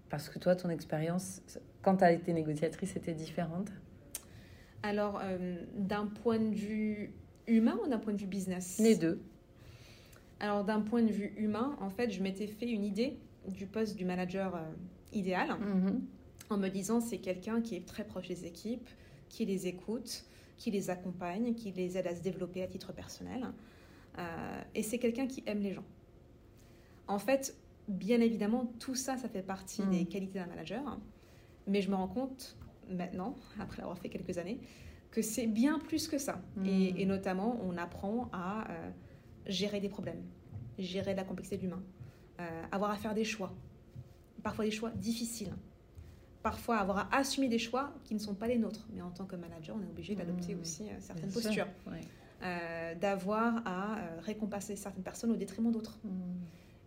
Parce 0.10 0.28
que 0.28 0.40
toi, 0.40 0.56
ton 0.56 0.70
expérience, 0.70 1.42
quand 1.84 1.98
tu 1.98 2.04
as 2.04 2.12
été 2.12 2.34
négociatrice, 2.34 2.96
était 2.96 3.14
différente? 3.14 3.70
Alors, 4.82 5.22
euh, 5.24 5.58
d'un 5.76 6.08
point 6.08 6.40
de 6.40 6.56
vue 6.56 7.14
humain 7.46 7.78
ou 7.86 7.88
d'un 7.88 8.00
point 8.00 8.14
de 8.14 8.20
vue 8.20 8.26
business? 8.26 8.80
Les 8.80 8.96
deux. 8.96 9.22
Alors, 10.42 10.64
d'un 10.66 10.82
point 10.82 11.04
de 11.04 11.12
vue 11.12 11.34
humain, 11.38 11.78
en 11.80 11.90
fait, 11.90 12.10
je 12.12 12.22
m'étais 12.22 12.48
fait 12.48 12.70
une 12.70 12.84
idée 12.84 13.18
du 13.48 13.68
poste 13.68 13.96
du 13.96 14.06
manager 14.06 14.56
euh, 14.56 14.60
idéal. 15.14 15.50
Mhm. 15.60 16.02
en 16.50 16.58
me 16.58 16.68
disant 16.68 17.00
c'est 17.00 17.20
quelqu'un 17.20 17.62
qui 17.62 17.76
est 17.78 17.86
très 17.88 18.04
proche 18.04 18.28
des 18.28 18.46
équipes, 18.46 18.90
qui 19.30 19.46
les 19.46 19.68
écoute, 19.68 20.26
qui 20.58 20.70
les 20.70 20.90
accompagne, 20.90 21.54
qui 21.54 21.72
les 21.72 21.98
aide 21.98 22.08
à 22.08 22.14
se 22.16 22.22
développer 22.22 22.62
à 22.62 22.68
titre 22.68 22.92
personnel. 22.92 23.48
Euh, 24.20 24.62
et 24.76 24.84
c'est 24.84 24.98
quelqu'un 24.98 25.28
qui 25.28 25.44
aime 25.46 25.62
les 25.62 25.74
gens. 25.74 25.86
En 27.08 27.20
fait, 27.20 27.56
bien 27.88 28.20
évidemment, 28.20 28.66
tout 28.80 28.96
ça, 28.96 29.16
ça 29.16 29.30
fait 29.30 29.44
partie 29.44 29.82
Mm. 29.84 29.90
des 29.92 30.06
qualités 30.06 30.40
d'un 30.40 30.48
manager. 30.48 31.00
Mais 31.68 31.82
je 31.82 31.90
me 31.90 31.96
rends 31.96 32.10
compte 32.10 32.58
maintenant, 32.90 33.38
après 33.60 33.82
avoir 33.84 33.98
fait 33.98 34.10
quelques 34.10 34.38
années, 34.38 34.60
que 35.12 35.22
c'est 35.22 35.48
bien 35.48 35.80
plus 35.80 36.08
que 36.10 36.18
ça. 36.18 36.42
Et, 36.66 37.02
et 37.02 37.06
notamment, 37.06 37.60
on 37.64 37.78
apprend 37.78 38.30
à 38.34 38.70
euh, 38.72 38.90
gérer 39.48 39.80
des 39.80 39.90
problèmes, 39.90 40.22
gérer 40.78 41.14
la 41.16 41.24
complexité 41.24 41.58
de 41.58 41.64
l'humain, 41.64 41.84
euh, 42.40 42.64
avoir 42.72 42.92
à 42.92 42.96
faire 42.98 43.14
des 43.14 43.24
choix, 43.26 43.54
parfois 44.44 44.66
des 44.66 44.72
choix 44.72 44.90
difficiles 44.92 45.54
parfois 46.44 46.78
avoir 46.80 46.98
à 46.98 47.18
assumer 47.18 47.48
des 47.50 47.60
choix 47.60 47.94
qui 48.04 48.16
ne 48.16 48.20
sont 48.20 48.34
pas 48.34 48.48
les 48.48 48.58
nôtres. 48.58 48.88
Mais 48.96 49.02
en 49.04 49.12
tant 49.12 49.26
que 49.26 49.36
manager, 49.36 49.76
on 49.80 49.84
est 49.84 49.90
obligé 49.92 50.16
d'adopter 50.16 50.56
Mmh. 50.56 50.60
aussi 50.62 50.84
euh, 50.90 50.94
certaines 51.00 51.30
Bien 51.30 51.40
sûr. 51.40 51.42
postures, 51.44 51.68
Ouais. 51.86 52.00
Euh, 52.44 52.96
d'avoir 52.96 53.62
à 53.68 54.00
récompenser 54.22 54.76
certaines 54.76 55.04
personnes 55.04 55.30
au 55.30 55.36
détriment 55.36 55.72
d'autres. 55.72 56.00
Mhm. 56.04 56.12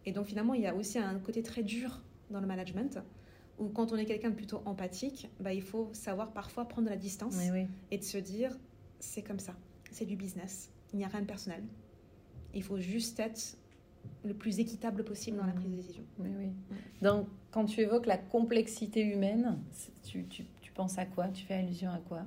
Et 0.06 0.10
donc 0.10 0.26
finalement, 0.26 0.54
il 0.54 0.62
y 0.62 0.66
a 0.66 0.74
aussi 0.74 0.98
un 0.98 1.16
côté 1.20 1.44
très 1.44 1.62
dur 1.62 2.02
dans 2.30 2.40
le 2.40 2.48
management, 2.48 2.98
où 3.60 3.68
quand 3.68 3.92
on 3.92 3.96
est 3.96 4.06
quelqu'un 4.06 4.30
de 4.30 4.34
plutôt 4.34 4.60
empathique, 4.64 5.28
bah, 5.38 5.54
il 5.54 5.62
faut 5.62 5.88
savoir 5.92 6.32
parfois 6.32 6.64
prendre 6.66 6.86
de 6.86 6.90
la 6.90 6.96
distance 6.98 7.36
Oui, 7.38 7.50
oui. 7.52 7.66
et 7.92 7.98
de 7.98 8.02
se 8.02 8.18
dire, 8.18 8.58
c'est 8.98 9.22
comme 9.22 9.38
ça, 9.38 9.54
c'est 9.92 10.04
du 10.04 10.16
business, 10.16 10.72
il 10.92 10.96
n'y 10.98 11.04
a 11.04 11.08
rien 11.08 11.20
de 11.20 11.26
personnel. 11.26 11.62
Il 12.54 12.62
faut 12.62 12.78
juste 12.78 13.18
être 13.20 13.56
le 14.24 14.34
plus 14.34 14.58
équitable 14.60 15.04
possible 15.04 15.36
dans 15.38 15.46
la 15.46 15.52
prise 15.52 15.70
de 15.70 15.76
décision. 15.76 16.04
Oui. 16.18 16.28
Donc, 17.02 17.26
quand 17.50 17.64
tu 17.66 17.80
évoques 17.80 18.06
la 18.06 18.18
complexité 18.18 19.00
humaine, 19.02 19.58
tu, 20.06 20.24
tu, 20.26 20.44
tu 20.60 20.72
penses 20.72 20.98
à 20.98 21.04
quoi? 21.06 21.28
Tu 21.28 21.44
fais 21.44 21.54
allusion 21.54 21.90
à 21.90 21.98
quoi? 21.98 22.22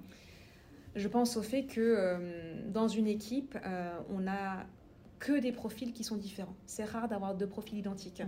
Je 0.95 1.07
pense 1.07 1.37
au 1.37 1.43
fait 1.43 1.65
que 1.65 1.79
euh, 1.81 2.69
dans 2.71 2.87
une 2.87 3.07
équipe, 3.07 3.57
euh, 3.65 3.99
on 4.09 4.19
n'a 4.21 4.65
que 5.19 5.39
des 5.39 5.51
profils 5.51 5.93
qui 5.93 6.03
sont 6.03 6.15
différents. 6.15 6.55
C'est 6.67 6.83
rare 6.83 7.07
d'avoir 7.07 7.33
deux 7.35 7.47
profils 7.47 7.77
identiques 7.77 8.21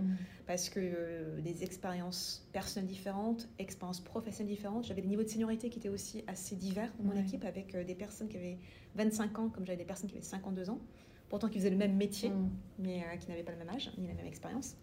parce 0.46 0.68
que 0.68 0.80
euh, 0.82 1.40
des 1.40 1.62
expériences 1.62 2.48
personnelles 2.52 2.88
différentes, 2.88 3.48
expériences 3.60 4.00
professionnelles 4.00 4.52
différentes. 4.54 4.84
J'avais 4.86 5.02
des 5.02 5.08
niveaux 5.08 5.22
de 5.22 5.28
seniorité 5.28 5.68
qui 5.70 5.78
étaient 5.78 5.88
aussi 5.88 6.24
assez 6.26 6.56
divers 6.56 6.92
dans 6.98 7.04
mon 7.04 7.12
Ouais. 7.14 7.20
équipe 7.20 7.44
avec 7.44 7.76
des 7.86 7.94
personnes 7.94 8.28
qui 8.28 8.36
avaient 8.36 8.58
25 8.96 9.38
ans 9.38 9.48
comme 9.50 9.64
j'avais 9.66 9.78
des 9.78 9.84
personnes 9.84 10.08
qui 10.08 10.16
avaient 10.16 10.24
52 10.24 10.70
ans, 10.70 10.80
pourtant 11.30 11.48
qui 11.48 11.58
faisaient 11.58 11.70
le 11.70 11.76
même 11.76 11.96
métier 11.96 12.28
Mhm. 12.28 12.50
mais 12.78 13.02
euh, 13.02 13.16
qui 13.16 13.28
n'avaient 13.30 13.42
pas 13.42 13.52
le 13.52 13.58
même 13.58 13.70
âge 13.70 13.90
ni 13.96 14.06
la 14.08 14.14
même 14.14 14.26
expérience. 14.26 14.76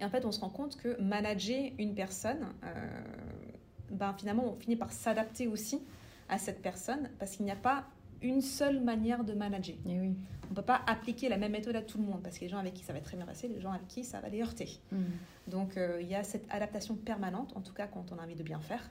Et 0.00 0.04
en 0.04 0.10
fait, 0.10 0.24
on 0.24 0.32
se 0.32 0.40
rend 0.40 0.50
compte 0.50 0.76
que 0.76 1.00
manager 1.00 1.70
une 1.78 1.94
personne, 1.94 2.48
euh, 2.64 3.00
ben, 3.90 4.12
finalement, 4.18 4.44
on 4.52 4.56
finit 4.56 4.76
par 4.76 4.92
s'adapter 4.92 5.46
aussi 5.46 5.80
à 6.28 6.38
cette 6.38 6.60
personne 6.60 7.08
parce 7.18 7.36
qu'il 7.36 7.46
n'y 7.46 7.52
a 7.52 7.56
pas 7.56 7.84
une 8.22 8.40
seule 8.40 8.80
manière 8.82 9.24
de 9.24 9.32
manager. 9.32 9.76
Eh 9.86 10.00
oui. 10.00 10.14
On 10.46 10.50
ne 10.50 10.54
peut 10.56 10.62
pas 10.62 10.80
appliquer 10.86 11.28
la 11.28 11.36
même 11.38 11.52
méthode 11.52 11.76
à 11.76 11.82
tout 11.82 11.98
le 11.98 12.04
monde 12.04 12.22
parce 12.22 12.36
que 12.38 12.42
les 12.42 12.48
gens 12.48 12.58
avec 12.58 12.74
qui 12.74 12.82
ça 12.84 12.92
va 12.92 13.00
très 13.00 13.16
bien 13.16 13.26
passer, 13.26 13.48
les 13.48 13.60
gens 13.60 13.72
avec 13.72 13.86
qui 13.88 14.04
ça 14.04 14.20
va 14.20 14.28
les 14.28 14.42
heurter. 14.42 14.68
Mhm. 14.92 15.04
Donc 15.48 15.76
euh, 15.76 15.98
il 16.00 16.08
y 16.08 16.14
a 16.14 16.22
cette 16.24 16.44
adaptation 16.50 16.94
permanente, 16.94 17.52
en 17.56 17.60
tout 17.60 17.72
cas 17.74 17.86
quand 17.86 18.12
on 18.12 18.18
a 18.18 18.22
envie 18.24 18.34
de 18.34 18.42
bien 18.42 18.60
faire, 18.60 18.90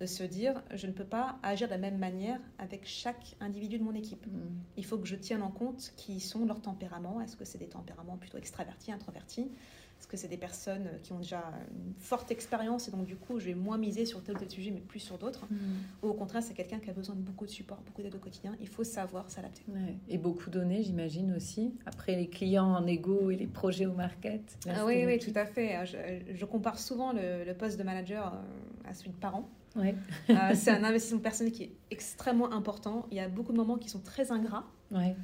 de 0.00 0.06
se 0.06 0.22
dire 0.22 0.62
je 0.74 0.86
ne 0.86 0.92
peux 0.92 1.04
pas 1.04 1.38
agir 1.42 1.68
de 1.68 1.72
la 1.72 1.78
même 1.78 1.98
manière 1.98 2.38
avec 2.58 2.82
chaque 2.86 3.34
individu 3.40 3.78
de 3.78 3.84
mon 3.84 3.94
équipe. 3.94 4.26
Mhm. 4.26 4.50
Il 4.76 4.84
faut 4.84 4.98
que 4.98 5.06
je 5.06 5.16
tienne 5.16 5.42
en 5.42 5.50
compte 5.50 5.92
qui 5.96 6.20
sont 6.20 6.44
leurs 6.44 6.60
tempéraments. 6.60 7.20
Est-ce 7.20 7.36
que 7.36 7.44
c'est 7.44 7.58
des 7.58 7.68
tempéraments 7.68 8.16
plutôt 8.18 8.36
extravertis, 8.36 8.92
introvertis 8.92 9.50
Est-ce 9.98 10.06
que 10.06 10.18
c'est 10.18 10.28
des 10.28 10.36
personnes 10.36 10.86
qui 11.02 11.14
ont 11.14 11.18
déjà 11.18 11.42
une 11.70 11.94
forte 11.98 12.30
expérience 12.30 12.88
et 12.88 12.90
donc 12.90 13.06
du 13.06 13.16
coup 13.16 13.38
je 13.40 13.46
vais 13.46 13.54
moins 13.54 13.78
miser 13.78 14.04
sur 14.04 14.22
tel 14.22 14.36
ou 14.36 14.38
tel 14.38 14.50
sujet 14.50 14.70
mais 14.70 14.80
plus 14.80 15.00
sur 15.00 15.16
d'autres 15.16 15.46
Mhm. 15.50 15.58
Ou 16.02 16.08
au 16.08 16.14
contraire 16.14 16.42
c'est 16.42 16.52
quelqu'un 16.52 16.78
qui 16.78 16.90
a 16.90 16.92
besoin 16.92 17.14
de 17.14 17.22
beaucoup 17.22 17.46
de 17.46 17.50
support, 17.50 17.80
beaucoup 17.86 18.02
d'aide 18.02 18.14
au 18.14 18.18
quotidien. 18.18 18.54
Il 18.60 18.68
faut 18.68 18.84
savoir 18.84 19.30
s'adapter. 19.30 19.62
Ouais. 19.68 19.96
Et 20.10 20.18
beaucoup 20.18 20.50
donné, 20.50 20.82
j'imagine 20.82 21.32
aussi. 21.34 21.72
Après, 21.86 22.16
les 22.16 22.28
clients 22.28 22.74
en 22.74 22.86
égo 22.86 23.30
et 23.30 23.36
les 23.36 23.46
projets 23.46 23.86
au 23.86 23.94
market. 23.94 24.58
Là, 24.66 24.74
Ah 24.80 24.84
oui, 24.84 25.04
oui, 25.06 25.18
tout 25.18 25.32
à 25.34 25.46
fait. 25.46 25.86
Je, 25.86 26.34
je 26.34 26.44
compare 26.44 26.78
souvent 26.78 27.12
le, 27.14 27.44
le 27.44 27.54
poste 27.54 27.78
de 27.78 27.82
manager 27.82 28.34
euh, 28.34 28.90
à 28.90 28.92
celui 28.92 29.10
de 29.10 29.16
parent. 29.16 29.48
Ouais. 29.76 29.94
Euh, 30.30 30.34
c'est 30.54 30.70
un 30.70 30.84
investissement 30.84 31.20
personnel 31.20 31.52
qui 31.52 31.64
est 31.64 31.72
extrêmement 31.90 32.52
important. 32.52 33.06
Il 33.10 33.16
y 33.16 33.20
a 33.20 33.28
beaucoup 33.28 33.52
de 33.52 33.56
moments 33.58 33.76
qui 33.78 33.88
sont 33.88 34.00
très 34.00 34.32
ingrats, 34.32 34.64
Ouais. 34.90 35.14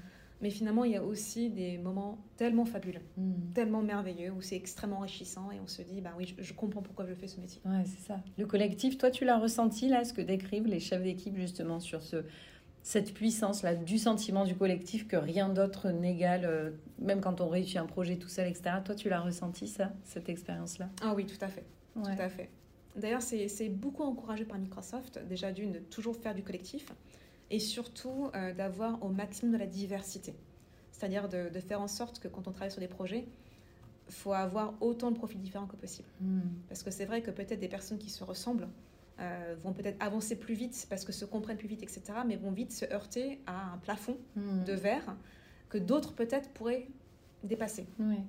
mais 0.41 0.51
finalement, 0.51 0.85
il 0.85 0.93
y 0.93 0.97
a 0.97 1.03
aussi 1.03 1.49
des 1.51 1.79
moments 1.79 2.19
tellement 2.37 2.65
fabuleux, 2.65 3.01
Mhm. 3.17 3.53
tellement 3.55 3.83
merveilleux, 3.83 4.31
où 4.33 4.41
c'est 4.43 4.57
extrêmement 4.57 4.99
enrichissant 4.99 5.51
et 5.53 5.61
on 5.63 5.67
se 5.69 5.83
dit, 5.83 6.01
bah 6.01 6.11
oui, 6.19 6.35
je, 6.37 6.43
je 6.43 6.53
comprends 6.53 6.83
pourquoi 6.83 7.07
je 7.07 7.15
fais 7.15 7.29
ce 7.29 7.41
métier. 7.41 7.61
Ouais, 7.65 7.85
c'est 7.87 8.07
ça. 8.07 8.21
Le 8.39 8.47
collectif, 8.47 8.99
toi, 8.99 9.11
tu 9.11 9.25
l'as 9.25 9.39
ressenti 9.39 9.89
là, 9.89 10.05
ce 10.05 10.13
que 10.13 10.21
décrivent 10.23 10.67
les 10.67 10.81
chefs 10.81 11.03
d'équipe 11.03 11.37
justement 11.37 11.81
sur 11.81 12.03
ce, 12.03 12.25
cette 12.85 13.15
puissance 13.15 13.63
là 13.63 13.77
du 13.77 13.97
sentiment 13.97 14.45
du 14.45 14.57
collectif 14.57 15.07
que 15.07 15.15
rien 15.17 15.49
d'autre 15.49 15.91
n'égale, 15.91 16.45
euh, 16.45 16.71
même 16.99 17.21
quand 17.21 17.41
on 17.41 17.49
réussit 17.49 17.77
un 17.77 17.87
projet 17.87 18.17
tout 18.17 18.29
seul, 18.29 18.49
etc. 18.49 18.77
Toi, 18.85 18.97
tu 18.97 19.09
l'as 19.09 19.21
ressenti 19.21 19.69
ça, 19.69 19.93
cette 20.05 20.29
expérience-là? 20.29 20.89
Ah 21.01 21.15
oui, 21.15 21.25
tout 21.25 21.43
à 21.45 21.49
fait. 21.49 21.65
Ouais. 21.95 22.17
Tout 22.17 22.23
à 22.23 22.29
fait. 22.29 22.51
D'ailleurs, 22.97 23.23
c'est 23.23 23.69
beaucoup 23.69 24.03
encouragé 24.03 24.45
par 24.45 24.59
Microsoft, 24.59 25.19
déjà 25.29 25.51
d'une, 25.53 25.73
de 25.73 25.79
toujours 25.79 26.17
faire 26.17 26.35
du 26.35 26.43
collectif, 26.43 26.87
et 27.51 27.59
surtout 27.59 28.31
euh, 28.35 28.53
d'avoir 28.53 29.03
au 29.03 29.09
maximum 29.09 29.53
de 29.55 29.59
la 29.59 29.67
diversité. 29.67 30.35
C'est-à-dire 30.91 31.29
de, 31.29 31.49
de 31.49 31.61
faire 31.61 31.81
en 31.81 31.89
sorte 31.89 32.19
que 32.21 32.29
quand 32.29 32.47
on 32.49 32.53
travaille 32.53 32.71
sur 32.71 32.81
des 32.81 32.89
projets, 32.89 33.27
il 34.09 34.15
faut 34.15 34.33
avoir 34.33 34.75
autant 34.81 35.11
de 35.11 35.17
profils 35.17 35.41
différents 35.41 35.67
que 35.67 35.77
possible. 35.77 36.09
Mhm. 36.21 36.43
Parce 36.69 36.83
que 36.83 36.91
c'est 36.91 37.07
vrai 37.07 37.23
que 37.23 37.31
peut-être 37.31 37.61
des 37.61 37.69
personnes 37.69 37.99
qui 37.99 38.11
se 38.11 38.25
ressemblent 38.25 38.69
euh, 39.21 39.55
vont 39.63 39.73
peut-être 39.73 39.97
avancer 40.03 40.37
plus 40.37 40.55
vite 40.55 40.87
parce 40.91 41.05
que 41.05 41.13
se 41.13 41.25
comprennent 41.25 41.57
plus 41.57 41.69
vite, 41.69 41.83
etc., 41.83 42.03
mais 42.27 42.37
vont 42.37 42.51
vite 42.51 42.73
se 42.73 42.85
heurter 42.93 43.41
à 43.47 43.73
un 43.73 43.79
plafond 43.79 44.17
Mhm. 44.37 44.65
de 44.65 44.73
verre 44.75 45.17
que 45.71 45.79
d'autres 45.79 46.15
peut-être 46.15 46.51
pourraient 46.51 46.89
dépasser. 47.43 47.87
Ouais. 47.99 48.23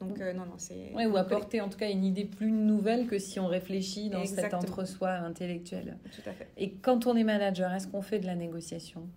Donc, 0.00 0.20
euh, 0.20 0.32
non, 0.32 0.46
non, 0.46 0.54
c'est. 0.58 0.92
Ouais, 0.94 1.06
ou 1.06 1.16
apporter 1.16 1.60
en 1.60 1.68
tout 1.68 1.78
cas 1.78 1.90
une 1.90 2.04
idée 2.04 2.24
plus 2.24 2.52
nouvelle 2.52 3.06
que 3.06 3.18
si 3.18 3.40
on 3.40 3.46
réfléchit 3.46 4.10
dans 4.10 4.20
Exactement. 4.20 4.60
cet 4.60 4.70
entre-soi 4.70 5.10
intellectuel. 5.10 5.98
Tout 6.14 6.28
à 6.28 6.32
fait. 6.32 6.48
Et 6.56 6.72
quand 6.72 7.06
on 7.06 7.16
est 7.16 7.24
manager, 7.24 7.72
est-ce 7.72 7.88
qu'on 7.88 8.02
fait 8.02 8.18
de 8.20 8.26
la 8.26 8.36
négociation? 8.36 9.08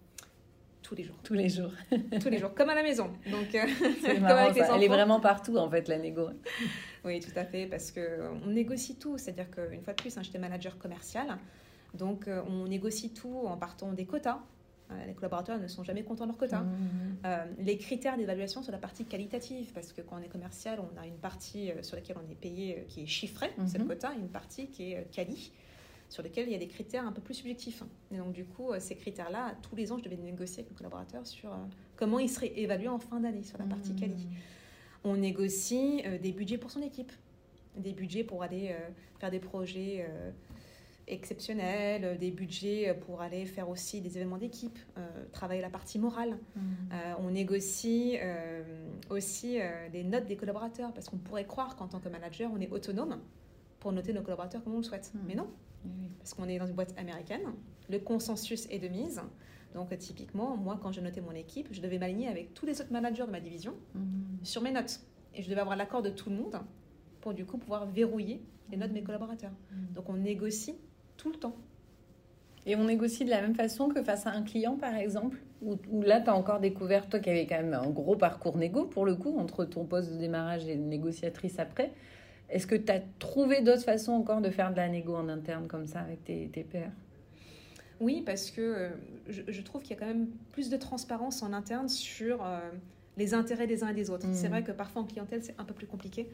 Tous 0.82 0.95
les 0.95 1.03
jours. 1.03 1.15
tous 1.23 1.34
les 1.36 1.47
jours 1.47 1.71
Tous 2.21 2.29
les 2.29 2.38
jours. 2.38 2.53
Comme 2.53 2.69
à 2.69 2.75
la 2.75 2.84
maison. 2.84 3.11
Donc, 3.29 3.55
euh, 3.55 3.59
C'est 4.01 4.15
comme 4.15 4.23
marrant, 4.23 4.45
avec 4.45 4.55
les 4.55 4.61
ça. 4.63 4.75
Elle 4.75 4.84
est 4.84 4.88
vraiment 4.89 5.19
partout 5.21 5.55
en 5.55 5.69
fait, 5.69 5.88
la 5.88 5.97
négo. 5.97 6.29
Oui, 7.05 7.19
tout 7.21 7.32
à 7.38 7.45
fait, 7.45 7.65
parce 7.67 7.91
qu'on 7.91 8.47
négocie 8.47 8.97
tout. 8.97 9.17
C'est-à-dire 9.17 9.49
qu'une 9.49 9.82
fois 9.84 9.93
de 9.93 10.01
plus, 10.01 10.17
hein, 10.17 10.21
j'étais 10.23 10.39
manager 10.39 10.77
commercial. 10.77 11.38
Donc, 11.93 12.27
euh, 12.27 12.41
on 12.47 12.65
négocie 12.67 13.13
tout 13.13 13.43
en 13.45 13.55
partant 13.55 13.93
des 13.93 14.05
quotas. 14.05 14.39
Euh, 14.91 15.05
Les 15.05 15.13
collaborateurs 15.13 15.59
ne 15.59 15.67
sont 15.67 15.83
jamais 15.83 16.03
contents 16.03 16.25
de 16.25 16.29
leurs 16.29 16.37
quotas. 16.37 16.61
Mhm. 16.61 17.17
Euh, 17.25 17.45
les 17.59 17.77
critères 17.77 18.17
d'évaluation 18.17 18.63
sur 18.63 18.71
la 18.71 18.77
partie 18.77 19.05
qualitative, 19.05 19.71
parce 19.73 19.93
que 19.93 20.01
quand 20.01 20.17
on 20.19 20.23
est 20.23 20.29
commercial, 20.29 20.79
on 20.79 20.99
a 20.99 21.05
une 21.05 21.17
partie 21.17 21.71
euh, 21.71 21.83
sur 21.83 21.95
laquelle 21.95 22.17
on 22.25 22.31
est 22.31 22.35
payé 22.35 22.85
qui 22.87 23.03
est 23.03 23.07
chiffrée, 23.07 23.51
c'est 23.67 23.77
le 23.77 23.85
quota, 23.85 24.13
et 24.13 24.19
une 24.19 24.29
partie 24.29 24.67
qui 24.67 24.91
est 24.91 25.07
quali, 25.11 25.51
sur 26.09 26.23
laquelle 26.23 26.47
il 26.47 26.51
y 26.51 26.55
a 26.55 26.59
des 26.59 26.67
critères 26.67 27.05
un 27.05 27.11
peu 27.11 27.21
plus 27.21 27.35
subjectifs. 27.35 27.83
Et 28.11 28.17
donc, 28.17 28.33
du 28.33 28.45
coup, 28.45 28.71
ces 28.79 28.95
critères-là, 28.95 29.55
tous 29.61 29.75
les 29.75 29.91
ans, 29.91 29.97
je 29.97 30.03
devais 30.03 30.17
négocier 30.17 30.59
avec 30.59 30.71
le 30.71 30.77
collaborateur 30.77 31.25
sur 31.25 31.55
comment 31.95 32.19
il 32.19 32.29
serait 32.29 32.51
évalué 32.57 32.87
en 32.87 32.99
fin 32.99 33.19
d'année 33.19 33.43
sur 33.43 33.57
la 33.57 33.65
partie 33.65 33.95
quali. 33.95 34.27
On 35.03 35.15
négocie 35.15 36.03
des 36.21 36.31
budgets 36.31 36.57
pour 36.57 36.69
son 36.69 36.81
équipe, 36.81 37.11
des 37.77 37.93
budgets 37.93 38.23
pour 38.23 38.43
aller 38.43 38.75
faire 39.19 39.31
des 39.31 39.39
projets 39.39 40.05
exceptionnels, 41.14 42.03
euh, 42.05 42.18
des 42.18 42.32
budgets 42.32 42.93
pour 43.05 43.22
aller 43.22 43.45
faire 43.45 43.70
aussi 43.70 44.01
des 44.01 44.18
événements 44.18 44.38
d'équipe, 44.38 44.78
euh, 44.97 45.26
travailler 45.32 45.62
la 45.62 45.70
partie 45.70 45.99
morale. 45.99 46.38
Euh, 46.57 47.14
on 47.20 47.32
négocie 47.32 48.18
euh, 48.22 48.64
aussi 49.09 49.59
euh, 49.59 49.88
les 49.93 50.03
notes 50.03 50.26
des 50.26 50.36
collaborateurs 50.38 50.93
parce 50.93 51.09
qu'on 51.09 51.18
pourrait 51.18 51.45
croire 51.45 51.76
qu'en 51.76 51.88
tant 51.88 51.99
que 51.99 52.09
manager, 52.09 52.49
on 52.53 52.59
est 52.59 52.70
autonome 52.72 53.20
pour 53.80 53.91
noter 53.91 54.14
nos 54.14 54.22
collaborateurs 54.22 54.64
comme 54.64 54.74
on 54.74 54.78
le 54.78 54.84
souhaite. 54.84 55.12
Mhm. 55.14 55.22
Mais 55.28 55.36
non, 55.36 55.47
oui. 55.86 56.09
parce 56.20 56.34
qu'on 56.34 56.47
est 56.47 56.57
dans 56.59 56.68
une 56.68 56.76
boîte 56.76 56.93
américaine. 56.97 57.41
Le 57.89 57.99
consensus 57.99 58.68
est 58.70 58.80
de 58.80 58.88
mise. 58.88 59.22
Donc, 59.74 59.91
euh, 59.91 59.97
typiquement, 59.97 60.55
moi, 60.57 60.78
quand 60.82 60.91
je 60.91 61.01
notais 61.01 61.22
mon 61.22 61.32
équipe, 61.32 61.68
je 61.72 61.82
devais 61.82 61.97
m'aligner 61.97 62.28
avec 62.28 62.53
tous 62.53 62.66
les 62.66 62.80
autres 62.82 62.91
managers 62.91 63.26
de 63.26 63.32
ma 63.32 63.39
division 63.39 63.74
Mhm. 63.95 64.39
sur 64.43 64.62
mes 64.62 64.72
notes. 64.72 64.99
Et 65.34 65.41
je 65.43 65.49
devais 65.49 65.62
avoir 65.62 65.76
l'accord 65.78 66.01
de 66.01 66.09
tout 66.09 66.30
le 66.30 66.36
monde 66.36 66.59
pour 67.22 67.34
du 67.34 67.45
coup 67.45 67.57
pouvoir 67.57 67.86
verrouiller 67.86 68.41
les 68.70 68.78
notes 68.78 68.89
de 68.89 68.93
mes 68.93 69.03
collaborateurs. 69.03 69.51
Donc, 69.93 70.09
on 70.09 70.14
négocie 70.18 70.76
tout 71.22 71.30
le 71.30 71.38
temps. 71.38 71.55
Et 72.65 72.76
on 72.76 72.86
négocie 72.86 73.26
de 73.26 73.30
la 73.30 73.41
même 73.41 73.55
façon 73.55 73.89
que 73.89 74.03
face 74.03 74.26
à 74.28 74.32
un 74.32 74.43
client, 74.43 74.76
par 74.76 74.95
exemple 74.95 75.38
Ou 75.61 75.78
ou 75.89 76.01
là, 76.01 76.19
tu 76.19 76.30
as 76.30 76.36
encore 76.36 76.59
découvert, 76.59 77.07
toi 77.07 77.19
qui 77.19 77.30
avais 77.30 77.45
quand 77.45 77.61
même 77.61 77.74
un 77.74 77.89
gros 77.89 78.15
parcours 78.15 78.57
négo, 78.57 78.86
pour 78.86 79.05
le 79.05 79.15
coup, 79.15 79.38
entre 79.38 79.65
ton 79.65 79.86
poste 79.86 80.11
de 80.11 80.17
démarrage 80.17 80.67
et 80.67 80.76
de 80.76 80.82
négociatrice 80.82 81.59
après. 81.59 81.91
Est-ce 82.49 82.67
que 82.67 82.76
tu 82.76 82.91
as 82.91 83.01
trouvé 83.19 83.61
d'autres 83.61 83.84
façons 83.84 84.11
encore 84.11 84.41
de 84.41 84.49
faire 84.49 84.72
de 84.72 84.78
la 84.78 84.89
négo 84.89 85.15
en 85.15 85.30
interne 85.30 85.67
comme 85.67 85.88
ça 85.88 86.01
avec 86.01 86.24
tes, 86.24 86.49
tes 86.49 86.63
pairs? 86.63 86.91
Oui, 87.99 88.24
parce 88.26 88.49
que 88.49 88.61
euh, 88.61 88.89
je, 89.30 89.41
je 89.47 89.61
trouve 89.61 89.82
qu'il 89.84 89.91
y 89.91 89.93
a 89.93 89.99
quand 89.99 90.07
même 90.07 90.28
plus 90.51 90.69
de 90.69 90.78
transparence 90.78 91.43
en 91.43 91.53
interne 91.53 91.88
sur 91.88 92.43
euh, 92.43 92.59
les 93.17 93.34
intérêts 93.34 93.67
des 93.67 93.84
uns 93.84 93.89
et 93.89 93.93
des 93.93 94.09
autres. 94.09 94.28
Mhm. 94.28 94.34
C'est 94.34 94.47
vrai 94.47 94.63
que 94.63 94.72
parfois 94.72 95.03
en 95.03 95.05
clientèle, 95.05 95.43
c'est 95.43 95.55
un 95.59 95.63
peu 95.63 95.74
plus 95.74 95.88
compliqué. 95.88 96.28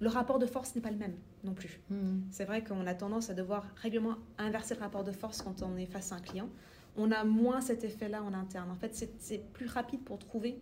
Le 0.00 0.08
rapport 0.08 0.38
de 0.38 0.46
force 0.46 0.74
n'est 0.74 0.80
pas 0.80 0.90
le 0.90 0.96
même 0.96 1.14
non 1.44 1.54
plus. 1.54 1.80
C'est 2.30 2.44
vrai 2.44 2.62
qu'on 2.62 2.86
a 2.86 2.94
tendance 2.94 3.30
à 3.30 3.34
devoir 3.34 3.66
régulièrement 3.76 4.16
inverser 4.38 4.74
le 4.74 4.80
rapport 4.80 5.02
de 5.04 5.12
force 5.12 5.42
quand 5.42 5.62
on 5.62 5.76
est 5.76 5.86
face 5.86 6.12
à 6.12 6.16
un 6.16 6.20
client. 6.20 6.48
On 6.96 7.10
a 7.10 7.24
moins 7.24 7.60
cet 7.60 7.84
effet-là 7.84 8.22
en 8.22 8.32
interne. 8.34 8.70
En 8.70 8.74
fait, 8.76 8.94
c'est- 8.94 9.42
plus 9.52 9.66
rapide 9.66 10.00
pour 10.04 10.18
trouver 10.18 10.60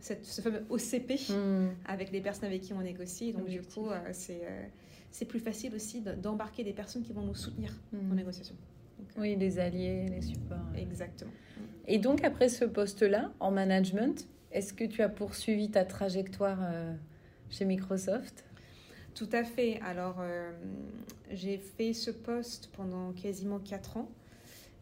cette- 0.00 0.24
ce 0.24 0.40
fameux 0.40 0.64
OCP 0.70 1.18
Mhm. 1.30 1.70
avec 1.86 2.12
les 2.12 2.20
personnes 2.20 2.46
avec 2.46 2.62
qui 2.62 2.72
on 2.72 2.80
négocie. 2.82 3.32
Donc, 3.32 3.48
du 3.48 3.62
coup, 3.62 3.88
euh, 3.90 3.98
c'est 4.12 4.42
euh, 4.44 4.62
c'est 5.10 5.24
plus 5.24 5.40
facile 5.40 5.74
aussi 5.74 6.00
de- 6.02 6.12
d'embarquer 6.12 6.62
des 6.64 6.74
personnes 6.74 7.02
qui 7.02 7.12
vont 7.14 7.22
nous 7.22 7.34
soutenir 7.34 7.72
en 7.94 8.14
négociation. 8.14 8.54
Donc, 8.98 9.08
euh, 9.16 9.20
Oui, 9.22 9.36
les 9.36 9.58
alliés, 9.58 10.06
les 10.08 10.20
supports. 10.20 10.58
Exactement. 10.76 11.30
Et 11.86 11.98
donc, 11.98 12.22
après 12.24 12.48
ce 12.50 12.64
poste-là, 12.66 13.32
en 13.40 13.50
management, 13.50 14.28
est-ce 14.52 14.72
que 14.74 14.84
tu 14.84 15.00
as 15.02 15.08
poursuivi 15.08 15.70
ta 15.70 15.84
trajectoire 15.86 16.58
euh, 16.62 16.92
chez 17.48 17.64
Microsoft? 17.64 18.44
Tout 19.14 19.28
à 19.32 19.42
fait. 19.44 19.80
Alors, 19.82 20.16
euh, 20.20 20.52
j'ai 21.32 21.58
fait 21.58 21.92
ce 21.92 22.10
poste 22.10 22.70
pendant 22.76 23.12
quasiment 23.12 23.58
4 23.58 23.96
ans. 23.96 24.08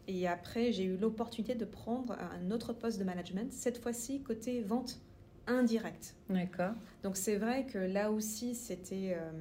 Et 0.07 0.27
après, 0.27 0.71
j'ai 0.71 0.83
eu 0.85 0.95
l'opportunité 0.97 1.55
de 1.55 1.65
prendre 1.65 2.15
un 2.19 2.51
autre 2.51 2.71
poste 2.71 2.97
de 2.99 3.03
management, 3.03 3.51
cette 3.51 3.77
fois-ci 3.79 4.21
côté 4.21 4.61
vente 4.61 4.99
indirecte. 5.47 6.15
D'accord. 6.29 6.73
Donc, 7.03 7.17
c'est 7.17 7.35
vrai 7.35 7.65
que 7.65 7.77
là 7.77 8.11
aussi, 8.11 8.55
c'était 8.55 9.15
euh, 9.17 9.31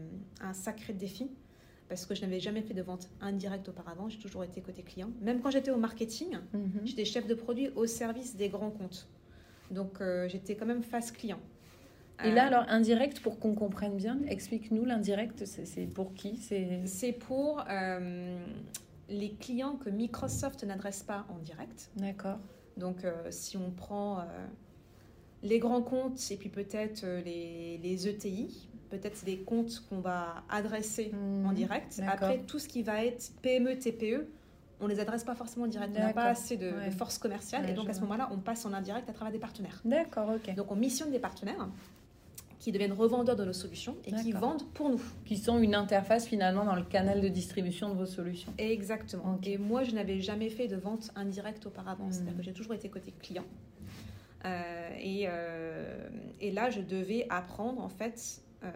un 0.41 0.53
sacré 0.55 0.93
défi 0.93 1.31
parce 1.89 2.05
que 2.05 2.17
je 2.17 2.23
n'avais 2.23 2.41
jamais 2.41 2.63
fait 2.63 2.75
de 2.75 2.83
vente 2.83 3.09
indirecte 3.21 3.69
auparavant. 3.69 4.09
J'ai 4.09 4.19
toujours 4.19 4.43
été 4.43 4.61
côté 4.61 4.83
client. 4.83 5.11
Même 5.21 5.41
quand 5.41 5.51
j'étais 5.51 5.71
au 5.71 5.77
marketing, 5.77 6.37
Mhm. 6.53 6.81
j'étais 6.85 7.05
chef 7.05 7.29
de 7.29 7.35
produit 7.35 7.71
au 7.77 7.87
service 7.87 8.35
des 8.35 8.49
grands 8.49 8.71
comptes. 8.73 9.07
Donc, 9.71 10.01
euh, 10.01 10.27
j'étais 10.29 10.57
quand 10.57 10.67
même 10.67 10.83
face 10.83 11.13
client. 11.13 11.39
Et 12.25 12.29
Euh, 12.29 12.35
là, 12.35 12.47
alors, 12.47 12.65
indirect, 12.69 13.21
pour 13.21 13.39
qu'on 13.39 13.55
comprenne 13.55 13.97
bien, 13.97 14.19
explique-nous 14.29 14.85
l'indirect, 14.85 15.45
c'est 15.45 15.87
pour 15.87 16.15
qui 16.15 16.37
C'est 16.87 17.13
pour 17.13 17.65
euh, 17.69 18.39
les 19.09 19.33
clients 19.33 19.77
que 19.77 19.91
Microsoft 19.91 20.65
n'adresse 20.65 21.03
pas 21.03 21.27
en 21.29 21.39
direct. 21.39 21.91
D'accord. 21.97 22.39
Donc, 22.77 23.05
euh, 23.05 23.13
si 23.31 23.57
on 23.57 23.71
prend 23.71 24.21
euh, 24.21 24.23
les 25.43 25.59
grands 25.59 25.83
comptes 25.83 26.21
et 26.31 26.37
puis 26.37 26.49
peut-être 26.49 27.05
euh, 27.05 27.23
les, 27.23 27.79
les 27.83 28.09
ETI, 28.09 28.69
peut-être 28.91 29.17
c'est 29.17 29.27
des 29.27 29.39
comptes 29.39 29.83
qu'on 29.89 30.01
va 30.01 30.43
adresser 30.49 31.13
en 31.45 31.53
direct. 31.53 31.99
D'accord. 31.99 32.13
Après, 32.13 32.39
tout 32.47 32.59
ce 32.59 32.69
qui 32.69 32.83
va 32.83 33.05
être 33.05 33.33
PME, 33.43 33.79
TPE, 33.79 34.27
on 34.81 34.87
les 34.87 35.01
adresse 35.01 35.25
pas 35.25 35.35
forcément 35.35 35.65
en 35.65 35.69
direct. 35.69 35.95
On 35.97 36.01
n'a 36.01 36.13
pas 36.13 36.27
assez 36.27 36.57
de, 36.59 36.71
force 36.97 37.17
commerciale. 37.17 37.65
Ouais, 37.65 37.71
et 37.71 37.75
donc, 37.75 37.89
à 37.89 37.95
ce 37.95 38.01
moment-là, 38.01 38.29
on 38.31 38.37
passe 38.39 38.67
en 38.67 38.75
indirect 38.75 39.09
à 39.09 39.15
travers 39.15 39.33
des 39.33 39.39
partenaires. 39.39 39.81
D'accord, 39.87 40.35
ok. 40.37 40.55
Donc, 40.55 40.71
on 40.71 40.77
missionne 40.77 41.11
des 41.11 41.19
partenaires 41.19 41.67
qui 42.67 42.73
deviennent 42.73 42.95
revendeurs 42.95 43.37
de 43.37 43.45
nos 43.45 43.53
solutions 43.53 43.97
et 44.05 44.13
qui 44.13 44.33
vendent 44.33 44.69
pour 44.75 44.91
nous. 44.91 45.01
Qui 45.25 45.37
sont 45.37 45.61
une 45.61 45.77
interface 45.77 46.27
finalement 46.27 46.65
dans 46.65 46.75
le 46.75 46.83
canal 46.83 47.21
de 47.21 47.29
distribution 47.29 47.91
de 47.91 47.95
vos 47.95 48.07
solutions. 48.07 48.53
Exactement. 48.59 49.39
Et 49.45 49.57
moi, 49.57 49.85
je 49.85 49.93
n'avais 49.93 50.19
jamais 50.19 50.51
fait 50.51 50.67
de 50.67 50.75
vente 50.75 51.13
indirecte 51.15 51.65
auparavant. 51.65 52.11
C'est-à-dire 52.11 52.37
que 52.37 52.43
j'ai 52.43 52.53
toujours 52.53 52.75
été 52.75 52.89
côté 52.89 53.15
client. 53.23 53.45
Euh, 54.45 54.89
et, 54.99 55.27
euh, 55.29 56.09
et 56.41 56.51
là, 56.51 56.69
je 56.71 56.81
devais 56.81 57.29
apprendre 57.31 57.81
en 57.81 57.89
fait 57.89 58.43
euh, 58.65 58.69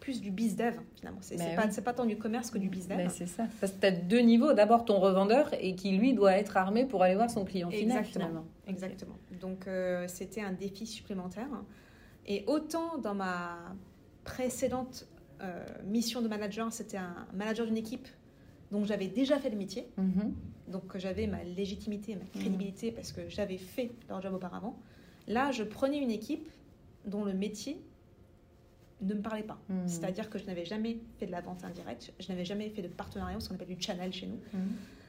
plus 0.00 0.22
du 0.22 0.30
bizdev 0.30 0.76
finalement. 0.94 1.20
C'est 1.20 1.36
Ben 1.36 1.56
pas, 1.56 1.66
oui. 1.66 1.72
c'est 1.72 1.84
pas 1.84 1.92
tant 1.92 2.06
du 2.06 2.16
commerce 2.16 2.50
que 2.50 2.56
du 2.56 2.70
bizdev. 2.70 2.96
Ben, 2.96 3.10
c'est 3.10 3.26
ça. 3.26 3.44
Parce 3.60 3.74
que 3.74 3.80
tu 3.80 3.86
as 3.86 3.90
deux 3.90 4.20
niveaux. 4.20 4.54
D'abord 4.54 4.86
ton 4.86 4.98
revendeur 4.98 5.50
et 5.60 5.74
qui 5.74 5.90
lui 5.90 6.14
doit 6.14 6.38
être 6.38 6.56
armé 6.56 6.86
pour 6.86 7.02
aller 7.02 7.16
voir 7.16 7.28
son 7.28 7.44
client 7.44 7.68
final 7.68 7.98
Exactement. 7.98 8.24
finalement. 8.24 8.44
Exactement. 8.66 9.18
Donc 9.42 9.68
c'était 10.06 10.40
un 10.40 10.52
défi 10.52 10.86
supplémentaire. 10.86 11.48
Et 12.30 12.44
autant 12.46 12.96
dans 12.98 13.16
ma 13.16 13.58
précédente 14.22 15.08
euh, 15.42 15.64
mission 15.84 16.22
de 16.22 16.28
manager, 16.28 16.72
c'était 16.72 16.96
un 16.96 17.26
manager 17.34 17.66
d'une 17.66 17.76
équipe 17.76 18.06
dont 18.70 18.84
j'avais 18.84 19.08
déjà 19.08 19.40
fait 19.40 19.50
le 19.50 19.56
métier. 19.56 19.88
Mhm. 19.96 20.32
Donc 20.68 20.96
j'avais 20.96 21.26
ma 21.26 21.42
légitimité, 21.42 22.14
ma 22.14 22.24
crédibilité 22.26 22.92
parce 22.92 23.10
que 23.10 23.28
j'avais 23.28 23.58
fait 23.58 23.90
leur 24.08 24.22
job 24.22 24.32
auparavant. 24.32 24.78
Là, 25.26 25.50
je 25.50 25.64
prenais 25.64 25.98
une 25.98 26.12
équipe 26.12 26.48
dont 27.04 27.24
le 27.24 27.34
métier 27.34 27.82
ne 29.00 29.14
me 29.14 29.22
parlait 29.22 29.42
pas. 29.42 29.58
Mhm. 29.68 29.88
C'est-à-dire 29.88 30.30
que 30.30 30.38
je 30.38 30.44
n'avais 30.44 30.64
jamais 30.64 31.00
fait 31.18 31.26
de 31.26 31.32
la 31.32 31.40
vente 31.40 31.64
indirecte, 31.64 32.12
je 32.20 32.28
n'avais 32.28 32.44
jamais 32.44 32.70
fait 32.70 32.82
de 32.82 32.88
partenariat, 32.88 33.40
ce 33.40 33.48
qu'on 33.48 33.56
appelle 33.56 33.74
du 33.74 33.82
channel 33.82 34.12
chez 34.12 34.28
nous. 34.28 34.38
Mhm. 34.52 34.68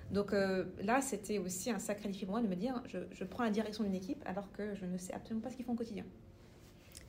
Donc 0.10 0.34
euh, 0.34 0.66
là, 0.82 1.02
c'était 1.02 1.38
aussi 1.38 1.70
un 1.70 1.78
sacré 1.78 2.10
défi 2.10 2.26
pour 2.26 2.34
moi 2.34 2.42
de 2.42 2.48
me 2.48 2.56
dire, 2.56 2.82
je, 2.88 2.98
je 3.12 3.24
prends 3.26 3.44
la 3.44 3.52
direction 3.52 3.84
d'une 3.84 3.94
équipe 3.94 4.24
alors 4.26 4.52
que 4.54 4.74
je 4.74 4.86
ne 4.86 4.98
sais 4.98 5.14
absolument 5.14 5.42
pas 5.42 5.52
ce 5.52 5.56
qu'ils 5.56 5.66
font 5.66 5.74
au 5.74 5.78
quotidien. 5.78 6.06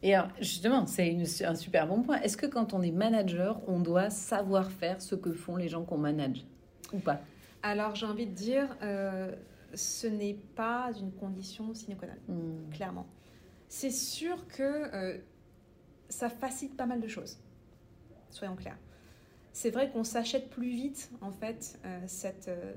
Et 0.03 0.15
alors, 0.15 0.31
justement, 0.41 0.87
c'est 0.87 1.45
un 1.45 1.55
super 1.55 1.87
bon 1.87 2.03
point. 2.03 2.21
Est-ce 2.23 2.37
que 2.37 2.47
quand 2.47 2.75
on 2.75 2.83
est 2.83 2.91
manager, 2.91 3.61
on 3.69 3.81
doit 3.81 4.11
savoir 4.11 4.71
faire 4.71 5.01
ce 5.01 5.15
que 5.15 5.33
font 5.33 5.57
les 5.57 5.69
gens 5.69 5.85
qu'on 5.85 5.99
manage 5.99 6.45
Ou 6.93 6.99
pas? 6.99 7.21
Alors 7.63 7.95
j'ai 7.95 8.07
envie 8.07 8.27
de 8.27 8.35
dire, 8.35 8.77
euh, 8.83 9.33
ce 9.75 10.09
n'est 10.09 10.35
pas 10.57 10.91
une 11.01 11.13
condition 11.13 11.73
sine 11.75 11.97
qua 11.97 12.09
non. 12.27 12.35
Mhm. 12.35 12.71
clairement. 12.73 13.07
C'est 13.69 13.93
sûr 13.93 14.49
que 14.49 14.63
euh, 14.63 15.19
ça 16.09 16.29
facilite 16.29 16.77
pas 16.77 16.87
mal 16.87 17.01
de 17.01 17.07
choses, 17.07 17.39
soyons 18.31 18.57
clairs. 18.57 18.79
C'est 19.53 19.71
vrai 19.71 19.91
qu'on 19.91 20.03
s'achète 20.03 20.51
plus 20.51 20.71
vite, 20.71 21.11
en 21.21 21.31
fait, 21.31 21.79
euh, 21.85 22.01
cette, 22.09 22.49
euh, 22.49 22.73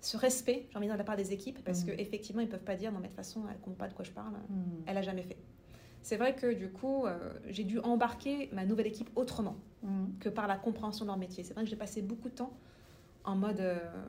ce 0.00 0.16
respect, 0.16 0.66
j'ai 0.70 0.76
envie 0.76 0.86
de 0.86 0.90
dire, 0.90 0.94
de 0.94 0.98
la 0.98 1.04
part 1.04 1.16
des 1.16 1.32
équipes, 1.32 1.62
parce 1.64 1.84
Mhm. 1.84 1.94
qu'effectivement, 1.96 2.42
ils 2.42 2.48
peuvent 2.48 2.64
pas 2.64 2.74
dire, 2.74 2.90
non, 2.90 2.98
mais 2.98 3.04
de 3.04 3.12
toute 3.12 3.16
façon, 3.16 3.44
elle 3.48 3.56
comprend 3.58 3.84
pas 3.84 3.88
de 3.88 3.94
quoi 3.94 4.04
je 4.04 4.10
parle, 4.10 4.32
Mhm. 4.48 4.82
elle 4.86 4.96
a 4.96 5.02
jamais 5.02 5.22
fait. 5.22 5.36
C'est 6.02 6.16
vrai 6.16 6.34
que 6.34 6.52
du 6.52 6.70
coup, 6.70 7.06
euh, 7.06 7.18
j'ai 7.48 7.64
dû 7.64 7.78
embarquer 7.80 8.48
ma 8.52 8.64
nouvelle 8.64 8.86
équipe 8.86 9.10
autrement 9.16 9.56
Mhm. 9.82 10.18
que 10.20 10.28
par 10.28 10.46
la 10.46 10.56
compréhension 10.56 11.04
de 11.04 11.10
leur 11.10 11.18
métier. 11.18 11.42
C'est 11.44 11.54
vrai 11.54 11.64
que 11.64 11.70
j'ai 11.70 11.76
passé 11.76 12.02
beaucoup 12.02 12.28
de 12.28 12.34
temps 12.34 12.52
en 13.24 13.36
mode 13.36 13.62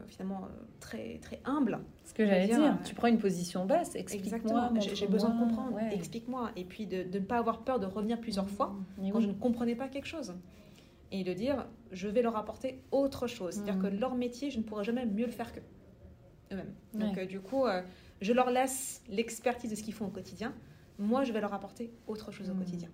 finalement 0.07 0.47
très, 0.79 1.17
très 1.19 1.41
humble. 1.43 1.79
Ce 2.05 2.13
que 2.13 2.25
j'allais 2.25 2.47
dire, 2.47 2.77
tu 2.85 2.95
prends 2.95 3.07
une 3.07 3.17
position 3.17 3.65
basse, 3.65 3.95
explique-moi. 3.95 4.71
J'ai 4.79 5.07
besoin 5.07 5.29
de 5.31 5.39
comprendre, 5.39 5.77
explique-moi. 5.91 6.51
Et 6.55 6.63
puis 6.63 6.87
de, 6.87 7.03
ne 7.03 7.19
pas 7.23 7.37
avoir 7.37 7.61
peur 7.63 7.79
de 7.79 7.85
revenir 7.85 8.19
plusieurs 8.21 8.49
fois 8.49 8.73
quand 9.11 9.19
je 9.19 9.27
ne 9.27 9.33
comprenais 9.33 9.75
pas 9.75 9.87
quelque 9.89 10.07
chose. 10.07 10.33
Et 11.11 11.25
de 11.25 11.33
dire, 11.33 11.67
je 11.91 12.07
vais 12.07 12.21
leur 12.21 12.37
apporter 12.37 12.83
autre 12.91 13.27
chose. 13.27 13.55
C'est-à-dire 13.55 13.79
que 13.79 13.87
leur 13.87 14.15
métier, 14.15 14.49
je 14.49 14.57
ne 14.59 14.63
pourrai 14.63 14.85
jamais 14.85 15.05
mieux 15.05 15.25
le 15.25 15.31
faire 15.31 15.51
que 15.53 15.59
eux-mêmes. 16.53 16.73
Donc 16.93 17.19
du 17.27 17.41
coup, 17.41 17.65
je 18.21 18.31
leur 18.33 18.49
laisse 18.49 19.03
l'expertise 19.09 19.71
de 19.71 19.75
ce 19.75 19.83
qu'ils 19.83 19.93
font 19.93 20.05
au 20.07 20.11
quotidien. 20.11 20.53
Moi, 21.01 21.25
je 21.25 21.33
vais 21.33 21.41
leur 21.41 21.53
apporter 21.53 21.91
autre 22.07 22.31
chose 22.31 22.49
au 22.49 22.53
quotidien 22.53 22.89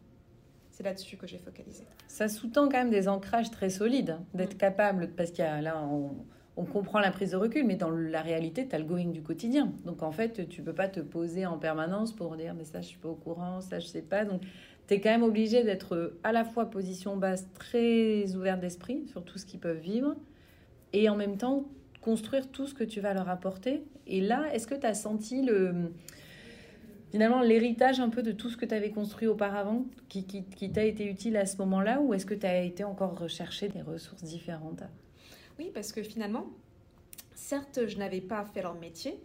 c'est 0.78 0.84
là-dessus 0.84 1.18
que 1.18 1.26
j'ai 1.26 1.40
focalisé. 1.40 1.86
Ça 2.08 2.28
sous-tend 2.28 2.70
quand 2.70 2.78
même 2.78 2.92
des 2.92 3.08
ancrages 3.08 3.50
très 3.50 3.72
solides, 3.72 4.20
d'être 4.36 4.54
mm. 4.54 4.60
capable, 4.60 5.10
parce 5.18 5.32
qu'il 5.32 5.44
y 5.44 5.48
a 5.48 5.60
là, 5.60 5.84
on, 6.56 6.66
comprend 6.66 7.00
la 7.00 7.10
prise 7.10 7.32
de 7.32 7.36
recul, 7.36 7.66
mais 7.66 7.76
dans 7.76 7.90
la 7.90 8.22
réalité, 8.22 8.68
tu 8.68 8.76
as 8.76 8.80
le 8.80 8.86
going 8.86 9.08
du 9.08 9.24
quotidien. 9.24 9.74
Donc 9.86 10.04
en 10.04 10.12
fait, 10.12 10.48
tu 10.48 10.62
peux 10.62 10.74
pas 10.74 10.88
te 10.88 11.00
poser 11.00 11.48
en 11.48 11.58
permanence 11.58 12.14
pour 12.14 12.36
dire, 12.36 12.54
mais 12.54 12.64
ça, 12.64 12.82
je 12.82 12.88
suis 12.88 13.00
pas 13.00 13.10
au 13.10 13.16
courant, 13.16 13.60
ça, 13.60 13.80
je 13.80 13.88
sais 13.88 14.04
pas. 14.04 14.24
Donc 14.24 14.42
tu 14.88 14.94
es 14.94 15.02
quand 15.02 15.10
même 15.10 15.24
obligé 15.24 15.64
d'être 15.64 16.14
à 16.24 16.32
la 16.32 16.46
fois 16.46 16.70
position 16.70 17.18
basse, 17.18 17.48
très 17.54 18.36
ouverte 18.36 18.60
d'esprit 18.60 19.08
sur 19.08 19.24
tout 19.24 19.40
ce 19.40 19.48
qu'ils 19.48 19.60
peuvent 19.60 19.80
vivre, 19.80 20.16
et 20.94 21.10
en 21.10 21.16
même 21.16 21.38
temps 21.38 21.66
construire 22.02 22.52
tout 22.52 22.68
ce 22.68 22.76
que 22.76 22.84
tu 22.84 23.02
vas 23.02 23.16
leur 23.16 23.30
apporter. 23.30 23.84
Et 24.06 24.22
là, 24.22 24.46
est-ce 24.54 24.68
que 24.68 24.76
tu 24.76 24.86
as 24.86 24.94
senti 24.94 25.42
le 25.42 25.92
finalement 27.12 27.42
l'héritage 27.42 28.00
un 28.00 28.10
peu 28.10 28.24
de 28.24 28.32
tout 28.32 28.50
ce 28.50 28.58
que 28.58 28.66
tu 28.66 28.74
avais 28.74 28.92
construit 28.92 29.28
auparavant 29.28 29.86
qui, 30.10 30.26
qui, 30.26 30.44
qui 30.44 30.72
t'a 30.72 30.84
été 30.84 31.06
utile 31.06 31.38
à 31.38 31.46
ce 31.46 31.58
moment-là 31.58 32.02
ou 32.02 32.14
est-ce 32.14 32.26
que 32.26 32.34
tu 32.34 32.46
as 32.46 32.62
été 32.62 32.84
encore 32.84 33.18
rechercher 33.18 33.70
des 33.70 33.82
ressources 33.82 34.24
différentes? 34.24 34.84
Oui, 35.60 35.72
parce 35.74 35.92
que 35.92 36.04
finalement, 36.04 36.48
certes, 37.34 37.88
je 37.88 37.98
n'avais 37.98 38.22
pas 38.22 38.44
fait 38.46 38.62
leur 38.62 38.76
métier, 38.76 39.20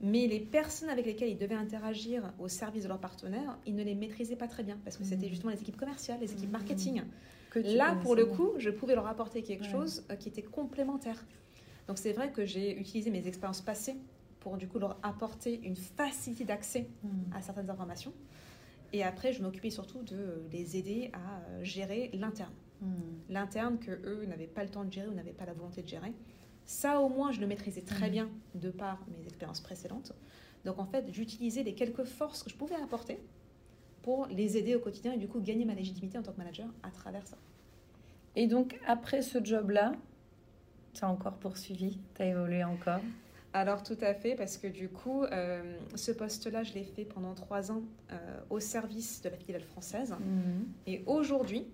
mais 0.00 0.26
les 0.26 0.40
personnes 0.40 0.88
avec 0.88 1.06
lesquelles 1.06 1.30
ils 1.30 1.38
devaient 1.38 1.54
interagir 1.54 2.32
au 2.38 2.48
service 2.48 2.84
de 2.84 2.88
leurs 2.88 3.00
partenaires, 3.00 3.58
ils 3.66 3.74
ne 3.74 3.82
les 3.82 3.94
maîtrisaient 3.94 4.36
pas 4.36 4.46
très 4.46 4.62
bien 4.62 4.78
parce 4.84 4.96
que 4.96 5.04
c'était 5.04 5.26
mmh. 5.26 5.30
justement 5.30 5.52
les 5.52 5.60
équipes 5.60 5.76
commerciales, 5.76 6.20
les 6.20 6.32
équipes 6.32 6.48
mmh. 6.48 6.52
marketing. 6.52 7.02
Là, 7.56 7.96
pour 8.02 8.14
le 8.14 8.26
coup, 8.26 8.52
je 8.58 8.70
pouvais 8.70 8.94
leur 8.94 9.06
apporter 9.06 9.42
quelque 9.42 9.64
chose 9.64 10.04
euh, 10.10 10.16
qui 10.16 10.28
était 10.28 10.42
complémentaire. 10.42 11.24
Donc 11.88 11.98
c'est 11.98 12.12
vrai 12.12 12.30
que 12.30 12.44
j'ai 12.44 12.78
utilisé 12.78 13.10
mes 13.10 13.26
expériences 13.26 13.62
passées 13.62 13.96
pour 14.48 14.56
du 14.56 14.66
coup 14.66 14.78
leur 14.78 14.98
apporter 15.02 15.60
une 15.62 15.76
facilité 15.76 16.46
d'accès 16.46 16.88
hmm. 17.02 17.34
à 17.34 17.42
certaines 17.42 17.68
informations. 17.68 18.14
Et 18.94 19.04
après, 19.04 19.34
je 19.34 19.42
m'occupais 19.42 19.68
surtout 19.68 20.02
de 20.02 20.40
les 20.50 20.78
aider 20.78 21.10
à 21.12 21.40
euh, 21.40 21.64
gérer 21.64 22.10
l'interne. 22.14 22.54
Hmm. 22.80 22.86
L'interne 23.28 23.78
que 23.78 23.90
eux 23.90 24.24
n'avaient 24.24 24.46
pas 24.46 24.64
le 24.64 24.70
temps 24.70 24.84
de 24.84 24.90
gérer 24.90 25.06
ou 25.06 25.12
n'avaient 25.12 25.34
pas 25.34 25.44
la 25.44 25.52
volonté 25.52 25.82
de 25.82 25.88
gérer. 25.88 26.14
Ça, 26.64 26.98
au 26.98 27.10
moins, 27.10 27.30
je 27.30 27.40
le 27.40 27.46
maîtrisais 27.46 27.82
très 27.82 28.08
hmm. 28.08 28.12
bien 28.12 28.30
de 28.54 28.70
par 28.70 29.04
mes 29.10 29.26
expériences 29.26 29.60
précédentes. 29.60 30.14
Donc, 30.64 30.78
en 30.78 30.86
fait, 30.86 31.12
j'utilisais 31.12 31.62
les 31.62 31.74
quelques 31.74 32.04
forces 32.04 32.42
que 32.42 32.48
je 32.48 32.56
pouvais 32.56 32.76
apporter 32.76 33.20
pour 34.00 34.28
les 34.28 34.56
aider 34.56 34.74
au 34.74 34.80
quotidien 34.80 35.12
et 35.12 35.18
du 35.18 35.28
coup 35.28 35.42
gagner 35.42 35.66
ma 35.66 35.74
légitimité 35.74 36.16
en 36.16 36.22
tant 36.22 36.32
que 36.32 36.38
manager 36.38 36.68
à 36.82 36.90
travers 36.90 37.26
ça. 37.26 37.36
Et 38.34 38.46
donc, 38.46 38.80
après 38.86 39.20
ce 39.20 39.44
job-là, 39.44 39.92
tu 40.94 41.04
as 41.04 41.08
encore 41.10 41.34
poursuivi, 41.34 41.98
tu 42.14 42.22
as 42.22 42.26
évolué 42.26 42.64
encore? 42.64 43.02
Alors 43.54 43.82
tout 43.82 43.96
à 44.02 44.14
fait, 44.14 44.34
parce 44.34 44.58
que 44.58 44.66
du 44.66 44.88
coup, 44.88 45.22
euh, 45.24 45.62
ce 45.94 46.12
poste-là, 46.12 46.62
je 46.64 46.74
l'ai 46.74 46.84
fait 46.84 47.04
pendant 47.04 47.34
trois 47.34 47.72
ans 47.72 47.82
euh, 48.12 48.16
au 48.50 48.60
service 48.60 49.22
de 49.22 49.30
la 49.30 49.36
filiale 49.36 49.62
française. 49.62 50.14
Mhm. 50.20 50.66
Et 50.86 51.02
aujourd'hui, 51.06 51.66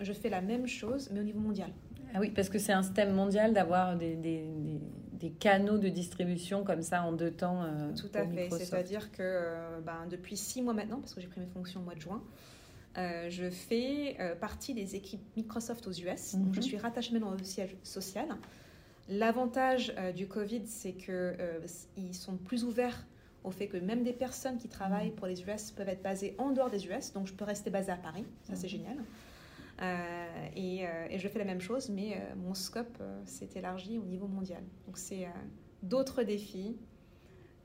je 0.00 0.12
fais 0.12 0.28
la 0.28 0.42
même 0.42 0.66
chose, 0.66 1.08
mais 1.12 1.20
au 1.20 1.24
niveau 1.24 1.40
mondial. 1.40 1.70
Ah 2.14 2.20
oui, 2.20 2.30
parce 2.30 2.50
que 2.50 2.58
c'est 2.58 2.74
un 2.74 2.82
système 2.82 3.14
mondial 3.14 3.54
d'avoir 3.54 3.96
des, 3.96 4.16
des, 4.16 4.44
des, 5.14 5.30
canaux 5.30 5.78
de 5.78 5.88
distribution 5.88 6.62
comme 6.64 6.82
ça 6.82 7.02
en 7.02 7.12
deux 7.12 7.30
temps. 7.30 7.62
Euh, 7.62 7.90
tout 7.96 8.10
à 8.12 8.26
fait, 8.26 8.50
c'est-à-dire 8.50 9.10
que 9.10 9.80
ben, 9.86 10.06
depuis 10.10 10.36
six 10.36 10.60
mois 10.60 10.74
maintenant, 10.74 10.98
parce 11.00 11.14
que 11.14 11.22
j'ai 11.22 11.28
pris 11.28 11.40
mes 11.40 11.46
fonctions 11.46 11.80
au 11.80 11.84
mois 11.84 11.94
de 11.94 12.00
juin, 12.00 12.22
je 12.96 13.48
fais 13.48 14.18
partie 14.38 14.74
des 14.74 14.94
équipes 14.94 15.22
Microsoft 15.38 15.86
aux 15.86 15.92
US. 15.92 16.34
Donc 16.34 16.52
je 16.52 16.58
mhm. 16.58 16.62
suis 16.62 16.76
rattachée 16.76 17.14
maintenant 17.14 17.34
au 17.34 17.42
siège 17.42 17.74
social. 17.82 18.28
L'avantage 19.12 19.92
euh, 19.98 20.10
du 20.10 20.26
Covid, 20.26 20.62
c'est 20.66 20.92
qu'ils 20.94 21.12
euh, 21.12 22.12
sont 22.12 22.38
plus 22.38 22.64
ouverts 22.64 23.06
au 23.44 23.50
fait 23.50 23.66
que 23.66 23.76
même 23.76 24.04
des 24.04 24.12
personnes 24.14 24.56
qui 24.56 24.68
travaillent 24.68 25.10
pour 25.10 25.26
les 25.26 25.42
US 25.42 25.70
peuvent 25.70 25.88
être 25.88 26.02
basées 26.02 26.34
en 26.38 26.50
dehors 26.50 26.70
des 26.70 26.86
US, 26.86 27.12
donc 27.12 27.26
je 27.26 27.34
peux 27.34 27.44
rester 27.44 27.68
basée 27.68 27.92
à 27.92 27.96
Paris, 27.96 28.24
ça 28.42 28.54
c'est 28.54 28.68
mm. 28.68 28.70
génial. 28.70 28.96
Euh, 29.82 30.46
et, 30.56 31.18
je 31.18 31.28
fais 31.28 31.40
la 31.40 31.44
même 31.44 31.60
chose, 31.60 31.90
mais 31.90 32.22
mon 32.36 32.54
scope 32.54 33.02
s'est 33.26 33.50
élargi 33.56 33.98
au 33.98 34.04
niveau 34.04 34.28
mondial. 34.28 34.62
Donc 34.86 34.96
c'est 34.96 35.26
d'autres 35.82 36.22
défis, 36.22 36.76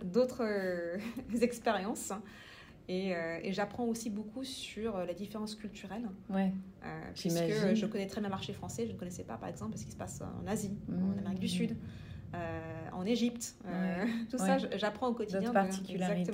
d'autres 0.03 0.97
expériences. 1.41 2.11
Euh, 2.89 3.39
et, 3.43 3.51
j'apprends 3.51 3.85
aussi 3.85 4.09
beaucoup 4.09 4.43
sur 4.43 4.95
euh, 4.95 5.05
la 5.05 5.13
différence 5.13 5.55
culturelle. 5.55 6.07
Ouais. 6.29 6.53
Euh, 6.85 6.87
puisque 7.13 7.73
je 7.73 7.85
connais 7.85 8.07
très 8.07 8.21
bien 8.21 8.29
le 8.29 8.33
marché 8.33 8.53
français, 8.53 8.87
je 8.87 8.93
ne 8.93 8.97
connaissais 8.97 9.23
pas 9.23 9.35
par 9.35 9.49
exemple 9.49 9.77
ce 9.77 9.83
qui 9.83 9.91
se 9.91 9.97
passe 9.97 10.21
en 10.21 10.47
Asie, 10.47 10.71
en 10.89 10.93
mmh. 10.93 11.19
Amérique 11.19 11.39
du 11.39 11.49
Sud, 11.49 11.75
en 12.93 13.05
Égypte. 13.05 13.55
tout 14.31 14.37
ça, 14.37 14.57
j'apprends 14.75 15.09
au 15.09 15.13
quotidien. 15.13 15.41
D'autres 15.41 15.53
particularités. 15.53 16.31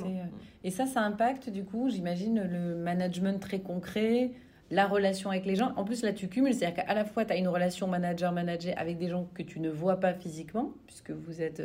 Et 0.63 0.69
ça, 0.69 0.85
ça 0.85 1.01
impacte 1.01 1.49
du 1.49 1.63
coup, 1.63 1.89
j'imagine, 1.89 2.43
le 2.43 2.75
management 2.75 3.39
très 3.39 3.59
concret, 3.59 4.31
la 4.69 4.85
relation 4.85 5.31
avec 5.31 5.45
les 5.45 5.55
gens. 5.55 5.73
En 5.75 5.83
plus, 5.83 6.03
là, 6.03 6.13
tu 6.13 6.27
cumules, 6.27 6.53
c'est-à-dire 6.53 6.85
qu'à 6.85 6.93
la 6.93 7.05
fois, 7.05 7.25
tu 7.25 7.33
as 7.33 7.37
une 7.37 7.47
relation 7.47 7.87
manager-manager 7.87 8.75
avec 8.77 8.97
des 8.97 9.09
gens 9.09 9.27
que 9.33 9.41
tu 9.41 9.59
ne 9.59 9.69
vois 9.69 9.99
pas 9.99 10.13
physiquement, 10.13 10.71
puisque 10.85 11.11
vous 11.11 11.41
êtes. 11.41 11.63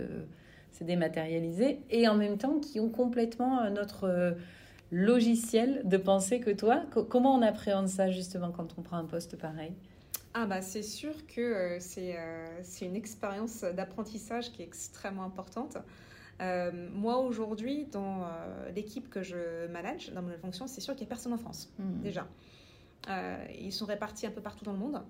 c'est 0.72 0.84
dématérialisé, 0.84 1.80
et 1.90 2.08
en 2.08 2.14
même 2.14 2.38
temps 2.38 2.58
qui 2.58 2.80
ont 2.80 2.88
complètement 2.88 3.68
notre 3.70 4.36
logiciel 4.90 5.82
de 5.84 5.96
penser 5.96 6.40
que 6.40 6.50
toi. 6.50 6.82
comment 7.08 7.34
on 7.34 7.42
appréhende 7.42 7.88
ça 7.88 8.10
justement 8.10 8.50
quand 8.50 8.74
on 8.78 8.82
prend 8.82 8.96
un 8.96 9.04
poste 9.04 9.36
pareil? 9.36 9.72
Ah 10.34 10.46
bah 10.46 10.62
c'est 10.62 10.82
sûr 10.82 11.26
que 11.26 11.40
euh, 11.40 11.78
euh, 11.98 12.60
c'est 12.62 12.86
une 12.86 12.96
expérience 12.96 13.62
d'apprentissage 13.62 14.52
qui 14.52 14.62
est 14.62 14.64
extrêmement 14.64 15.24
importante. 15.24 15.78
Euh, 16.40 16.70
moi 16.92 17.18
aujourd'hui, 17.18 17.86
dans 17.86 18.28
l'équipe 18.74 19.10
que 19.10 19.22
je 19.22 19.66
manage, 19.68 20.12
dans 20.12 20.22
mon 20.22 20.36
fonction, 20.38 20.66
c'est 20.68 20.80
sûr 20.80 20.94
qu'il 20.94 21.04
n'y 21.04 21.08
a 21.08 21.10
personne 21.10 21.32
en 21.32 21.38
France 21.38 21.72
mmh. 21.78 22.02
déjà. 22.02 22.28
ils 23.58 23.72
sont 23.72 23.86
répartis 23.86 24.26
un 24.26 24.30
peu 24.30 24.40
partout 24.40 24.64
dans 24.64 24.72
le 24.72 24.78
monde 24.78 25.02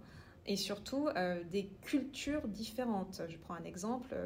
et 0.46 0.56
surtout 0.56 1.08
des 1.50 1.68
cultures 1.82 2.48
différentes. 2.48 3.20
Je 3.28 3.36
prends 3.36 3.52
un 3.52 3.64
exemple, 3.64 4.16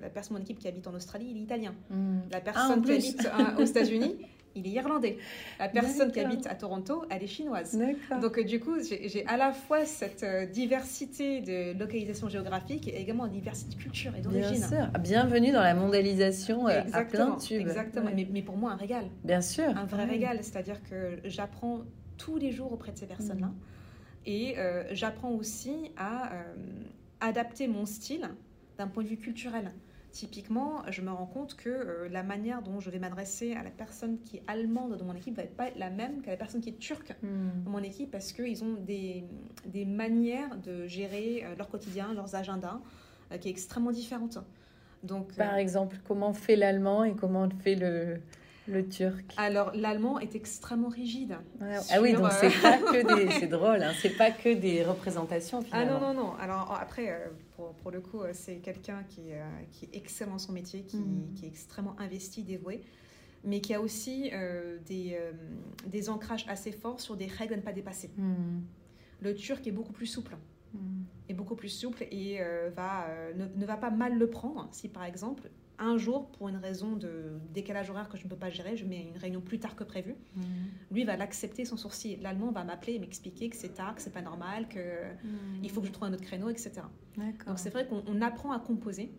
la 0.00 0.10
personne 0.10 0.34
de 0.34 0.40
mon 0.40 0.44
équipe 0.44 0.58
qui 0.58 0.66
habite 0.66 0.88
en 0.88 0.94
Australie, 0.94 1.28
il 1.30 1.36
est 1.36 1.42
italien. 1.42 1.76
Mmh. 1.90 2.18
La 2.32 2.38
ah, 2.38 2.40
personne 2.40 2.82
qui 2.82 2.90
habite 2.90 3.28
aux 3.58 3.64
États-Unis, 3.64 4.16
il 4.54 4.66
est 4.66 4.70
irlandais. 4.70 5.18
La 5.58 5.68
personne 5.68 6.12
qui 6.12 6.20
habite 6.20 6.46
à 6.46 6.54
Toronto, 6.54 7.04
elle 7.10 7.22
est 7.22 7.26
chinoise. 7.26 7.78
Donc 8.20 8.38
euh, 8.38 8.44
du 8.44 8.60
coup, 8.60 8.76
j'ai 8.80 9.24
à 9.26 9.36
la 9.36 9.52
fois 9.52 9.84
cette 9.84 10.22
euh, 10.22 10.46
diversité 10.46 11.40
de 11.40 11.78
localisation 11.78 12.28
géographique 12.28 12.88
et 12.88 13.00
également 13.00 13.26
une 13.26 13.32
diversité 13.32 13.76
de 13.76 13.80
culture 13.80 14.14
et 14.16 14.20
d'origine. 14.20 14.56
Bien 14.56 14.68
sûr. 14.68 14.86
Bienvenue 15.00 15.52
dans 15.52 15.62
la 15.62 15.74
mondialisation 15.74 16.68
euh, 16.68 16.82
à 16.92 17.04
plein 17.04 17.36
tube. 17.36 17.60
Exactement. 17.60 18.10
Mais, 18.14 18.42
pour 18.42 18.56
moi, 18.56 18.72
un 18.72 18.76
régal. 18.76 19.04
Bien 19.24 19.40
sûr. 19.40 19.68
Un 19.76 19.84
vrai 19.84 20.04
régal. 20.04 20.38
C'est-à-dire 20.42 20.82
que 20.82 21.18
j'apprends 21.24 21.80
tous 22.18 22.36
les 22.36 22.52
jours 22.52 22.72
auprès 22.72 22.92
de 22.92 22.98
ces 22.98 23.06
personnes-là. 23.06 23.48
Mm. 23.48 23.54
Et 24.24 24.54
j'apprends 24.92 25.32
aussi 25.32 25.90
à 25.96 26.30
adapter 27.20 27.66
mon 27.66 27.86
style 27.86 28.28
d'un 28.78 28.86
point 28.86 29.02
de 29.02 29.08
vue 29.08 29.16
culturel. 29.16 29.72
Typiquement, 30.12 30.82
je 30.90 31.00
me 31.00 31.10
rends 31.10 31.26
compte 31.26 31.56
que 31.56 31.70
euh, 31.70 32.08
la 32.10 32.22
manière 32.22 32.60
dont 32.60 32.80
je 32.80 32.90
vais 32.90 32.98
m'adresser 32.98 33.54
à 33.54 33.62
la 33.62 33.70
personne 33.70 34.18
qui 34.20 34.36
est 34.36 34.42
allemande 34.46 34.98
dans 34.98 35.06
mon 35.06 35.14
équipe 35.14 35.34
va 35.34 35.44
pas 35.44 35.68
être 35.68 35.78
la 35.78 35.88
même 35.88 36.20
qu'à 36.20 36.32
la 36.32 36.36
personne 36.36 36.60
qui 36.60 36.68
est 36.68 36.78
turque 36.78 37.14
hmm. 37.22 37.64
dans 37.64 37.70
mon 37.70 37.82
équipe 37.82 38.10
parce 38.10 38.32
qu'ils 38.32 38.62
ont 38.62 38.74
des, 38.74 39.24
des, 39.64 39.86
manières 39.86 40.58
de 40.58 40.86
gérer 40.86 41.44
euh, 41.44 41.54
leur 41.56 41.70
quotidien, 41.70 42.12
leurs 42.12 42.34
agendas 42.34 42.78
euh, 43.32 43.38
qui 43.38 43.48
est 43.48 43.50
extrêmement 43.50 43.90
différentes. 43.90 44.36
Donc, 45.02 45.34
Par 45.34 45.56
exemple, 45.56 45.96
comment 46.06 46.34
fait 46.34 46.56
l'allemand 46.56 47.04
et 47.04 47.14
comment 47.14 47.48
fait 47.48 47.74
le, 47.74 48.20
le 48.68 48.88
turc 48.88 49.24
Alors, 49.36 49.72
l'allemand 49.74 50.20
est 50.20 50.36
extrêmement 50.36 50.88
rigide. 50.88 51.36
ah 51.60 52.00
oui, 52.00 52.12
donc 52.12 52.30
c'est 52.32 52.62
pas 52.62 52.78
que 52.78 53.16
des... 53.16 53.30
C'est 53.40 53.48
drôle, 53.48 53.82
hein, 53.82 53.92
c'est 54.00 54.16
pas 54.16 54.30
que 54.30 54.54
des 54.54 54.84
représentations 54.84 55.62
finalement. 55.62 55.96
Ah 55.96 56.00
non, 56.00 56.14
non, 56.14 56.22
non. 56.22 56.34
Alors 56.36 56.76
après, 56.80 57.10
euh, 57.10 57.28
pour, 57.56 57.74
pour 57.74 57.90
le 57.90 58.00
coup, 58.00 58.20
euh, 58.20 58.30
c'est 58.32 58.56
quelqu'un 58.56 59.02
qui, 59.08 59.32
euh, 59.32 59.44
qui 59.72 59.86
est 59.86 59.96
excellent 59.96 60.32
dans 60.32 60.38
son 60.38 60.52
métier, 60.52 60.82
qui, 60.82 60.98
mm. 60.98 61.34
qui, 61.34 61.44
est 61.46 61.48
extrêmement 61.48 61.96
investi, 61.98 62.42
dévoué, 62.42 62.82
mais 63.44 63.60
qui 63.60 63.74
a 63.74 63.80
aussi 63.80 64.30
des, 64.86 65.18
des 65.86 66.08
ancrages 66.08 66.44
assez 66.48 66.70
forts 66.70 67.00
sur 67.00 67.16
des 67.16 67.26
règles 67.26 67.54
à 67.54 67.56
ne 67.56 67.62
pas 67.62 67.72
dépasser. 67.72 68.10
Mm. 68.16 68.60
Le 69.20 69.34
turc 69.34 69.66
est 69.66 69.72
beaucoup 69.72 69.92
plus 69.92 70.06
souple. 70.06 70.36
Mm. 70.74 70.78
Est 71.28 71.34
beaucoup 71.34 71.56
plus 71.56 71.68
souple 71.68 72.04
et 72.12 72.38
va, 72.76 73.08
ne, 73.34 73.46
ne, 73.56 73.66
va 73.66 73.76
pas 73.76 73.90
mal 73.90 74.16
le 74.16 74.30
prendre 74.30 74.68
si 74.70 74.88
par 74.88 75.04
exemple 75.04 75.50
un 75.78 75.96
jour, 75.96 76.28
pour 76.30 76.48
une 76.48 76.56
raison 76.56 76.96
de 76.96 77.38
décalage 77.52 77.90
horaire 77.90 78.08
que 78.08 78.16
je 78.16 78.24
ne 78.24 78.28
peux 78.28 78.36
pas 78.36 78.50
gérer, 78.50 78.76
je 78.76 78.84
mets 78.84 79.02
une 79.02 79.16
réunion 79.16 79.40
plus 79.40 79.58
tard 79.58 79.74
que 79.74 79.84
prévu. 79.84 80.14
Mhm. 80.36 80.42
Lui 80.90 81.04
va 81.04 81.16
l'accepter 81.16 81.64
sans 81.64 81.76
sourcil. 81.76 82.18
L'allemand 82.20 82.52
va 82.52 82.62
m'appeler 82.64 82.94
et 82.94 82.98
m'expliquer 82.98 83.48
que 83.48 83.56
c'est 83.56 83.74
tard, 83.74 83.94
que 83.94 84.02
c'est 84.02 84.12
pas 84.12 84.22
normal, 84.22 84.68
que 84.68 84.80
il 85.62 85.70
faut 85.70 85.80
que 85.80 85.86
je 85.86 85.92
trouve 85.92 86.08
un 86.08 86.12
autre 86.12 86.22
créneau, 86.24 86.48
etc. 86.50 86.82
Donc 87.46 87.58
c'est 87.58 87.70
vrai 87.70 87.86
qu'on 87.86 88.02
on 88.06 88.20
apprend 88.22 88.52
à 88.52 88.60
composer 88.60 89.10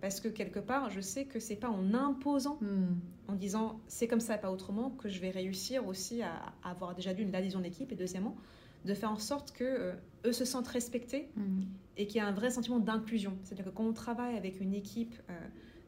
parce 0.00 0.20
que 0.20 0.28
quelque 0.28 0.60
part, 0.60 0.90
je 0.90 1.00
sais 1.00 1.24
que 1.24 1.40
c'est 1.40 1.56
pas 1.56 1.68
en 1.70 1.92
imposant, 1.94 2.58
Mhm. 2.60 3.00
en 3.28 3.34
disant 3.34 3.80
c'est 3.88 4.06
comme 4.08 4.20
ça, 4.20 4.38
pas 4.38 4.50
autrement, 4.52 4.90
que 4.90 5.08
je 5.08 5.20
vais 5.20 5.30
réussir 5.30 5.86
aussi 5.86 6.22
à, 6.22 6.32
à 6.62 6.70
avoir 6.70 6.94
déjà 6.94 7.14
d'une 7.14 7.30
l'adhésion 7.32 7.60
d'équipe 7.60 7.90
et 7.92 7.96
deuxièmement 7.96 8.36
de 8.84 8.94
faire 8.94 9.10
en 9.10 9.18
sorte 9.18 9.50
que 9.52 9.64
euh, 9.64 9.92
eux 10.24 10.32
se 10.32 10.44
sentent 10.44 10.68
respectés 10.68 11.28
Mhm. 11.36 11.64
et 11.96 12.06
qu'il 12.06 12.18
y 12.18 12.20
a 12.20 12.26
un 12.28 12.32
vrai 12.32 12.48
sentiment 12.50 12.78
d'inclusion. 12.78 13.36
C'est-à-dire 13.42 13.64
que 13.66 13.70
quand 13.70 13.84
on 13.84 13.92
travaille 13.92 14.36
avec 14.36 14.60
une 14.60 14.72
équipe 14.72 15.16
euh, 15.30 15.32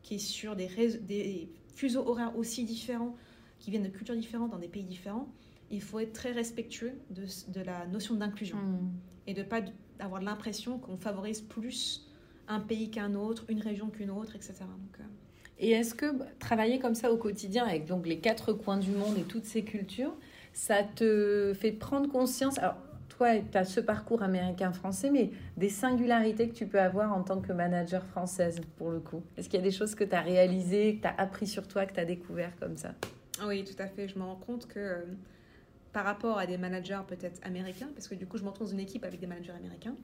qui 0.02 0.16
est 0.16 0.18
sur 0.18 0.56
des, 0.56 1.48
fuseaux 1.74 2.06
horaires 2.06 2.36
aussi 2.36 2.64
différents, 2.64 3.16
qui 3.58 3.70
viennent 3.70 3.82
de 3.82 3.88
cultures 3.88 4.16
différentes, 4.16 4.50
dans 4.50 4.58
des 4.58 4.68
pays 4.68 4.84
différents, 4.84 5.28
il 5.70 5.80
faut 5.82 6.00
être 6.00 6.12
très 6.12 6.32
respectueux 6.32 6.92
de, 7.10 7.24
de 7.52 7.60
la 7.60 7.86
notion 7.86 8.14
d'inclusion 8.14 8.56
Mhm. 8.56 8.90
et 9.26 9.34
de 9.34 9.42
pas 9.42 9.60
avoir 9.98 10.20
l'impression 10.22 10.78
qu'on 10.78 10.96
favorise 10.96 11.40
plus 11.40 12.06
un 12.48 12.60
pays 12.60 12.90
qu'un 12.90 13.14
autre, 13.14 13.44
une 13.48 13.60
région 13.60 13.88
qu'une 13.88 14.10
autre, 14.10 14.34
etc. 14.34 14.54
Donc, 14.60 15.00
euh, 15.00 15.04
Et 15.58 15.70
est-ce 15.70 15.94
que 15.94 16.10
bah, 16.12 16.26
travailler 16.40 16.78
comme 16.80 16.94
ça 16.96 17.12
au 17.12 17.16
quotidien 17.16 17.64
avec 17.64 17.86
donc 17.86 18.06
les 18.06 18.18
quatre 18.18 18.52
coins 18.52 18.78
du 18.78 18.90
monde 18.90 19.16
et 19.18 19.22
toutes 19.22 19.44
ces 19.44 19.62
cultures, 19.62 20.14
ça 20.52 20.82
te 20.82 21.52
fait 21.54 21.70
prendre 21.72 22.10
conscience 22.10 22.58
Alors, 22.58 22.76
toi, 23.20 23.38
tu 23.38 23.58
as 23.58 23.66
ce 23.66 23.80
parcours 23.80 24.22
américain-français, 24.22 25.10
mais 25.10 25.30
des 25.58 25.68
singularités 25.68 26.48
que 26.48 26.54
tu 26.54 26.66
peux 26.66 26.80
avoir 26.80 27.12
en 27.12 27.22
tant 27.22 27.42
que 27.42 27.52
manager 27.52 28.02
française, 28.02 28.62
pour 28.78 28.90
le 28.90 28.98
coup. 28.98 29.22
Est-ce 29.36 29.50
qu'il 29.50 29.58
y 29.58 29.62
a 29.62 29.64
des 29.64 29.70
choses 29.70 29.94
que 29.94 30.04
tu 30.04 30.14
as 30.14 30.22
réalisées, 30.22 30.96
que 30.96 31.02
tu 31.02 31.06
as 31.06 31.20
appris 31.20 31.46
sur 31.46 31.68
toi, 31.68 31.84
que 31.84 31.92
tu 31.92 32.00
as 32.00 32.06
découvert 32.06 32.52
comme 32.58 32.78
ça? 32.78 32.94
Oui, 33.46 33.62
tout 33.64 33.80
à 33.82 33.88
fait. 33.88 34.08
Je 34.08 34.18
me 34.18 34.24
rends 34.24 34.36
compte 34.36 34.66
que 34.66 34.78
euh, 34.78 35.02
par 35.92 36.06
rapport 36.06 36.38
à 36.38 36.46
des 36.46 36.56
managers 36.56 37.00
peut-être 37.06 37.38
américains, 37.42 37.90
parce 37.94 38.08
que 38.08 38.14
du 38.14 38.26
coup 38.26 38.38
je 38.38 38.42
me 38.42 38.48
retrouve 38.48 38.68
dans 38.68 38.72
une 38.72 38.80
équipe 38.80 39.04
avec 39.04 39.20
des 39.20 39.26
managers 39.26 39.52
américains, 39.52 39.96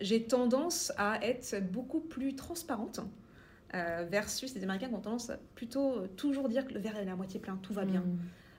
j'ai 0.00 0.22
tendance 0.22 0.90
à 0.96 1.18
être 1.22 1.60
beaucoup 1.70 2.00
plus 2.00 2.34
transparente 2.34 3.00
euh, 3.74 4.06
versus 4.10 4.54
les 4.54 4.62
Américains 4.62 4.88
qui 4.88 4.94
ont 4.94 5.00
tendance 5.00 5.28
à 5.28 5.36
plutôt 5.54 6.06
toujours 6.16 6.48
dire 6.48 6.66
que 6.66 6.72
le 6.72 6.80
verre 6.80 6.96
est 6.96 7.08
à 7.10 7.16
moitié 7.16 7.40
plein, 7.40 7.58
tout 7.60 7.74
va 7.74 7.84
bien. 7.84 8.00
Mhm. 8.00 8.18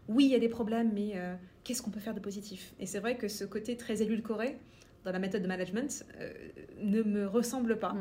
Oui, 0.09 0.25
il 0.25 0.31
y 0.31 0.35
a 0.35 0.39
des 0.39 0.49
problèmes, 0.49 0.91
mais 0.93 1.13
euh, 1.15 1.35
qu'est-ce 1.63 1.81
qu'on 1.81 1.91
peut 1.91 1.99
faire 1.99 2.15
de 2.15 2.19
positif 2.19 2.73
Et 2.79 2.85
c'est 2.85 2.99
vrai 2.99 3.17
que 3.17 3.27
ce 3.27 3.43
côté 3.43 3.77
très 3.77 4.01
édulcoré 4.01 4.57
dans 5.05 5.11
la 5.11 5.19
méthode 5.19 5.41
de 5.41 5.47
management 5.47 6.05
euh, 6.19 6.33
ne 6.81 7.01
me 7.03 7.27
ressemble 7.27 7.79
pas. 7.79 7.95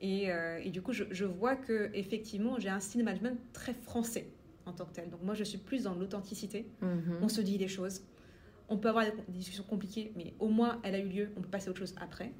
Et, 0.00 0.30
euh, 0.30 0.58
et 0.62 0.70
du 0.70 0.82
coup, 0.82 0.92
je, 0.92 1.04
je 1.10 1.24
vois 1.24 1.56
que 1.56 1.90
effectivement, 1.94 2.58
j'ai 2.58 2.68
un 2.68 2.80
style 2.80 3.00
de 3.00 3.04
management 3.04 3.38
très 3.52 3.72
français 3.74 4.28
en 4.66 4.72
tant 4.72 4.84
que 4.84 4.92
tel. 4.92 5.08
Donc 5.10 5.22
moi, 5.22 5.34
je 5.34 5.44
suis 5.44 5.58
plus 5.58 5.84
dans 5.84 5.94
l'authenticité. 5.94 6.66
Mhm. 6.82 7.18
On 7.22 7.28
se 7.28 7.40
dit 7.40 7.56
les 7.58 7.68
choses. 7.68 8.02
On 8.68 8.76
peut 8.76 8.88
avoir 8.88 9.04
des 9.04 9.12
discussions 9.28 9.62
compliquées, 9.62 10.12
mais 10.16 10.34
au 10.40 10.48
moins, 10.48 10.80
elle 10.82 10.96
a 10.96 10.98
eu 10.98 11.08
lieu. 11.08 11.28
On 11.36 11.40
peut 11.40 11.48
passer 11.48 11.68
à 11.68 11.70
autre 11.70 11.78
chose 11.78 11.94
après. 12.00 12.32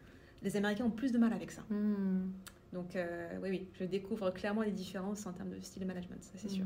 Les 0.43 0.57
Américains 0.57 0.85
ont 0.85 0.91
plus 0.91 1.13
de 1.13 1.19
mal 1.19 1.33
avec 1.33 1.53
ça. 1.53 1.65
Mhm. 1.71 2.33
Donc 2.73 2.97
euh, 2.97 3.39
oui, 3.43 3.49
oui, 3.51 3.69
je 3.79 3.85
découvre 3.85 4.31
clairement 4.31 4.63
les 4.63 4.73
différences 4.73 5.25
en 5.27 5.33
termes 5.33 5.51
de 5.51 5.61
style 5.61 5.83
de 5.83 5.87
management, 5.87 6.23
ça 6.23 6.33
c'est 6.35 6.51
sûr. 6.51 6.65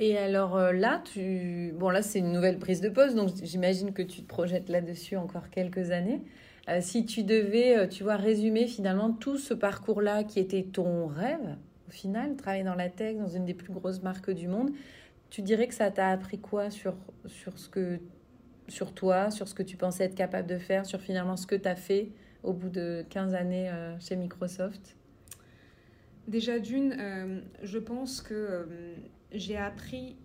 Et 0.00 0.16
alors 0.16 0.56
euh, 0.56 0.72
là, 0.72 1.02
bon 1.74 1.90
là 1.90 2.02
c'est 2.02 2.20
une 2.20 2.30
nouvelle 2.30 2.58
prise 2.58 2.80
de 2.80 2.88
poste, 2.88 3.16
donc 3.16 3.30
j'imagine 3.42 3.92
que 3.92 4.02
tu 4.02 4.22
te 4.22 4.28
projettes 4.28 4.68
là-dessus 4.68 5.16
encore 5.16 5.50
quelques 5.50 5.90
années. 5.90 6.22
Euh, 6.68 6.78
si 6.80 7.04
tu 7.04 7.24
devais, 7.24 7.76
euh, 7.76 7.86
tu 7.88 8.04
vois, 8.04 8.14
résumer 8.14 8.68
finalement 8.68 9.10
tout 9.10 9.38
ce 9.38 9.54
parcours-là 9.54 10.22
qui 10.22 10.38
était 10.38 10.62
ton 10.62 11.08
rêve, 11.08 11.56
au 11.88 11.90
final, 11.90 12.36
travailler 12.36 12.62
dans 12.62 12.76
la 12.76 12.88
tech, 12.88 13.16
dans 13.16 13.26
une 13.26 13.44
des 13.44 13.54
plus 13.54 13.72
grosses 13.72 14.02
marques 14.02 14.30
du 14.30 14.46
monde, 14.46 14.70
tu 15.30 15.42
dirais 15.42 15.66
que 15.66 15.74
ça 15.74 15.90
t'a 15.90 16.10
appris 16.10 16.38
quoi 16.38 16.70
sur, 16.70 16.94
sur, 17.26 17.58
ce 17.58 17.68
que, 17.68 17.98
sur 18.68 18.92
toi, 18.92 19.32
sur 19.32 19.48
ce 19.48 19.54
que 19.54 19.64
tu 19.64 19.76
pensais 19.76 20.04
être 20.04 20.14
capable 20.14 20.46
de 20.46 20.58
faire, 20.58 20.86
sur 20.86 21.00
finalement 21.00 21.36
ce 21.36 21.46
que 21.46 21.56
tu 21.56 21.66
as 21.66 21.74
fait 21.74 22.12
au 22.44 22.52
bout 22.52 22.68
de 22.68 23.04
15 23.10 23.34
années 23.34 23.70
chez 23.98 24.16
Microsoft? 24.16 24.96
Déjà 26.28 26.58
d'une, 26.58 27.42
je 27.62 27.78
pense 27.78 28.20
que 28.20 28.66
j'ai 29.32 29.56
appris 29.56 30.16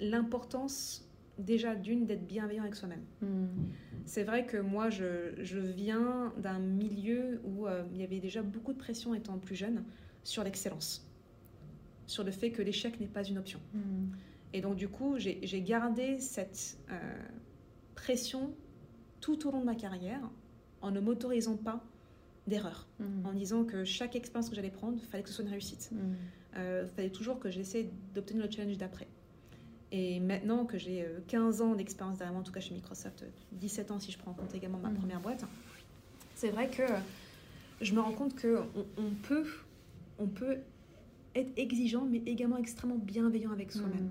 l'importance 0.00 1.02
déjà 1.38 1.74
d'une 1.74 2.06
d'être 2.06 2.26
bienveillant 2.26 2.62
avec 2.62 2.74
soi-même. 2.74 3.02
Mhm. 3.20 3.48
C'est 4.04 4.22
vrai 4.24 4.46
que 4.46 4.56
moi, 4.56 4.88
je, 4.88 5.34
je 5.42 5.58
viens 5.58 6.32
d'un 6.38 6.58
milieu 6.58 7.40
où 7.44 7.66
euh, 7.66 7.82
il 7.92 8.00
y 8.00 8.04
avait 8.04 8.20
déjà 8.20 8.42
beaucoup 8.42 8.72
de 8.72 8.78
pression 8.78 9.14
étant 9.14 9.38
plus 9.38 9.56
jeune 9.56 9.84
sur 10.24 10.44
l'excellence, 10.44 11.06
sur 12.06 12.24
le 12.24 12.30
fait 12.30 12.50
que 12.52 12.62
l'échec 12.62 12.98
n'est 13.00 13.06
pas 13.08 13.24
une 13.24 13.38
option. 13.38 13.60
Mhm. 13.74 14.10
Et 14.54 14.60
donc, 14.60 14.76
du 14.76 14.88
coup, 14.88 15.16
j'ai 15.18 15.62
gardé 15.62 16.18
cette 16.20 16.78
euh, 16.90 16.94
pression 17.94 18.54
tout 19.20 19.46
au 19.46 19.50
long 19.50 19.60
de 19.60 19.66
ma 19.66 19.74
carrière 19.74 20.20
en 20.80 20.90
ne 20.90 21.00
m'autorisant 21.00 21.56
pas 21.56 21.84
d'erreur, 22.46 22.86
Mhm. 23.00 23.26
en 23.26 23.32
disant 23.32 23.64
que 23.64 23.84
chaque 23.84 24.14
expérience 24.14 24.48
que 24.48 24.54
j'allais 24.54 24.70
prendre, 24.70 24.96
il 24.96 25.04
fallait 25.04 25.22
que 25.24 25.28
ce 25.28 25.34
soit 25.34 25.44
une 25.44 25.50
réussite. 25.50 25.90
Mhm. 26.56 26.62
Il 26.84 26.88
fallait 26.96 27.10
toujours 27.10 27.38
que 27.38 27.50
j'essaie 27.50 27.88
d'obtenir 28.14 28.44
le 28.46 28.50
challenge 28.50 28.78
d'après. 28.78 29.06
Et 29.92 30.18
maintenant 30.20 30.64
que 30.64 30.78
j'ai 30.78 31.02
euh, 31.02 31.20
15 31.28 31.62
ans 31.62 31.74
d'expérience 31.74 32.18
derrière 32.18 32.32
moi, 32.32 32.40
en 32.40 32.44
tout 32.44 32.52
cas 32.52 32.60
chez 32.60 32.74
Microsoft, 32.74 33.22
euh, 33.22 33.28
17 33.52 33.90
ans 33.92 34.00
si 34.00 34.10
je 34.10 34.18
prends 34.18 34.32
en 34.32 34.34
compte 34.34 34.54
également 34.54 34.78
ma 34.78 34.88
Mhm. 34.90 34.96
première 34.96 35.20
boîte, 35.20 35.44
c'est 36.34 36.50
vrai 36.50 36.68
que 36.68 36.82
je 37.80 37.94
me 37.94 38.00
rends 38.00 38.12
compte 38.12 38.40
qu'on 38.40 38.66
on 38.96 39.10
peut, 39.22 39.46
on 40.18 40.26
peut 40.26 40.58
être 41.34 41.52
exigeant, 41.56 42.04
mais 42.04 42.22
également 42.26 42.56
extrêmement 42.56 42.96
bienveillant 42.98 43.52
avec 43.52 43.70
soi-même. 43.72 44.04
Mhm. 44.04 44.10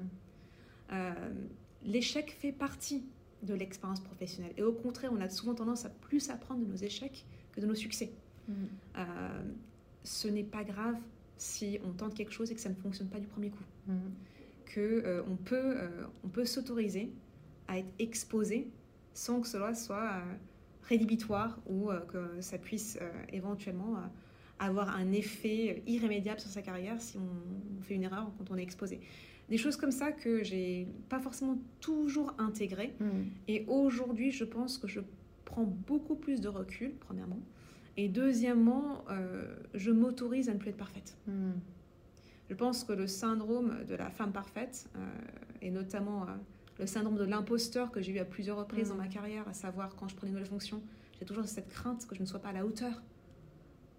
Euh, 0.93 1.13
L'échec 1.83 2.31
fait 2.31 2.51
partie 2.51 3.03
de 3.43 3.53
l'expérience 3.53 3.99
professionnelle. 3.99 4.53
Et 4.57 4.63
au 4.63 4.71
contraire, 4.73 5.11
on 5.13 5.21
a 5.21 5.29
souvent 5.29 5.53
tendance 5.53 5.85
à 5.85 5.89
plus 5.89 6.29
apprendre 6.31 6.65
de 6.65 6.71
nos 6.71 6.77
échecs 6.77 7.25
que 7.51 7.61
de 7.61 7.65
nos 7.67 7.75
succès. 7.75 8.11
Euh, 8.49 9.43
ce 10.03 10.27
n'est 10.27 10.43
pas 10.43 10.63
grave 10.63 10.97
si 11.37 11.79
on 11.83 11.91
tente 11.91 12.13
quelque 12.13 12.31
chose 12.31 12.51
et 12.51 12.55
que 12.55 12.61
ça 12.61 12.69
ne 12.69 12.75
fonctionne 12.75 13.07
pas 13.07 13.19
du 13.19 13.27
premier 13.27 13.49
coup. 13.49 13.63
Mhm. 13.87 14.11
Que 14.65 14.79
euh, 15.05 15.21
on 15.29 15.35
peut, 15.35 15.55
euh, 15.55 15.89
on 16.23 16.27
peut 16.27 16.45
s'autoriser 16.45 17.11
à 17.67 17.79
être 17.79 17.91
exposé 17.99 18.67
sans 19.13 19.41
que 19.41 19.47
cela 19.47 19.73
soit 19.73 20.11
euh, 20.11 20.33
rédhibitoire 20.83 21.59
ou 21.67 21.89
que 22.07 22.41
ça 22.41 22.57
puisse 22.57 22.99
éventuellement 23.33 23.95
avoir 24.59 24.95
un 24.95 25.11
effet 25.13 25.81
irrémédiable 25.87 26.39
sur 26.39 26.49
sa 26.49 26.61
carrière 26.61 27.01
si 27.01 27.17
on, 27.17 27.81
fait 27.81 27.95
une 27.95 28.03
erreur 28.03 28.31
quand 28.37 28.51
on 28.51 28.57
est 28.57 28.63
exposé. 28.63 28.99
Des 29.49 29.57
choses 29.57 29.77
comme 29.77 29.91
ça 29.91 30.11
que 30.11 30.43
j'ai 30.43 30.87
pas 31.09 31.19
forcément 31.19 31.57
toujours 31.79 32.33
intégrées 32.37 32.93
Mhm. 32.99 33.25
et 33.47 33.65
aujourd'hui, 33.67 34.31
je 34.31 34.43
pense 34.43 34.77
que 34.77 34.87
je 34.87 34.99
prends 35.43 35.63
beaucoup 35.63 36.15
plus 36.15 36.41
de 36.41 36.49
recul, 36.49 36.93
premièrement. 36.99 37.39
Et 37.97 38.09
deuxièmement, 38.09 39.05
euh, 39.09 39.55
je 39.73 39.91
m'autorise 39.91 40.49
à 40.49 40.53
ne 40.53 40.59
plus 40.59 40.69
être 40.69 40.77
parfaite. 40.77 41.15
Mhm. 41.27 41.53
Je 42.49 42.55
pense 42.55 42.83
que 42.83 42.93
le 42.93 43.07
syndrome 43.07 43.83
de 43.87 43.95
la 43.95 44.09
femme 44.09 44.31
parfaite, 44.31 44.87
euh, 44.95 44.99
et 45.61 45.71
notamment 45.71 46.23
euh, 46.23 46.33
le 46.77 46.85
syndrome 46.85 47.17
de 47.17 47.23
l'imposteur 47.23 47.91
que 47.91 48.01
j'ai 48.01 48.13
eu 48.13 48.19
à 48.19 48.25
plusieurs 48.25 48.57
reprises 48.57 48.89
dans 48.89 48.95
ma 48.95 49.07
carrière, 49.07 49.47
à 49.47 49.53
savoir 49.53 49.95
quand 49.95 50.07
je 50.07 50.15
prenais 50.15 50.29
une 50.29 50.37
nouvelle 50.37 50.49
fonction, 50.49 50.81
j'ai 51.19 51.25
toujours 51.25 51.45
cette 51.47 51.69
crainte 51.69 52.05
que 52.05 52.15
je 52.15 52.21
ne 52.21 52.25
sois 52.25 52.39
pas 52.39 52.49
à 52.49 52.53
la 52.53 52.65
hauteur 52.65 53.01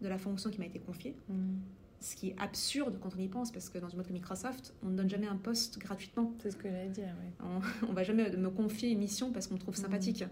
de 0.03 0.09
la 0.09 0.19
fonction 0.19 0.51
qui 0.51 0.59
m'a 0.59 0.67
été 0.67 0.79
confiée. 0.79 1.17
Mhm. 1.29 1.59
Ce 1.99 2.15
qui 2.15 2.29
est 2.29 2.37
absurde 2.39 2.99
quand 3.01 3.17
on 3.17 3.19
y 3.19 3.27
pense, 3.27 3.51
parce 3.51 3.71
que 3.71 3.79
dans 3.79 3.89
une 3.89 3.95
boîte 3.95 4.07
comme 4.07 4.17
Microsoft, 4.17 4.75
on 4.83 4.91
ne 4.91 4.97
donne 4.97 5.09
jamais 5.09 5.27
un 5.27 5.37
poste 5.37 5.79
gratuitement. 5.79 6.35
C'est 6.41 6.51
ce 6.51 6.57
que 6.57 6.69
j'allais 6.69 6.91
dire, 6.91 7.09
oui. 7.21 7.31
On 7.83 7.89
ne 7.89 7.95
va 7.95 8.05
jamais 8.05 8.31
me 8.37 8.51
confier 8.51 8.91
une 8.91 8.99
mission 8.99 9.33
parce 9.33 9.47
qu'on 9.47 9.55
me 9.55 9.59
trouve 9.61 9.75
sympathique. 9.75 10.23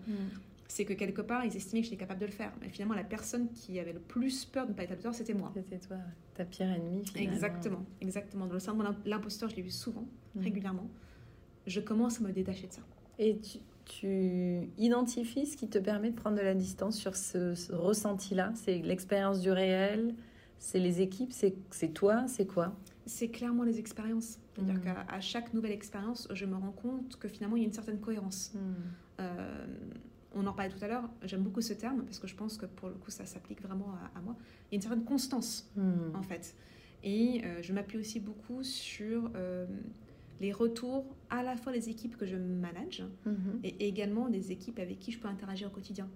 C'est 0.74 0.84
que 0.84 0.92
quelque 0.92 1.22
part, 1.22 1.44
ils 1.44 1.54
estimaient 1.56 1.82
que 1.82 1.84
j'étais 1.86 1.96
capable 1.96 2.18
de 2.18 2.26
le 2.26 2.32
faire. 2.32 2.52
Mais 2.60 2.68
finalement, 2.68 2.94
la 2.94 3.04
personne 3.04 3.48
qui 3.52 3.78
avait 3.78 3.92
le 3.92 4.00
plus 4.00 4.44
peur 4.44 4.64
de 4.66 4.72
ne 4.72 4.74
pas 4.76 4.82
être 4.82 4.90
à 4.90 4.94
la 4.94 4.98
hauteur, 4.98 5.14
c'était 5.14 5.32
moi. 5.32 5.52
C'était 5.54 5.78
toi, 5.78 5.98
ta 6.34 6.44
pire 6.44 6.66
ennemie 6.66 7.06
finalement. 7.06 7.32
Exactement, 7.32 7.84
exactement. 8.00 8.46
Dans 8.48 8.54
le 8.54 8.58
syndrome 8.58 8.96
de 9.04 9.08
l'imposteur, 9.08 9.48
je 9.50 9.54
l'ai 9.54 9.62
vu 9.62 9.70
souvent, 9.70 10.04
Mhm. 10.34 10.42
régulièrement. 10.42 10.88
Je 11.68 11.78
commence 11.78 12.20
à 12.20 12.24
me 12.24 12.32
détacher 12.32 12.66
de 12.66 12.72
ça. 12.72 12.80
Et 13.20 13.38
tu, 13.38 13.58
tu 13.84 14.68
identifies 14.76 15.46
ce 15.46 15.56
qui 15.56 15.68
te 15.68 15.78
permet 15.78 16.10
de 16.10 16.16
prendre 16.16 16.36
de 16.38 16.42
la 16.42 16.54
distance 16.56 16.96
sur 16.98 17.14
ce, 17.14 17.54
ce 17.54 17.72
ressenti-là? 17.72 18.50
C'est 18.56 18.78
l'expérience 18.78 19.40
du 19.40 19.52
réel 19.52 20.14
C'est 20.58 20.80
les 20.80 21.00
équipes 21.02 21.30
C'est 21.32 21.88
toi 21.94 22.26
C'est 22.26 22.46
quoi? 22.46 22.74
C'est 23.06 23.28
clairement 23.28 23.62
les 23.62 23.78
expériences. 23.78 24.38
C'est-à-dire 24.56 24.74
Mhm. 24.74 24.82
qu'à 24.82 25.20
chaque 25.20 25.54
nouvelle 25.54 25.72
expérience, 25.72 26.26
je 26.32 26.46
me 26.46 26.56
rends 26.56 26.72
compte 26.72 27.16
que 27.16 27.28
finalement, 27.28 27.54
il 27.56 27.60
y 27.60 27.64
a 27.64 27.68
une 27.68 27.72
certaine 27.72 28.00
cohérence. 28.00 28.52
Euh, 29.20 29.66
on 30.34 30.46
en 30.46 30.52
parlait 30.52 30.70
tout 30.70 30.82
à 30.84 30.88
l'heure, 30.88 31.08
j'aime 31.24 31.42
beaucoup 31.42 31.60
ce 31.60 31.72
terme 31.72 32.02
parce 32.04 32.18
que 32.18 32.26
je 32.26 32.34
pense 32.34 32.56
que 32.56 32.66
pour 32.66 32.88
le 32.88 32.94
coup, 32.94 33.10
ça 33.10 33.26
s'applique 33.26 33.62
vraiment 33.62 33.94
à, 34.14 34.18
à 34.18 34.22
moi. 34.22 34.36
Il 34.38 34.74
y 34.74 34.74
a 34.74 34.76
une 34.76 34.82
certaine 34.82 35.04
constance. 35.04 35.70
Mhm. 35.76 36.12
en 36.14 36.22
fait. 36.22 36.54
Et 37.02 37.42
euh, 37.44 37.62
je 37.62 37.72
m'appuie 37.72 37.98
aussi 37.98 38.18
beaucoup 38.18 38.62
sur 38.62 39.30
euh, 39.36 39.66
les 40.40 40.52
retours 40.52 41.04
à 41.30 41.42
la 41.42 41.56
fois 41.56 41.72
des 41.72 41.88
équipes 41.90 42.16
que 42.16 42.26
je 42.26 42.36
manage 42.36 43.02
Mhm. 43.26 43.60
et 43.62 43.86
également 43.86 44.28
des 44.28 44.52
équipes 44.52 44.78
avec 44.78 44.98
qui 44.98 45.12
je 45.12 45.18
peux 45.18 45.28
interagir 45.28 45.68
au 45.68 45.70
quotidien. 45.70 46.08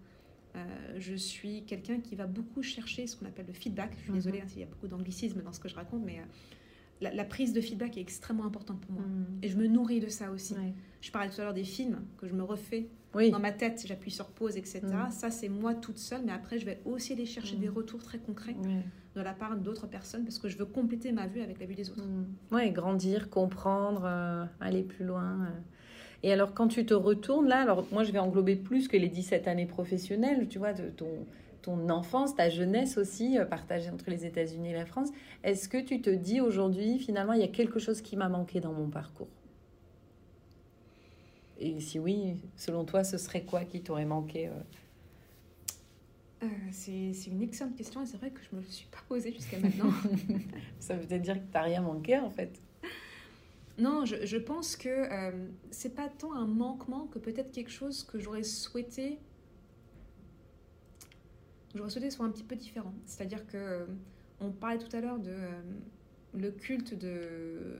je 0.96 1.14
suis 1.14 1.62
quelqu'un 1.66 2.00
qui 2.00 2.16
va 2.16 2.26
beaucoup 2.26 2.62
chercher 2.62 3.06
ce 3.06 3.16
qu'on 3.16 3.26
appelle 3.26 3.46
le 3.46 3.52
feedback. 3.52 3.92
Je 3.98 4.02
suis 4.04 4.12
désolée 4.12 4.40
hein, 4.40 4.48
s'il 4.48 4.58
y 4.58 4.64
a 4.64 4.66
beaucoup 4.66 4.88
d'anglicisme 4.88 5.40
dans 5.42 5.52
ce 5.52 5.60
que 5.60 5.68
je 5.68 5.76
raconte, 5.76 6.02
mais 6.04 6.20
la, 7.00 7.24
prise 7.24 7.52
de 7.52 7.60
feedback 7.60 7.96
est 7.96 8.00
extrêmement 8.00 8.44
importante 8.44 8.80
pour 8.80 8.90
moi. 8.92 9.04
Et 9.42 9.48
je 9.50 9.56
me 9.56 9.68
nourris 9.68 10.00
de 10.00 10.08
ça 10.08 10.32
aussi. 10.32 10.56
Je 11.00 11.10
parlais 11.12 11.30
tout 11.30 11.40
à 11.40 11.44
l'heure 11.44 11.54
des 11.54 11.62
films 11.62 12.00
que 12.16 12.26
je 12.26 12.34
me 12.34 12.42
refais 12.42 12.88
dans 13.14 13.38
ma 13.38 13.52
tête, 13.52 13.84
j'appuie 13.86 14.10
sur 14.10 14.26
pause, 14.26 14.56
etc. 14.56 14.80
Mm. 14.84 15.10
Ça, 15.10 15.30
c'est 15.30 15.48
moi 15.48 15.74
toute 15.74 15.98
seule, 15.98 16.22
mais 16.24 16.32
après, 16.32 16.58
je 16.58 16.66
vais 16.66 16.80
aussi 16.84 17.12
aller 17.12 17.26
chercher 17.26 17.56
des 17.56 17.68
mm. 17.68 17.74
retours 17.74 18.02
très 18.02 18.18
concrets 18.18 18.56
de 19.14 19.20
la 19.20 19.32
part 19.32 19.56
d'autres 19.56 19.86
personnes 19.86 20.24
parce 20.24 20.38
que 20.38 20.48
je 20.48 20.56
veux 20.58 20.66
compléter 20.66 21.10
ma 21.12 21.26
vue 21.26 21.40
avec 21.40 21.58
la 21.58 21.66
vue 21.66 21.74
des 21.74 21.90
autres. 21.90 22.04
Oui, 22.52 22.70
grandir, 22.70 23.30
comprendre, 23.30 24.02
euh, 24.04 24.44
aller 24.60 24.82
plus 24.82 25.04
loin. 25.04 25.40
Euh. 25.42 25.60
Et 26.22 26.32
alors, 26.32 26.54
quand 26.54 26.68
tu 26.68 26.84
te 26.86 26.94
retournes 26.94 27.48
là, 27.48 27.62
alors 27.62 27.86
moi, 27.90 28.04
je 28.04 28.12
vais 28.12 28.18
englober 28.18 28.54
plus 28.54 28.86
que 28.86 28.96
les 28.96 29.08
17 29.08 29.48
années 29.48 29.66
professionnelles, 29.66 30.46
tu 30.48 30.58
vois, 30.58 30.72
de 30.72 30.88
ton 30.90 31.08
ton 31.62 31.88
enfance, 31.90 32.34
ta 32.34 32.48
jeunesse 32.48 32.98
aussi, 32.98 33.38
euh, 33.38 33.44
partagée 33.44 33.90
entre 33.90 34.10
les 34.10 34.24
États-Unis 34.24 34.70
et 34.70 34.74
la 34.74 34.86
France. 34.86 35.08
Est-ce 35.42 35.68
que 35.68 35.78
tu 35.78 36.00
te 36.00 36.10
dis 36.10 36.40
aujourd'hui, 36.40 36.98
finalement, 36.98 37.32
il 37.32 37.40
y 37.40 37.44
a 37.44 37.48
quelque 37.48 37.78
chose 37.78 38.00
qui 38.00 38.16
m'a 38.16 38.28
manqué 38.28 38.60
dans 38.60 38.72
mon 38.72 38.88
parcours? 38.88 39.28
Et 41.58 41.80
si 41.80 41.98
oui, 41.98 42.36
selon 42.56 42.84
toi, 42.84 43.04
ce 43.04 43.18
serait 43.18 43.42
quoi 43.42 43.64
qui 43.64 43.82
t'aurait 43.82 44.04
manqué 44.04 44.48
euh 44.48 44.52
euh, 46.44 46.46
c'est, 46.70 47.10
une 47.26 47.42
excellente 47.42 47.74
question 47.74 48.00
et 48.00 48.06
c'est 48.06 48.16
vrai 48.16 48.30
que 48.30 48.40
je 48.40 48.48
ne 48.52 48.60
me 48.60 48.64
le 48.64 48.70
suis 48.70 48.86
pas 48.86 49.00
posée 49.08 49.32
jusqu'à 49.32 49.58
maintenant. 49.58 49.90
Ça 50.78 50.94
veut 50.94 51.04
peut-être 51.04 51.22
dire 51.22 51.34
que 51.34 51.40
tu 51.40 51.52
n'as 51.52 51.62
rien 51.62 51.82
manqué 51.82 52.16
en 52.16 52.30
fait. 52.30 52.60
Non, 53.76 54.04
je, 54.04 54.24
je 54.24 54.36
pense 54.36 54.76
que 54.76 54.88
euh, 54.88 55.48
c'est 55.72 55.96
pas 55.96 56.08
tant 56.08 56.32
un 56.34 56.46
manquement 56.46 57.08
que 57.08 57.18
peut-être 57.18 57.50
quelque 57.50 57.72
chose 57.72 58.04
que 58.04 58.20
j'aurais 58.20 58.44
souhaité 58.44 59.18
j'aurais 61.74 61.90
souhaité 61.90 62.10
soit 62.10 62.26
un 62.26 62.30
petit 62.30 62.44
peu 62.44 62.56
différent. 62.56 62.94
C'est-à-dire 63.06 63.46
que 63.46 63.56
euh, 63.56 63.86
on 64.40 64.50
parlait 64.50 64.78
tout 64.78 64.94
à 64.94 65.00
l'heure 65.00 65.18
de 65.18 65.36
le 66.34 66.50
culte 66.50 66.94
de 66.94 67.78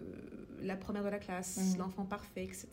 la 0.62 0.76
première 0.76 1.04
de 1.04 1.08
la 1.08 1.18
classe, 1.18 1.74
mmh. 1.74 1.78
l'enfant 1.78 2.04
parfait, 2.04 2.44
etc. 2.44 2.68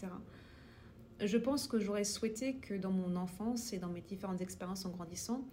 Je 1.23 1.37
pense 1.37 1.67
que 1.67 1.79
j'aurais 1.79 2.03
souhaité 2.03 2.55
que 2.55 2.73
dans 2.73 2.91
mon 2.91 3.15
enfance 3.15 3.73
et 3.73 3.77
dans 3.77 3.89
mes 3.89 4.01
différentes 4.01 4.41
expériences 4.41 4.85
en 4.85 4.89
grandissant, 4.89 5.45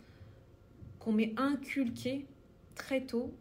qu'on 0.99 1.13
m'ait 1.13 1.35
inculqué 1.37 2.27
très 2.75 3.03
tôt 3.03 3.33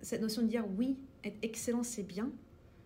cette 0.00 0.20
notion 0.20 0.42
de 0.42 0.48
dire 0.48 0.64
oui, 0.76 0.96
être 1.24 1.38
excellent 1.42 1.82
c'est 1.82 2.02
bien, 2.02 2.30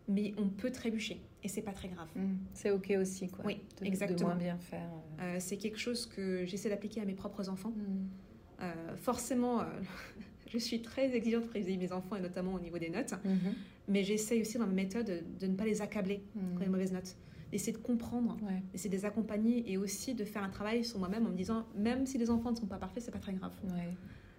mais 0.09 0.35
on 0.39 0.49
peut 0.49 0.71
trébucher 0.71 1.21
et 1.43 1.49
c'est 1.49 1.63
pas 1.63 1.73
très 1.73 1.89
grave. 1.89 2.09
Mmh. 2.15 2.35
c'est 2.55 2.71
ok 2.71 2.95
aussi 3.01 3.29
quoi. 3.29 3.45
Oui, 3.45 3.61
exactement. 3.83 4.19
De 4.19 4.25
moins 4.25 4.37
bien 4.37 4.59
faire. 4.59 4.89
Euh. 5.21 5.37
c'est 5.39 5.57
quelque 5.57 5.79
chose 5.79 6.07
que 6.07 6.45
j'essaie 6.47 6.69
d'appliquer 6.69 7.01
à 7.01 7.05
mes 7.05 7.15
propres 7.15 7.49
enfants. 7.49 7.71
Mmh. 7.77 8.63
Euh, 8.63 8.97
forcément, 8.97 9.61
euh, 9.61 9.65
je 10.47 10.59
suis 10.59 10.83
très 10.83 11.15
exigeante 11.15 11.47
pour 11.47 11.61
mes 11.61 11.93
enfants 11.93 12.17
et 12.17 12.21
notamment 12.21 12.55
au 12.55 12.61
niveau 12.61 12.79
des 12.79 12.91
notes, 12.91 13.15
mhm. 13.25 13.55
mais 13.89 14.05
j'essaye 14.05 14.41
aussi 14.41 14.59
dans 14.59 14.67
ma 14.67 14.73
méthode 14.73 15.25
de 15.41 15.47
ne 15.47 15.55
pas 15.55 15.65
les 15.65 15.83
accabler 15.83 16.23
pour 16.35 16.61
les 16.61 16.67
mhm. 16.67 16.73
mauvaises 16.73 16.93
notes. 16.93 17.17
D'essayer 17.53 17.73
de 17.73 17.79
comprendre, 17.79 18.37
d'essayer 18.73 18.91
de 18.91 18.97
les 18.97 19.05
accompagner 19.05 19.71
et 19.71 19.77
aussi 19.77 20.15
de 20.15 20.25
faire 20.25 20.43
un 20.43 20.49
travail 20.49 20.85
sur 20.85 20.99
moi-même 20.99 21.27
en 21.27 21.31
me 21.31 21.37
disant, 21.37 21.67
même 21.77 22.07
si 22.07 22.19
les 22.19 22.31
enfants 22.31 22.51
ne 22.51 22.57
sont 22.57 22.67
pas 22.67 22.79
parfaits, 22.79 23.03
c'est 23.03 23.11
pas 23.11 23.19
très 23.19 23.35
grave. 23.35 23.53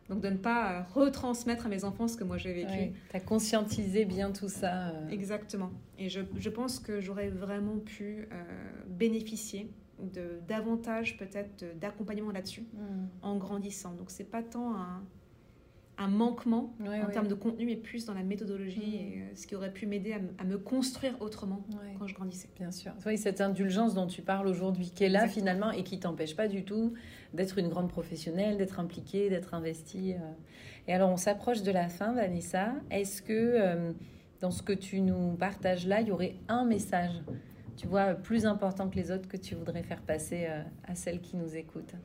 Donc 0.09 0.21
de 0.21 0.29
ne 0.29 0.35
pas 0.35 0.73
euh, 0.73 0.83
retransmettre 0.93 1.67
à 1.67 1.69
mes 1.69 1.85
enfants 1.85 2.09
ce 2.09 2.17
que 2.17 2.25
moi 2.25 2.37
j'ai 2.37 2.51
vécu. 2.51 2.91
Tu 3.09 3.15
as 3.15 3.21
conscientisé 3.21 4.03
bien 4.03 4.31
tout 4.31 4.49
ça. 4.49 4.91
Exactement. 5.09 5.71
Et 5.97 6.09
je, 6.09 6.19
je 6.35 6.49
pense 6.49 6.79
que 6.79 6.99
j'aurais 6.99 7.29
vraiment 7.29 7.77
pu 7.77 8.27
bénéficier 8.89 9.71
de 9.99 10.39
davantage 10.47 11.17
peut-être 11.17 11.65
d'accompagnement 11.79 12.31
là-dessus 12.31 12.65
hmm. 12.73 13.05
en 13.21 13.37
grandissant. 13.37 13.93
Donc 13.93 14.09
c'est 14.09 14.29
pas 14.29 14.43
tant 14.43 14.75
un, 14.75 15.03
un 15.97 16.07
manquement 16.07 16.73
en 16.81 17.09
termes 17.09 17.27
de 17.27 17.35
contenu, 17.35 17.65
mais 17.65 17.75
plus 17.75 18.05
dans 18.05 18.13
la 18.13 18.23
méthodologie 18.23 18.79
hmm. 18.79 18.93
et 18.93 19.21
euh, 19.21 19.35
ce 19.35 19.47
qui 19.47 19.55
aurait 19.55 19.71
pu 19.71 19.85
m'aider 19.85 20.15
à, 20.37 20.43
me 20.43 20.57
construire 20.57 21.21
autrement 21.21 21.65
quand 21.99 22.07
je 22.07 22.15
grandissais. 22.15 22.49
Bien 22.55 22.71
sûr. 22.71 22.93
Oui, 23.05 23.17
cette 23.17 23.41
indulgence 23.41 23.93
dont 23.93 24.07
tu 24.07 24.21
parles 24.21 24.47
aujourd'hui, 24.47 24.91
qui 24.91 25.03
est 25.03 25.09
là 25.09 25.27
finalement 25.27 25.71
et 25.71 25.83
qui 25.83 25.99
t'empêche 25.99 26.35
pas 26.35 26.47
du 26.47 26.63
tout 26.63 26.93
d'être 27.33 27.57
une 27.57 27.69
grande 27.69 27.89
professionnelle, 27.89 28.57
d'être 28.57 28.79
impliquée, 28.79 29.29
d'être 29.29 29.53
investie. 29.53 30.13
Euh. 30.13 30.31
Et 30.87 30.93
alors 30.93 31.09
on 31.09 31.17
s'approche 31.17 31.63
de 31.63 31.71
la 31.71 31.89
fin, 31.89 32.13
Vanessa. 32.13 32.73
Est-ce 32.91 33.21
que 33.21 33.33
euh, 33.33 33.93
dans 34.41 34.51
ce 34.51 34.63
que 34.63 34.73
tu 34.73 35.01
nous 35.01 35.33
partages 35.35 35.87
là, 35.87 36.01
il 36.01 36.07
y 36.07 36.11
aurait 36.11 36.35
un 36.47 36.65
message 36.65 37.21
tu 37.75 37.87
vois, 37.87 38.13
plus 38.13 38.45
important 38.45 38.87
que 38.87 38.95
les 38.95 39.11
autres 39.11 39.27
que 39.27 39.37
tu 39.37 39.55
voudrais 39.55 39.81
faire 39.81 40.01
passer 40.01 40.45
euh, 40.47 40.61
à 40.85 40.93
celles 40.93 41.21
qui 41.21 41.35
nous 41.37 41.55
écoutent? 41.55 41.95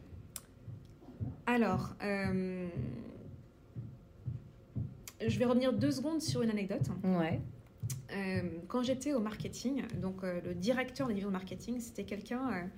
Alors, 1.46 1.94
je 5.26 5.38
vais 5.38 5.44
revenir 5.44 5.72
deux 5.72 5.90
secondes 5.90 6.22
sur 6.22 6.42
une 6.42 6.50
anecdote. 6.50 6.88
Ouais. 7.04 7.40
Euh, 8.12 8.42
quand 8.68 8.82
j'étais 8.82 9.12
au 9.12 9.20
marketing, 9.20 9.82
donc 10.00 10.22
le 10.22 10.54
directeur 10.54 11.06
de 11.06 11.12
division 11.12 11.30
marketing, 11.30 11.80
c'était 11.80 12.04
quelqu'un 12.04 12.68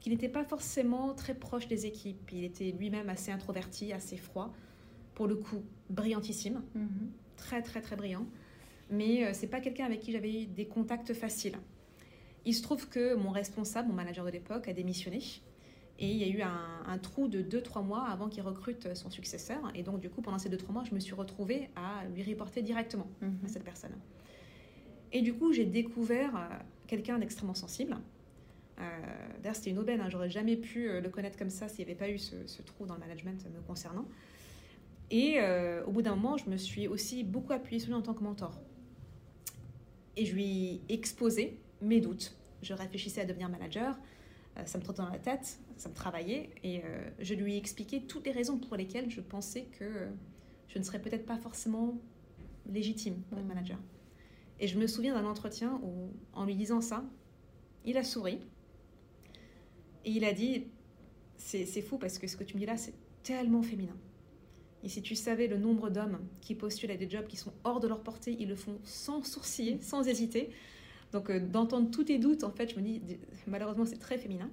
qui 0.00 0.10
n'était 0.10 0.28
pas 0.28 0.44
forcément 0.44 1.14
très 1.14 1.34
proche 1.34 1.68
des 1.68 1.86
équipes. 1.86 2.30
Il 2.32 2.44
était 2.44 2.72
lui-même 2.72 3.08
assez 3.08 3.30
introverti, 3.30 3.92
assez 3.92 4.16
froid. 4.16 4.52
Pour 5.14 5.26
le 5.26 5.36
coup, 5.36 5.62
brillantissime. 5.90 6.62
Mm-hmm. 6.76 7.36
Très, 7.36 7.62
très, 7.62 7.80
très 7.80 7.96
brillant. 7.96 8.26
Mais 8.90 9.32
c'est 9.32 9.46
pas 9.46 9.60
quelqu'un 9.60 9.86
avec 9.86 10.00
qui 10.00 10.12
j'avais 10.12 10.42
eu 10.42 10.46
des 10.46 10.66
contacts 10.66 11.14
faciles. 11.14 11.58
Il 12.44 12.54
se 12.54 12.62
trouve 12.62 12.88
que 12.88 13.14
mon 13.14 13.30
responsable, 13.30 13.88
mon 13.88 13.94
manager 13.94 14.24
de 14.24 14.30
l'époque, 14.30 14.68
a 14.68 14.72
démissionné. 14.72 15.20
Et 15.98 16.10
il 16.10 16.16
y 16.16 16.24
a 16.24 16.28
eu 16.28 16.42
un, 16.42 16.98
trou 16.98 17.28
de 17.28 17.42
2-3 17.42 17.84
mois 17.84 18.06
avant 18.06 18.28
qu'il 18.28 18.42
recrute 18.42 18.94
son 18.94 19.10
successeur. 19.10 19.60
Et 19.74 19.82
donc, 19.82 20.00
du 20.00 20.10
coup, 20.10 20.20
pendant 20.20 20.38
ces 20.38 20.50
2-3 20.50 20.72
mois, 20.72 20.84
je 20.84 20.94
me 20.94 21.00
suis 21.00 21.14
retrouvée 21.14 21.68
à 21.76 22.04
lui 22.14 22.22
reporter 22.24 22.62
directement 22.62 23.06
à 23.20 23.26
mhm. 23.26 23.38
cette 23.46 23.62
personne. 23.62 23.92
Et 25.12 25.22
du 25.22 25.34
coup, 25.34 25.52
j'ai 25.52 25.64
découvert 25.66 26.36
euh, 26.36 26.48
quelqu'un 26.86 27.18
d'extrêmement 27.18 27.54
sensible. 27.54 27.98
Euh, 28.80 28.82
D'ailleurs, 29.42 29.56
c'était 29.56 29.70
une 29.70 29.78
aubaine. 29.78 30.00
Hein. 30.00 30.08
J'aurais 30.08 30.30
jamais 30.30 30.56
pu 30.56 30.88
euh, 30.88 31.00
le 31.00 31.08
connaître 31.08 31.38
comme 31.38 31.50
ça 31.50 31.68
s'il 31.68 31.84
n'y 31.84 31.90
avait 31.90 31.98
pas 31.98 32.08
eu 32.08 32.18
ce, 32.18 32.62
trou 32.62 32.86
dans 32.86 32.94
le 32.94 33.00
management 33.00 33.44
me 33.54 33.60
concernant. 33.60 34.06
Et 35.12 35.34
euh, 35.38 35.84
au 35.84 35.90
bout 35.90 36.00
d'un 36.00 36.16
moment, 36.16 36.38
je 36.38 36.48
me 36.48 36.56
suis 36.56 36.88
aussi 36.88 37.22
beaucoup 37.22 37.52
appuyée 37.52 37.78
sur 37.78 37.90
lui 37.90 37.94
en 37.96 38.02
tant 38.02 38.14
que 38.14 38.24
mentor. 38.24 38.58
Et 40.16 40.24
je 40.24 40.34
lui 40.34 40.80
ai 40.88 40.94
exposé 40.94 41.58
mes 41.82 42.00
doutes. 42.00 42.34
Je 42.62 42.72
réfléchissais 42.72 43.20
à 43.20 43.26
devenir 43.26 43.50
manager, 43.50 43.98
euh, 44.56 44.64
ça 44.64 44.78
me 44.78 44.84
trottait 44.84 45.02
dans 45.02 45.10
la 45.10 45.18
tête, 45.18 45.58
ça 45.82 45.88
me 45.88 45.94
travaillait, 45.94 46.50
et 46.62 46.80
euh, 46.84 47.10
je 47.18 47.34
lui 47.34 47.54
ai 47.54 47.56
expliqué 47.56 48.02
toutes 48.02 48.26
les 48.26 48.30
raisons 48.30 48.56
pour 48.56 48.76
lesquelles 48.76 49.10
je 49.10 49.20
pensais 49.20 49.64
que 49.78 50.06
je 50.68 50.78
ne 50.78 50.84
serais 50.84 51.02
peut-être 51.02 51.26
pas 51.26 51.38
forcément 51.38 51.98
légitime 52.70 53.16
pour 53.28 53.38
être 53.38 53.46
manager. 53.46 53.78
Et 54.60 54.68
je 54.68 54.78
me 54.78 54.86
souviens 54.86 55.14
d'un 55.14 55.28
entretien 55.28 55.80
où, 55.82 56.12
en 56.34 56.44
lui 56.44 56.54
disant 56.54 56.80
ça, 56.80 57.04
il 57.84 57.96
a 57.96 58.04
souri 58.04 58.38
et 60.04 60.10
il 60.12 60.24
a 60.24 60.32
dit 60.32 60.68
C'est 61.36 61.82
fou 61.82 61.98
parce 61.98 62.18
que 62.18 62.28
ce 62.28 62.36
que 62.36 62.44
tu 62.44 62.54
me 62.54 62.60
dis 62.60 62.66
là, 62.66 62.76
c'est 62.76 62.94
tellement 63.24 63.62
féminin. 63.62 63.96
Et 64.84 64.88
si 64.88 65.02
tu 65.02 65.16
savais 65.16 65.48
le 65.48 65.58
nombre 65.58 65.90
d'hommes 65.90 66.20
qui 66.40 66.54
postulent 66.54 66.92
à 66.92 66.96
des 66.96 67.10
jobs 67.10 67.26
qui 67.26 67.36
sont 67.36 67.52
hors 67.64 67.80
de 67.80 67.88
leur 67.88 68.04
portée, 68.04 68.36
ils 68.38 68.48
le 68.48 68.56
font 68.56 68.78
sans 68.84 69.24
sourciller, 69.24 69.80
sans 69.80 70.06
hésiter. 70.06 70.50
Donc 71.10 71.28
euh, 71.28 71.40
d'entendre 71.40 71.90
tous 71.90 72.04
tes 72.04 72.18
doutes, 72.18 72.44
en 72.44 72.52
fait, 72.52 72.70
je 72.70 72.76
me 72.76 72.82
dis, 72.82 73.02
malheureusement, 73.48 73.84
c'est 73.84 73.98
très 73.98 74.16
féminin. 74.16 74.48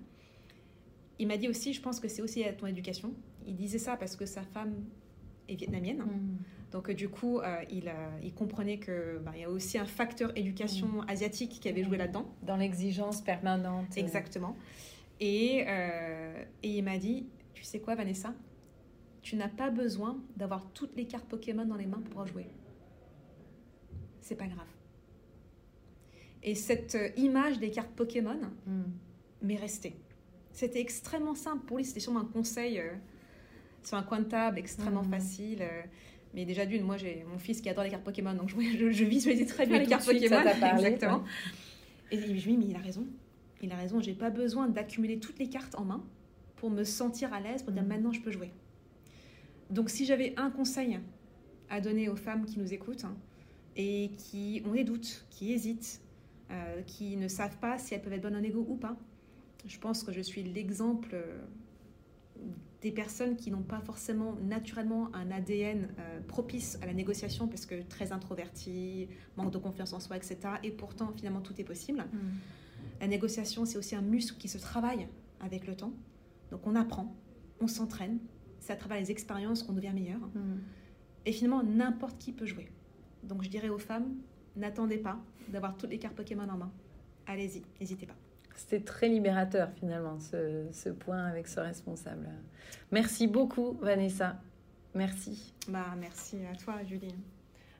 Il 1.20 1.28
m'a 1.28 1.38
dit 1.38 1.48
aussi, 1.48 1.74
je 1.74 1.82
pense 1.82 2.00
que 2.00 2.08
c'est 2.08 2.22
aussi 2.22 2.44
à 2.44 2.54
ton 2.54 2.68
éducation. 2.68 3.14
Il 3.46 3.56
disait 3.56 3.78
ça 3.78 3.98
parce 3.98 4.16
que 4.16 4.26
sa 4.26 4.42
femme 4.44 4.74
est 5.48 5.56
vietnamienne. 5.56 6.00
Mm. 6.00 6.38
Donc 6.72 6.90
euh, 6.90 6.94
du 6.94 7.10
coup, 7.10 7.40
euh, 7.40 7.62
il, 7.70 7.92
il, 8.24 8.34
comprenait 8.34 8.80
qu'il 8.80 9.20
bah, 9.22 9.36
y 9.38 9.44
a 9.44 9.50
aussi 9.50 9.78
un 9.78 9.86
facteur 9.86 10.32
éducation 10.38 10.88
mm. 10.88 11.06
asiatique 11.08 11.60
qui 11.60 11.68
avait 11.68 11.84
joué 11.84 11.98
là-dedans. 11.98 12.34
Dans 12.44 12.58
l'exigence 12.58 13.22
permanente. 13.22 13.98
Exactement. 13.98 14.56
Et, 15.20 15.66
et 16.64 16.78
il 16.78 16.82
m'a 16.82 16.98
dit, 16.98 17.28
tu 17.54 17.64
sais 17.64 17.82
quoi 17.82 17.96
Vanessa? 17.96 18.34
Tu 19.22 19.36
n'as 19.36 19.50
pas 19.50 19.70
besoin 19.70 20.18
d'avoir 20.38 20.72
toutes 20.72 20.96
les 20.96 21.06
cartes 21.06 21.28
Pokémon 21.28 21.66
dans 21.66 21.76
les 21.76 21.88
mains 21.88 22.02
pour 22.12 22.26
jouer. 22.26 22.48
C'est 24.22 24.36
pas 24.36 24.48
grave. 24.48 24.68
Et 26.44 26.56
cette 26.56 26.96
euh, 26.96 27.10
image 27.18 27.60
des 27.60 27.72
cartes 27.72 27.92
Pokémon 27.92 28.40
mm. 28.66 28.84
m'est 29.42 29.56
restée. 29.56 29.96
C'était 30.60 30.82
extrêmement 30.82 31.36
simple 31.36 31.66
pour 31.66 31.78
lui, 31.78 31.86
c'était 31.86 32.02
sûrement 32.02 32.20
un 32.20 32.26
conseil 32.26 32.80
euh, 32.80 32.92
sur 33.82 33.96
un 33.96 34.04
coin 34.04 34.20
de 34.20 34.26
table 34.26 34.60
extrêmement 34.60 35.04
mm. 35.04 35.10
facile. 35.10 35.62
Euh. 35.62 35.82
mais 36.34 36.44
déjà 36.44 36.66
d'une, 36.66 36.84
moi 36.84 36.98
j'ai 36.98 37.24
mon 37.32 37.38
fils 37.38 37.62
qui 37.62 37.70
adore 37.70 37.86
les 37.86 37.90
cartes 37.90 38.04
Pokémon, 38.04 38.34
donc 38.34 38.50
je, 38.50 38.58
je, 38.92 39.04
visualisais 39.06 39.46
très 39.46 39.66
bien 39.66 39.80
les 39.80 39.88
cartes 39.88 40.06
Pokémon. 40.06 40.42
exactement. 40.76 41.24
Et 42.12 42.20
je 42.20 42.28
lui 42.28 42.34
dis, 42.34 42.58
mais 42.58 42.66
il 42.66 42.76
a 42.76 42.80
raison. 42.80 43.08
Il 43.62 43.72
a 43.72 43.78
raison, 43.78 44.02
j'ai 44.02 44.14
pas 44.14 44.30
besoin 44.32 44.68
d'accumuler 44.68 45.18
toutes 45.20 45.40
les 45.40 45.48
cartes 45.48 45.76
en 45.76 45.86
main 45.86 46.04
pour 46.58 46.70
me 46.70 46.84
sentir 46.84 47.34
à 47.34 47.40
l'aise, 47.40 47.64
pour 47.64 47.72
dire 47.72 47.84
mm. 47.84 47.88
maintenant 47.88 48.12
je 48.12 48.20
peux 48.20 48.32
jouer. 48.32 48.52
Donc 49.70 49.90
si 49.90 50.06
j'avais 50.06 50.34
un 50.36 50.50
conseil 50.50 51.00
à 51.70 51.80
donner 51.80 52.10
aux 52.10 52.18
femmes 52.18 52.44
qui 52.44 52.60
nous 52.60 52.74
écoutent 52.74 53.06
hein, 53.06 53.16
et 53.78 54.12
qui 54.18 54.62
ont 54.66 54.74
des 54.74 54.84
doutes, 54.84 55.26
qui 55.30 55.54
hésitent, 55.54 56.02
euh, 56.52 56.82
qui 56.82 57.16
ne 57.16 57.30
savent 57.30 57.60
pas 57.60 57.78
si 57.78 57.94
elles 57.94 58.02
peuvent 58.02 58.12
être 58.12 58.24
bonnes 58.24 58.36
en 58.36 58.44
égo 58.44 58.66
ou 58.68 58.76
pas. 58.76 58.98
Je 59.66 59.78
pense 59.80 60.04
que 60.04 60.12
je 60.12 60.22
suis 60.22 60.44
l'exemple 60.44 61.10
euh, 61.14 61.42
des 62.82 62.92
personnes 62.92 63.36
qui 63.36 63.52
n'ont 63.52 63.64
pas 63.64 63.82
forcément 63.82 64.36
naturellement 64.42 65.14
un 65.14 65.32
ADN 65.32 65.90
euh, 66.00 66.22
propice 66.22 66.78
à 66.82 66.86
la 66.86 66.94
négociation, 66.94 67.48
parce 67.48 67.66
que 67.66 67.82
très 67.84 68.12
introverti, 68.12 69.10
manque 69.36 69.52
de 69.52 69.58
confiance 69.58 69.94
en 69.94 70.00
soi, 70.00 70.16
etc. 70.16 70.38
Et 70.64 70.72
pourtant, 70.72 71.12
finalement, 71.16 71.42
tout 71.42 71.60
est 71.60 71.66
possible. 71.66 72.06
Mm. 72.12 72.18
La 73.02 73.08
négociation, 73.08 73.66
c'est 73.66 73.78
aussi 73.78 73.96
un 73.96 74.02
muscle 74.02 74.38
qui 74.38 74.48
se 74.48 74.58
travaille 74.58 75.08
avec 75.42 75.68
le 75.68 75.76
temps. 75.76 75.94
Donc 76.52 76.66
on 76.66 76.76
apprend, 76.76 77.16
on 77.60 77.68
s'entraîne, 77.68 78.20
c'est 78.60 78.74
à 78.74 78.76
travers 78.76 79.00
les 79.00 79.12
expériences 79.12 79.64
qu'on 79.64 79.74
devient 79.74 79.92
meilleur. 79.94 80.20
Mm. 80.20 80.60
Et 81.26 81.34
finalement, 81.34 81.64
n'importe 81.64 82.18
qui 82.18 82.32
peut 82.32 82.46
jouer. 82.46 82.70
Donc 83.24 83.44
je 83.44 83.50
dirais 83.50 83.70
aux 83.70 83.78
femmes, 83.78 84.16
n'attendez 84.56 84.98
pas 84.98 85.20
d'avoir 85.50 85.76
toutes 85.76 85.90
les 85.90 86.00
cartes 86.00 86.16
Pokémon 86.16 86.48
en 86.48 86.58
main. 86.58 86.72
Allez-y, 87.28 87.62
n'hésitez 87.80 88.06
pas. 88.06 88.16
C'était 88.60 88.84
très 88.84 89.08
libérateur 89.08 89.70
finalement, 89.80 90.18
ce, 90.20 90.90
point 90.90 91.24
avec 91.24 91.48
ce 91.48 91.62
responsable. 91.62 92.28
Merci 92.92 93.26
beaucoup 93.26 93.78
Vanessa. 93.82 94.36
Merci. 94.94 95.54
Bah, 95.70 95.96
merci 95.98 96.40
à 96.52 96.56
toi 96.58 96.76
Julie. 96.86 97.16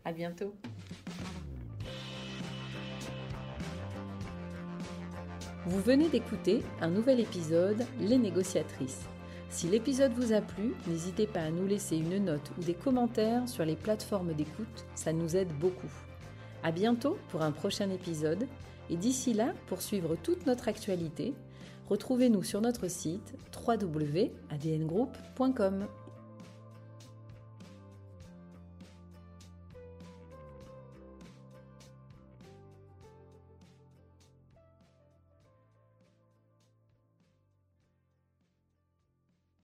À 0.06 0.14
bientôt. 0.14 0.56
Vous 5.66 5.82
venez 5.82 6.08
d'écouter 6.08 6.64
un 6.80 6.90
nouvel 6.90 7.20
épisode 7.20 7.86
Les 8.00 8.18
négociatrices. 8.18 9.06
Si 9.50 9.68
l'épisode 9.68 10.14
vous 10.14 10.32
a 10.32 10.40
plu, 10.40 10.74
n'hésitez 10.88 11.28
pas 11.28 11.42
à 11.42 11.52
nous 11.52 11.68
laisser 11.68 11.98
une 11.98 12.24
note 12.24 12.52
ou 12.58 12.64
des 12.64 12.74
commentaires 12.74 13.50
sur 13.50 13.66
les 13.66 13.76
plateformes 13.76 14.34
d'écoute, 14.34 14.86
ça 14.96 15.12
nous 15.12 15.36
aide 15.36 15.52
beaucoup. 15.60 15.92
À 16.64 16.72
bientôt 16.72 17.18
pour 17.28 17.42
un 17.42 17.52
prochain 17.52 17.90
épisode 17.90 18.48
et 18.90 18.96
d'ici 18.96 19.34
là, 19.34 19.54
pour 19.68 19.82
suivre 19.82 20.16
toute 20.22 20.46
notre 20.46 20.68
actualité, 20.68 21.34
retrouvez-nous 21.90 22.44
sur 22.44 22.62
notre 22.62 22.88
site 22.88 23.34
www.adngroup.com. 23.68 25.88